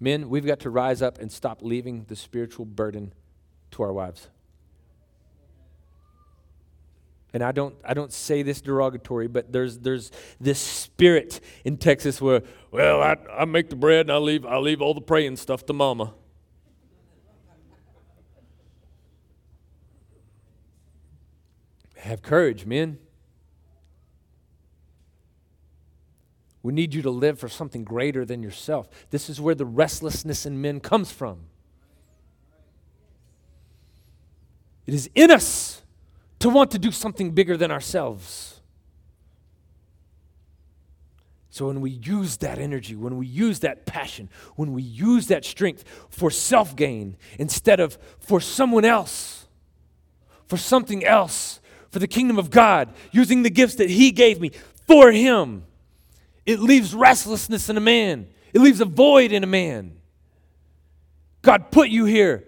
Men, 0.00 0.28
we've 0.28 0.44
got 0.44 0.60
to 0.60 0.70
rise 0.70 1.00
up 1.00 1.18
and 1.18 1.30
stop 1.30 1.62
leaving 1.62 2.04
the 2.08 2.16
spiritual 2.16 2.64
burden 2.64 3.14
to 3.70 3.82
our 3.82 3.92
wives. 3.92 4.28
And 7.32 7.42
I 7.42 7.52
don't, 7.52 7.74
I 7.84 7.94
don't 7.94 8.12
say 8.12 8.42
this 8.42 8.60
derogatory, 8.60 9.28
but 9.28 9.52
there's, 9.52 9.78
there's 9.78 10.10
this 10.40 10.58
spirit 10.58 11.40
in 11.64 11.76
Texas 11.76 12.20
where, 12.20 12.42
well, 12.70 13.02
I, 13.02 13.16
I 13.30 13.44
make 13.44 13.68
the 13.68 13.76
bread 13.76 14.06
and 14.06 14.12
I 14.12 14.16
leave, 14.16 14.44
I 14.46 14.56
leave 14.56 14.80
all 14.80 14.94
the 14.94 15.00
praying 15.00 15.36
stuff 15.36 15.66
to 15.66 15.72
mama. 15.72 16.14
Have 21.96 22.22
courage, 22.22 22.66
men. 22.66 22.98
We 26.62 26.72
need 26.72 26.94
you 26.94 27.02
to 27.02 27.10
live 27.10 27.38
for 27.38 27.48
something 27.48 27.84
greater 27.84 28.24
than 28.24 28.42
yourself. 28.42 28.88
This 29.10 29.30
is 29.30 29.40
where 29.40 29.54
the 29.54 29.64
restlessness 29.64 30.44
in 30.44 30.60
men 30.60 30.80
comes 30.80 31.12
from. 31.12 31.46
It 34.84 34.94
is 34.94 35.08
in 35.14 35.30
us 35.30 35.82
to 36.40 36.48
want 36.48 36.70
to 36.72 36.78
do 36.78 36.90
something 36.90 37.32
bigger 37.32 37.56
than 37.56 37.70
ourselves. 37.70 38.60
So, 41.50 41.68
when 41.68 41.80
we 41.80 41.90
use 41.90 42.36
that 42.38 42.58
energy, 42.58 42.94
when 42.94 43.16
we 43.16 43.26
use 43.26 43.60
that 43.60 43.86
passion, 43.86 44.28
when 44.56 44.72
we 44.74 44.82
use 44.82 45.28
that 45.28 45.44
strength 45.44 45.84
for 46.10 46.30
self 46.30 46.76
gain 46.76 47.16
instead 47.38 47.80
of 47.80 47.96
for 48.18 48.40
someone 48.40 48.84
else, 48.84 49.46
for 50.46 50.56
something 50.56 51.04
else, 51.04 51.60
for 51.96 52.00
the 52.00 52.06
kingdom 52.06 52.38
of 52.38 52.50
God, 52.50 52.92
using 53.10 53.42
the 53.42 53.48
gifts 53.48 53.76
that 53.76 53.88
He 53.88 54.10
gave 54.10 54.38
me 54.38 54.50
for 54.86 55.10
Him, 55.10 55.64
it 56.44 56.60
leaves 56.60 56.94
restlessness 56.94 57.70
in 57.70 57.78
a 57.78 57.80
man, 57.80 58.28
it 58.52 58.60
leaves 58.60 58.82
a 58.82 58.84
void 58.84 59.32
in 59.32 59.42
a 59.42 59.46
man. 59.46 59.96
God 61.40 61.70
put 61.70 61.88
you 61.88 62.04
here 62.04 62.44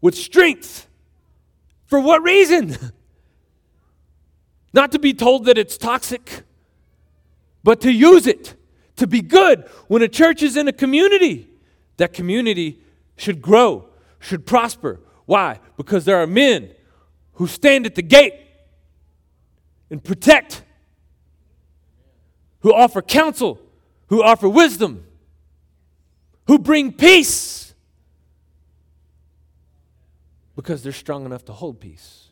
with 0.00 0.14
strength. 0.14 0.86
For 1.86 1.98
what 1.98 2.22
reason? 2.22 2.76
Not 4.72 4.92
to 4.92 5.00
be 5.00 5.12
told 5.12 5.46
that 5.46 5.58
it's 5.58 5.76
toxic, 5.76 6.44
but 7.64 7.80
to 7.80 7.90
use 7.90 8.28
it 8.28 8.54
to 8.94 9.08
be 9.08 9.22
good. 9.22 9.64
When 9.88 10.02
a 10.02 10.08
church 10.08 10.40
is 10.40 10.56
in 10.56 10.68
a 10.68 10.72
community, 10.72 11.50
that 11.96 12.12
community 12.12 12.80
should 13.16 13.42
grow, 13.42 13.88
should 14.20 14.46
prosper. 14.46 15.00
Why? 15.26 15.58
Because 15.76 16.04
there 16.04 16.22
are 16.22 16.28
men 16.28 16.70
who 17.32 17.48
stand 17.48 17.84
at 17.84 17.96
the 17.96 18.02
gate 18.02 18.44
and 19.90 20.02
protect, 20.02 20.62
who 22.60 22.72
offer 22.72 23.02
counsel, 23.02 23.58
who 24.06 24.22
offer 24.22 24.48
wisdom, 24.48 25.06
who 26.46 26.58
bring 26.58 26.92
peace 26.92 27.74
because 30.56 30.82
they're 30.82 30.92
strong 30.92 31.24
enough 31.24 31.44
to 31.44 31.52
hold 31.52 31.78
peace. 31.78 32.28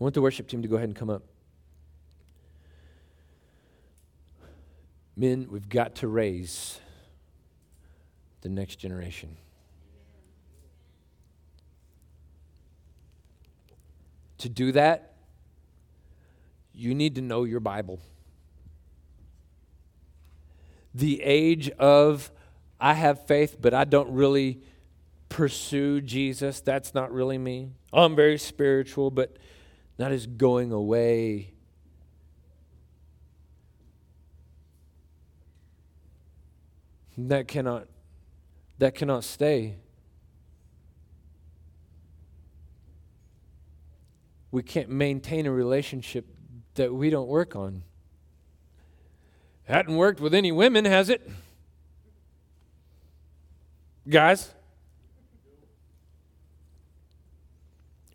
I 0.00 0.04
want 0.04 0.14
the 0.14 0.22
worship 0.22 0.46
team 0.46 0.62
to 0.62 0.68
go 0.68 0.76
ahead 0.76 0.88
and 0.88 0.96
come 0.96 1.10
up. 1.10 1.22
Men, 5.16 5.48
we've 5.50 5.68
got 5.68 5.96
to 5.96 6.08
raise 6.08 6.78
the 8.42 8.48
next 8.48 8.76
generation. 8.76 9.36
To 14.44 14.50
do 14.50 14.72
that, 14.72 15.14
you 16.74 16.94
need 16.94 17.14
to 17.14 17.22
know 17.22 17.44
your 17.44 17.60
Bible. 17.60 17.98
The 20.94 21.22
age 21.22 21.70
of, 21.70 22.30
I 22.78 22.92
have 22.92 23.26
faith, 23.26 23.56
but 23.58 23.72
I 23.72 23.84
don't 23.84 24.12
really 24.12 24.60
pursue 25.30 26.02
Jesus, 26.02 26.60
that's 26.60 26.92
not 26.92 27.10
really 27.10 27.38
me. 27.38 27.70
I'm 27.90 28.14
very 28.14 28.36
spiritual, 28.36 29.10
but 29.10 29.38
that 29.96 30.12
is 30.12 30.26
going 30.26 30.72
away. 30.72 31.54
That 37.16 37.48
cannot 37.48 37.86
that 38.76 38.94
cannot 38.94 39.24
stay. 39.24 39.76
We 44.54 44.62
can't 44.62 44.88
maintain 44.88 45.46
a 45.46 45.50
relationship 45.50 46.26
that 46.76 46.94
we 46.94 47.10
don't 47.10 47.26
work 47.26 47.56
on. 47.56 47.82
Hadn't 49.64 49.96
worked 49.96 50.20
with 50.20 50.32
any 50.32 50.52
women, 50.52 50.84
has 50.84 51.08
it? 51.08 51.28
Guys? 54.08 54.54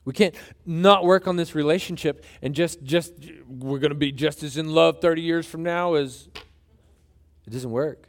We 0.05 0.13
can't 0.13 0.33
not 0.65 1.03
work 1.03 1.27
on 1.27 1.35
this 1.35 1.55
relationship 1.55 2.23
and 2.41 2.55
just 2.55 2.83
just 2.83 3.13
we're 3.45 3.79
going 3.79 3.91
to 3.91 3.95
be 3.95 4.13
just 4.13 4.41
as 4.41 4.55
in 4.55 4.69
love 4.69 5.01
30 5.01 5.21
years 5.21 5.45
from 5.45 5.61
now 5.61 5.95
as 5.95 6.29
it 7.45 7.49
doesn't 7.51 7.69
work. 7.69 8.08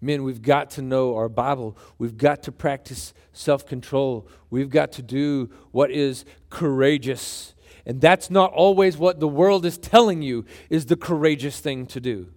Men, 0.00 0.22
we've 0.22 0.42
got 0.42 0.70
to 0.72 0.82
know 0.82 1.16
our 1.16 1.28
Bible. 1.28 1.76
We've 1.98 2.16
got 2.16 2.42
to 2.44 2.52
practice 2.52 3.12
self 3.32 3.66
control. 3.66 4.28
We've 4.48 4.70
got 4.70 4.92
to 4.92 5.02
do 5.02 5.50
what 5.72 5.90
is 5.90 6.24
courageous. 6.50 7.54
And 7.84 8.00
that's 8.00 8.30
not 8.30 8.52
always 8.52 8.96
what 8.96 9.18
the 9.18 9.28
world 9.28 9.66
is 9.66 9.76
telling 9.76 10.22
you 10.22 10.44
is 10.70 10.86
the 10.86 10.96
courageous 10.96 11.58
thing 11.58 11.86
to 11.86 12.00
do. 12.00 12.28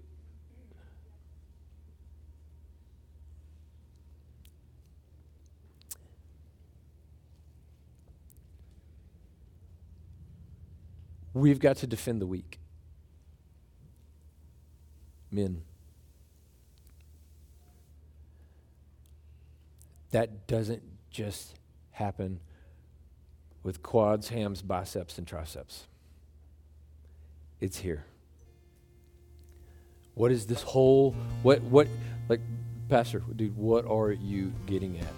We've 11.34 11.60
got 11.60 11.78
to 11.78 11.88
defend 11.88 12.22
the 12.22 12.28
weak. 12.28 12.60
Men. 15.32 15.64
That 20.12 20.48
doesn't 20.48 20.84
just 21.10 21.56
happen 21.92 22.40
with 23.64 23.84
quads, 23.84 24.30
hams, 24.30 24.62
biceps, 24.62 25.18
and 25.18 25.28
triceps. 25.28 25.88
It's 27.60 27.78
here. 27.78 28.06
What 30.16 30.32
is 30.32 30.46
this 30.46 30.62
whole 30.62 31.16
what 31.42 31.62
what 31.64 31.88
like 32.28 32.42
pastor 32.90 33.24
dude 33.36 33.56
what 33.56 33.86
are 33.86 34.12
you 34.12 34.52
getting 34.66 35.00
at? 35.00 35.14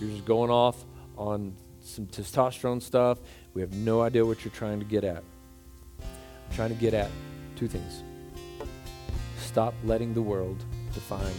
You're 0.00 0.10
just 0.10 0.24
going 0.24 0.50
off 0.50 0.84
on 1.18 1.54
some 1.80 2.06
testosterone 2.06 2.80
stuff. 2.80 3.18
We 3.52 3.60
have 3.60 3.72
no 3.72 4.00
idea 4.00 4.24
what 4.24 4.44
you're 4.44 4.54
trying 4.54 4.78
to 4.78 4.86
get 4.86 5.04
at. 5.04 5.22
I'm 6.00 6.54
trying 6.54 6.70
to 6.70 6.80
get 6.80 6.94
at 6.94 7.10
two 7.56 7.68
things. 7.68 8.02
Stop 9.38 9.74
letting 9.84 10.14
the 10.14 10.22
world 10.22 10.64
define 10.94 11.34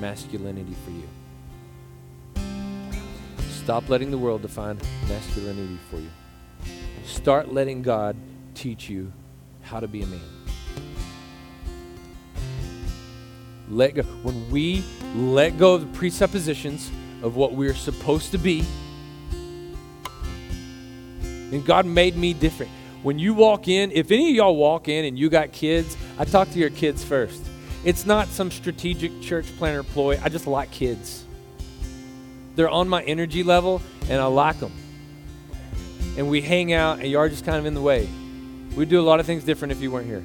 masculinity 0.00 0.74
for 0.84 0.92
you. 0.92 1.08
Stop 3.64 3.88
letting 3.88 4.10
the 4.10 4.18
world 4.18 4.42
define 4.42 4.78
masculinity 5.08 5.78
for 5.90 5.96
you. 5.96 6.10
Start 7.06 7.50
letting 7.50 7.80
God 7.80 8.14
teach 8.54 8.90
you 8.90 9.10
how 9.62 9.80
to 9.80 9.88
be 9.88 10.02
a 10.02 10.06
man. 10.06 10.20
Let 13.70 13.94
go. 13.94 14.02
When 14.02 14.50
we 14.50 14.84
let 15.14 15.56
go 15.56 15.76
of 15.76 15.80
the 15.80 15.98
presuppositions 15.98 16.90
of 17.22 17.36
what 17.36 17.54
we're 17.54 17.72
supposed 17.72 18.32
to 18.32 18.38
be, 18.38 18.66
and 21.22 21.64
God 21.64 21.86
made 21.86 22.16
me 22.16 22.34
different. 22.34 22.70
When 23.02 23.18
you 23.18 23.32
walk 23.32 23.66
in, 23.66 23.92
if 23.92 24.10
any 24.10 24.28
of 24.28 24.36
y'all 24.36 24.56
walk 24.56 24.88
in 24.88 25.06
and 25.06 25.18
you 25.18 25.30
got 25.30 25.52
kids, 25.52 25.96
I 26.18 26.26
talk 26.26 26.50
to 26.50 26.58
your 26.58 26.68
kids 26.68 27.02
first. 27.02 27.42
It's 27.82 28.04
not 28.04 28.28
some 28.28 28.50
strategic 28.50 29.22
church 29.22 29.46
planner 29.56 29.82
ploy. 29.82 30.20
I 30.22 30.28
just 30.28 30.46
like 30.46 30.70
kids. 30.70 31.24
They're 32.56 32.68
on 32.68 32.88
my 32.88 33.02
energy 33.02 33.42
level, 33.42 33.82
and 34.08 34.20
I 34.20 34.26
like 34.26 34.60
them. 34.60 34.72
And 36.16 36.30
we 36.30 36.40
hang 36.40 36.72
out, 36.72 37.00
and 37.00 37.08
you 37.08 37.18
are 37.18 37.28
just 37.28 37.44
kind 37.44 37.58
of 37.58 37.66
in 37.66 37.74
the 37.74 37.80
way. 37.80 38.08
We'd 38.76 38.88
do 38.88 39.00
a 39.00 39.02
lot 39.02 39.20
of 39.20 39.26
things 39.26 39.44
different 39.44 39.72
if 39.72 39.80
you 39.80 39.90
weren't 39.90 40.06
here. 40.06 40.24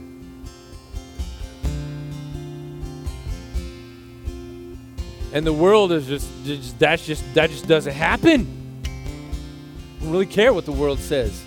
And 5.32 5.46
the 5.46 5.54
world 5.54 5.92
is 5.92 6.08
just, 6.08 6.28
just 6.44 6.80
that's 6.80 7.06
just 7.06 7.24
that 7.36 7.52
just 7.52 7.68
doesn't 7.68 7.94
happen. 7.94 8.48
I 8.84 10.04
don't 10.04 10.12
really 10.12 10.26
care 10.26 10.54
what 10.54 10.66
the 10.66 10.72
world 10.72 11.00
says. 11.00 11.44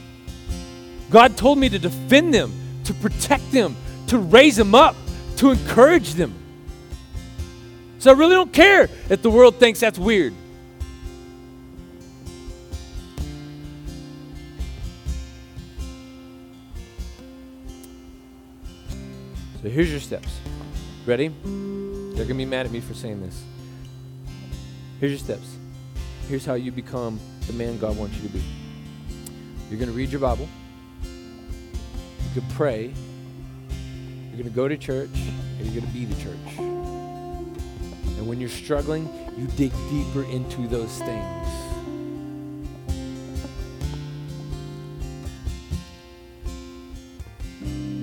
God 1.11 1.37
told 1.37 1.59
me 1.59 1.69
to 1.69 1.79
defend 1.79 2.33
them, 2.33 2.53
to 2.85 2.95
protect 2.95 3.51
them, 3.51 3.77
to 4.07 4.19
raise 4.19 4.57
them 4.57 4.75
up, 4.75 4.95
to 5.39 5.51
encourage 5.51 6.15
them. 6.15 6.35
So 7.99 8.11
I 8.13 8.15
really 8.15 8.35
don't 8.35 8.53
care 8.53 8.89
if 9.11 9.23
the 9.23 9.31
world 9.31 9.57
thinks 9.57 9.81
that's 9.81 9.99
weird. 9.99 10.35
So 19.63 19.69
here's 19.69 19.91
your 19.93 20.01
steps. 20.01 20.41
Ready? 21.07 21.29
They're 21.29 22.25
going 22.25 22.29
to 22.29 22.35
be 22.35 22.45
mad 22.45 22.67
at 22.67 22.73
me 22.73 22.81
for 22.81 22.95
saying 22.95 23.23
this. 23.23 23.45
Here's 24.99 25.13
your 25.13 25.21
steps. 25.21 25.57
Here's 26.29 26.45
how 26.45 26.55
you 26.55 26.73
become 26.73 27.21
the 27.47 27.53
man 27.53 27.79
God 27.79 27.97
wants 27.97 28.17
you 28.17 28.23
to 28.23 28.35
be. 28.35 28.43
You're 29.71 29.79
going 29.79 29.91
to 29.91 29.97
read 29.97 30.11
your 30.11 30.21
Bible. 30.21 30.49
You 31.05 32.41
can 32.41 32.51
pray. 32.57 32.93
You're 34.29 34.33
going 34.33 34.45
to 34.45 34.51
go 34.51 34.67
to 34.67 34.77
church, 34.77 35.11
and 35.13 35.67
you're 35.67 35.81
going 35.81 35.87
to 35.87 35.99
be 35.99 36.07
the 36.07 36.21
church. 36.21 36.59
And 36.59 38.27
when 38.27 38.41
you're 38.41 38.51
struggling, 38.51 39.09
you 39.37 39.47
dig 39.57 39.73
deeper 39.91 40.25
into 40.25 40.67
those 40.67 40.99
things. 40.99 41.49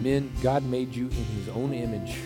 Men, 0.09 0.31
God 0.41 0.63
made 0.63 0.95
you 0.95 1.05
in 1.05 1.23
his 1.23 1.49
own 1.49 1.71
image. 1.71 2.17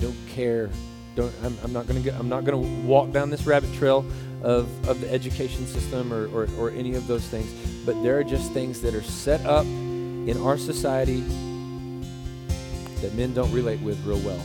Don't 0.00 0.16
care. 0.28 0.70
Don't 1.14 1.34
I'm, 1.42 1.58
I'm 1.62 1.72
not 1.74 1.86
gonna 1.86 2.00
get 2.00 2.14
I'm 2.14 2.30
not 2.30 2.44
gonna 2.44 2.86
walk 2.86 3.12
down 3.12 3.28
this 3.28 3.44
rabbit 3.44 3.74
trail 3.74 4.06
of, 4.42 4.66
of 4.88 5.02
the 5.02 5.12
education 5.12 5.66
system 5.66 6.14
or, 6.14 6.28
or, 6.28 6.48
or 6.58 6.70
any 6.70 6.94
of 6.94 7.06
those 7.06 7.26
things. 7.26 7.52
But 7.84 8.02
there 8.02 8.18
are 8.18 8.24
just 8.24 8.52
things 8.52 8.80
that 8.80 8.94
are 8.94 9.02
set 9.02 9.44
up 9.44 9.66
in 9.66 10.40
our 10.40 10.56
society 10.56 11.20
that 13.02 13.12
men 13.12 13.34
don't 13.34 13.52
relate 13.52 13.80
with 13.80 14.02
real 14.06 14.20
well. 14.20 14.42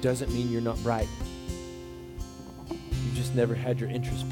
Doesn't 0.00 0.32
mean 0.32 0.50
you're 0.50 0.60
not 0.60 0.82
bright. 0.82 1.08
You 2.68 3.12
just 3.14 3.36
never 3.36 3.54
had 3.54 3.78
your 3.78 3.88
interest. 3.88 4.26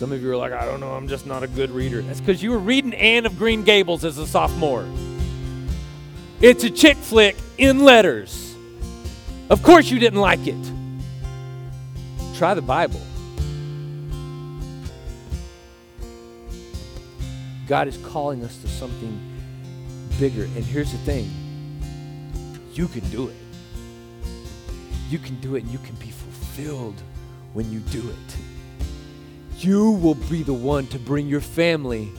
Some 0.00 0.12
of 0.12 0.22
you 0.22 0.30
are 0.30 0.36
like, 0.38 0.52
I 0.52 0.64
don't 0.64 0.80
know, 0.80 0.92
I'm 0.92 1.08
just 1.08 1.26
not 1.26 1.42
a 1.42 1.46
good 1.46 1.70
reader. 1.70 2.00
That's 2.00 2.20
because 2.20 2.42
you 2.42 2.52
were 2.52 2.58
reading 2.58 2.94
Anne 2.94 3.26
of 3.26 3.36
Green 3.36 3.64
Gables 3.64 4.02
as 4.02 4.16
a 4.16 4.26
sophomore. 4.26 4.86
It's 6.40 6.64
a 6.64 6.70
chick 6.70 6.96
flick 6.96 7.36
in 7.58 7.80
letters. 7.84 8.56
Of 9.50 9.62
course, 9.62 9.90
you 9.90 9.98
didn't 9.98 10.20
like 10.20 10.46
it. 10.46 10.56
Try 12.34 12.54
the 12.54 12.62
Bible. 12.62 13.02
God 17.68 17.86
is 17.86 17.98
calling 17.98 18.42
us 18.42 18.56
to 18.62 18.68
something 18.68 19.20
bigger. 20.18 20.44
And 20.44 20.64
here's 20.64 20.92
the 20.92 20.98
thing 20.98 21.30
you 22.72 22.88
can 22.88 23.06
do 23.10 23.28
it. 23.28 23.36
You 25.10 25.18
can 25.18 25.38
do 25.40 25.56
it, 25.56 25.64
and 25.64 25.70
you 25.70 25.78
can 25.78 25.96
be 25.96 26.08
fulfilled 26.08 27.02
when 27.52 27.70
you 27.70 27.80
do 27.80 27.98
it. 27.98 28.39
You 29.60 29.90
will 29.90 30.14
be 30.14 30.42
the 30.42 30.54
one 30.54 30.86
to 30.86 30.98
bring 30.98 31.26
your 31.26 31.42
family 31.42 32.10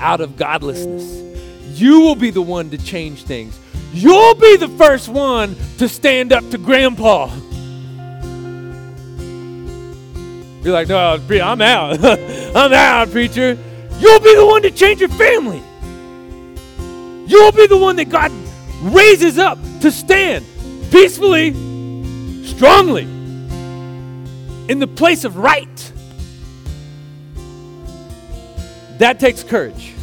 out 0.00 0.20
of 0.20 0.36
godlessness. 0.36 1.80
You 1.80 2.00
will 2.00 2.16
be 2.16 2.30
the 2.30 2.42
one 2.42 2.70
to 2.70 2.78
change 2.78 3.22
things. 3.22 3.56
You'll 3.92 4.34
be 4.34 4.56
the 4.56 4.66
first 4.68 5.08
one 5.08 5.54
to 5.78 5.88
stand 5.88 6.32
up 6.32 6.48
to 6.50 6.58
grandpa. 6.58 7.28
You're 10.62 10.74
like, 10.74 10.88
no, 10.88 11.20
I'm 11.42 11.62
out. 11.62 12.04
I'm 12.56 12.72
out, 12.72 13.10
preacher. 13.12 13.56
You'll 14.00 14.20
be 14.20 14.34
the 14.34 14.46
one 14.46 14.62
to 14.62 14.72
change 14.72 14.98
your 14.98 15.10
family. 15.10 15.62
You'll 17.28 17.52
be 17.52 17.68
the 17.68 17.78
one 17.78 17.94
that 17.96 18.08
God 18.08 18.32
raises 18.82 19.38
up 19.38 19.58
to 19.82 19.92
stand 19.92 20.44
peacefully, 20.90 21.52
strongly, 22.44 23.04
in 24.68 24.80
the 24.80 24.88
place 24.88 25.22
of 25.22 25.36
right. 25.36 25.89
That 29.00 29.18
takes 29.18 29.42
courage. 29.42 29.94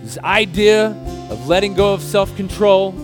This 0.00 0.16
idea 0.20 0.96
of 1.28 1.46
letting 1.46 1.74
go 1.74 1.92
of 1.92 2.00
self 2.00 2.34
control, 2.36 2.94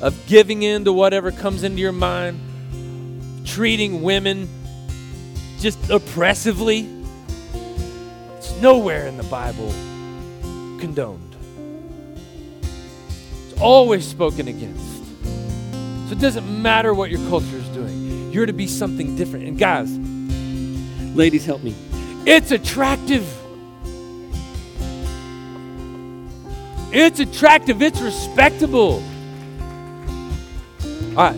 of 0.00 0.16
giving 0.28 0.62
in 0.62 0.84
to 0.84 0.92
whatever 0.92 1.32
comes 1.32 1.64
into 1.64 1.80
your 1.80 1.90
mind, 1.90 2.38
treating 3.44 4.02
women 4.02 4.48
just 5.58 5.90
oppressively, 5.90 6.88
it's 8.36 8.52
nowhere 8.60 9.08
in 9.08 9.16
the 9.16 9.24
Bible 9.24 9.70
condoned. 10.78 11.34
It's 13.50 13.60
always 13.60 14.06
spoken 14.06 14.46
against. 14.46 15.04
So 16.06 16.12
it 16.12 16.20
doesn't 16.20 16.62
matter 16.62 16.94
what 16.94 17.10
your 17.10 17.28
culture 17.28 17.56
is 17.56 17.68
doing, 17.70 18.30
you're 18.30 18.46
to 18.46 18.52
be 18.52 18.68
something 18.68 19.16
different. 19.16 19.44
And 19.48 19.58
guys, 19.58 19.90
ladies, 21.16 21.44
help 21.44 21.64
me. 21.64 21.74
It's 22.26 22.50
attractive. 22.50 23.24
It's 26.92 27.20
attractive. 27.20 27.82
It's 27.82 28.00
respectable. 28.00 29.02
All 31.16 31.30
right, 31.30 31.36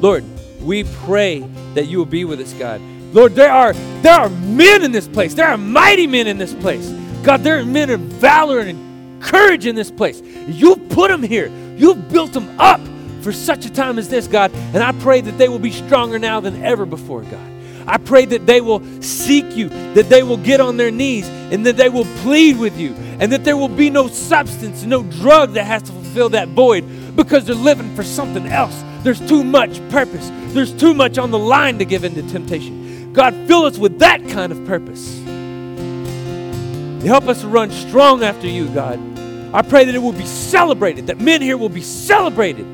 Lord, 0.00 0.24
we 0.62 0.84
pray 0.84 1.40
that 1.74 1.86
you 1.86 1.98
will 1.98 2.06
be 2.06 2.24
with 2.24 2.40
us, 2.40 2.54
God. 2.54 2.80
Lord, 3.12 3.34
there 3.34 3.52
are 3.52 3.74
there 4.02 4.14
are 4.14 4.30
men 4.30 4.82
in 4.82 4.92
this 4.92 5.06
place. 5.06 5.34
There 5.34 5.46
are 5.46 5.58
mighty 5.58 6.06
men 6.06 6.26
in 6.26 6.38
this 6.38 6.54
place. 6.54 6.88
God, 7.22 7.42
there 7.42 7.58
are 7.58 7.64
men 7.64 7.90
of 7.90 8.00
valor 8.00 8.60
and 8.60 9.22
courage 9.22 9.66
in 9.66 9.74
this 9.74 9.90
place. 9.90 10.22
You've 10.46 10.88
put 10.88 11.10
them 11.10 11.22
here. 11.22 11.50
You've 11.76 12.08
built 12.08 12.32
them 12.32 12.58
up 12.58 12.80
for 13.22 13.32
such 13.32 13.66
a 13.66 13.70
time 13.70 13.98
as 13.98 14.08
this, 14.08 14.26
God. 14.26 14.52
And 14.54 14.78
I 14.78 14.92
pray 15.00 15.20
that 15.20 15.36
they 15.36 15.48
will 15.48 15.58
be 15.58 15.70
stronger 15.70 16.18
now 16.18 16.40
than 16.40 16.62
ever 16.62 16.86
before, 16.86 17.22
God. 17.22 17.59
I 17.90 17.98
pray 17.98 18.24
that 18.26 18.46
they 18.46 18.60
will 18.60 18.80
seek 19.02 19.56
you, 19.56 19.68
that 19.94 20.08
they 20.08 20.22
will 20.22 20.36
get 20.36 20.60
on 20.60 20.76
their 20.76 20.92
knees, 20.92 21.28
and 21.28 21.66
that 21.66 21.76
they 21.76 21.88
will 21.88 22.04
plead 22.22 22.56
with 22.56 22.78
you, 22.78 22.94
and 23.18 23.32
that 23.32 23.42
there 23.42 23.56
will 23.56 23.68
be 23.68 23.90
no 23.90 24.06
substance, 24.06 24.84
no 24.84 25.02
drug 25.02 25.54
that 25.54 25.64
has 25.64 25.82
to 25.82 25.92
fulfill 25.92 26.28
that 26.28 26.48
void 26.50 26.84
because 27.16 27.44
they're 27.44 27.56
living 27.56 27.92
for 27.96 28.04
something 28.04 28.46
else. 28.46 28.84
There's 29.02 29.20
too 29.28 29.42
much 29.42 29.80
purpose, 29.90 30.30
there's 30.54 30.72
too 30.72 30.94
much 30.94 31.18
on 31.18 31.32
the 31.32 31.38
line 31.38 31.78
to 31.78 31.84
give 31.84 32.04
into 32.04 32.22
temptation. 32.22 33.12
God, 33.12 33.34
fill 33.48 33.64
us 33.64 33.76
with 33.76 33.98
that 33.98 34.26
kind 34.28 34.52
of 34.52 34.64
purpose. 34.66 35.18
Help 37.04 37.26
us 37.26 37.40
to 37.40 37.48
run 37.48 37.72
strong 37.72 38.22
after 38.22 38.46
you, 38.46 38.68
God. 38.68 39.00
I 39.52 39.62
pray 39.62 39.84
that 39.84 39.96
it 39.96 39.98
will 39.98 40.12
be 40.12 40.26
celebrated, 40.26 41.08
that 41.08 41.18
men 41.18 41.42
here 41.42 41.56
will 41.56 41.68
be 41.68 41.82
celebrated 41.82 42.66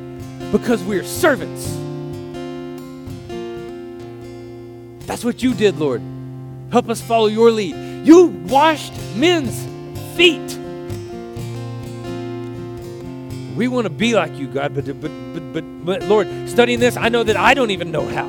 because 0.52 0.84
we 0.84 0.98
are 0.98 1.04
servants. 1.04 1.86
That's 5.16 5.24
what 5.24 5.42
you 5.42 5.54
did, 5.54 5.78
Lord. 5.78 6.02
Help 6.70 6.90
us 6.90 7.00
follow 7.00 7.28
your 7.28 7.50
lead. 7.50 8.06
You 8.06 8.26
washed 8.26 8.92
men's 9.14 9.64
feet. 10.14 10.58
We 13.56 13.66
want 13.66 13.86
to 13.86 13.90
be 13.90 14.12
like 14.12 14.36
you, 14.36 14.46
God, 14.46 14.74
but, 14.74 14.84
but, 14.84 15.10
but, 15.32 15.52
but, 15.54 15.84
but 15.86 16.02
Lord, 16.02 16.28
studying 16.50 16.80
this, 16.80 16.98
I 16.98 17.08
know 17.08 17.22
that 17.22 17.34
I 17.34 17.54
don't 17.54 17.70
even 17.70 17.90
know 17.90 18.06
how. 18.06 18.26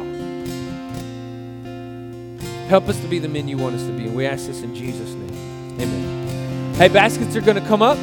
Help 2.70 2.88
us 2.88 2.98
to 3.02 3.08
be 3.10 3.20
the 3.20 3.28
men 3.28 3.50
you 3.50 3.58
want 3.58 3.76
us 3.76 3.84
to 3.86 3.92
be. 3.92 4.06
And 4.06 4.16
we 4.16 4.26
ask 4.26 4.48
this 4.48 4.62
in 4.62 4.74
Jesus' 4.74 5.14
name. 5.14 5.82
Amen. 5.82 6.76
Hey, 6.76 6.88
baskets 6.88 7.36
are 7.36 7.42
going 7.42 7.62
to 7.62 7.68
come 7.68 7.82
up, 7.82 7.98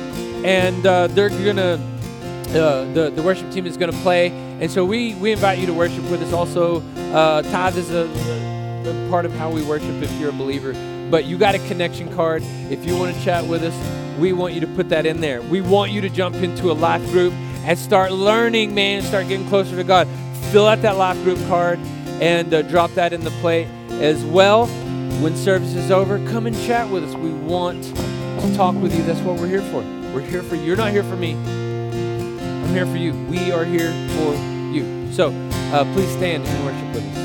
and 0.44 0.86
uh, 0.86 1.06
they're 1.06 1.30
going 1.30 1.56
to, 1.56 1.80
uh, 2.50 2.92
the, 2.92 3.10
the 3.16 3.22
worship 3.22 3.50
team 3.50 3.64
is 3.64 3.78
going 3.78 3.90
to 3.90 3.98
play. 4.00 4.28
And 4.28 4.70
so 4.70 4.84
we, 4.84 5.14
we 5.14 5.32
invite 5.32 5.58
you 5.58 5.64
to 5.64 5.72
worship 5.72 6.04
with 6.10 6.22
us. 6.22 6.34
Also, 6.34 6.82
uh, 7.14 7.40
tithe 7.40 7.78
is 7.78 7.90
a, 7.90 8.52
part 9.10 9.24
of 9.24 9.32
how 9.34 9.50
we 9.50 9.62
worship 9.62 10.02
if 10.02 10.12
you're 10.20 10.30
a 10.30 10.32
believer. 10.32 10.72
But 11.10 11.24
you 11.24 11.38
got 11.38 11.54
a 11.54 11.58
connection 11.66 12.12
card. 12.14 12.42
If 12.70 12.84
you 12.84 12.96
want 12.96 13.14
to 13.14 13.22
chat 13.22 13.46
with 13.46 13.62
us, 13.62 14.18
we 14.18 14.32
want 14.32 14.54
you 14.54 14.60
to 14.60 14.66
put 14.66 14.88
that 14.90 15.06
in 15.06 15.20
there. 15.20 15.42
We 15.42 15.60
want 15.60 15.90
you 15.90 16.00
to 16.00 16.08
jump 16.08 16.36
into 16.36 16.70
a 16.70 16.74
life 16.74 17.04
group 17.10 17.32
and 17.64 17.78
start 17.78 18.12
learning, 18.12 18.74
man, 18.74 19.02
start 19.02 19.28
getting 19.28 19.48
closer 19.48 19.76
to 19.76 19.84
God. 19.84 20.06
Fill 20.50 20.66
out 20.66 20.82
that 20.82 20.96
life 20.96 21.22
group 21.24 21.38
card 21.48 21.78
and 22.20 22.52
uh, 22.52 22.62
drop 22.62 22.90
that 22.92 23.12
in 23.12 23.22
the 23.22 23.30
plate 23.32 23.66
as 23.90 24.24
well. 24.24 24.66
When 25.20 25.36
service 25.36 25.74
is 25.74 25.90
over, 25.90 26.18
come 26.30 26.46
and 26.46 26.56
chat 26.62 26.90
with 26.90 27.04
us. 27.04 27.14
We 27.14 27.30
want 27.30 27.84
to 27.84 28.56
talk 28.56 28.74
with 28.76 28.94
you. 28.94 29.02
That's 29.04 29.20
what 29.20 29.38
we're 29.38 29.48
here 29.48 29.62
for. 29.62 29.82
We're 30.12 30.20
here 30.20 30.42
for 30.42 30.56
you. 30.56 30.62
You're 30.62 30.76
not 30.76 30.90
here 30.90 31.04
for 31.04 31.16
me. 31.16 31.34
I'm 31.34 32.70
here 32.70 32.86
for 32.86 32.96
you. 32.96 33.14
We 33.26 33.52
are 33.52 33.64
here 33.64 33.92
for 34.10 34.34
you. 34.72 35.12
So 35.12 35.30
uh, 35.72 35.84
please 35.94 36.10
stand 36.10 36.44
and 36.44 36.64
worship 36.64 36.94
with 36.94 37.16
us. 37.16 37.23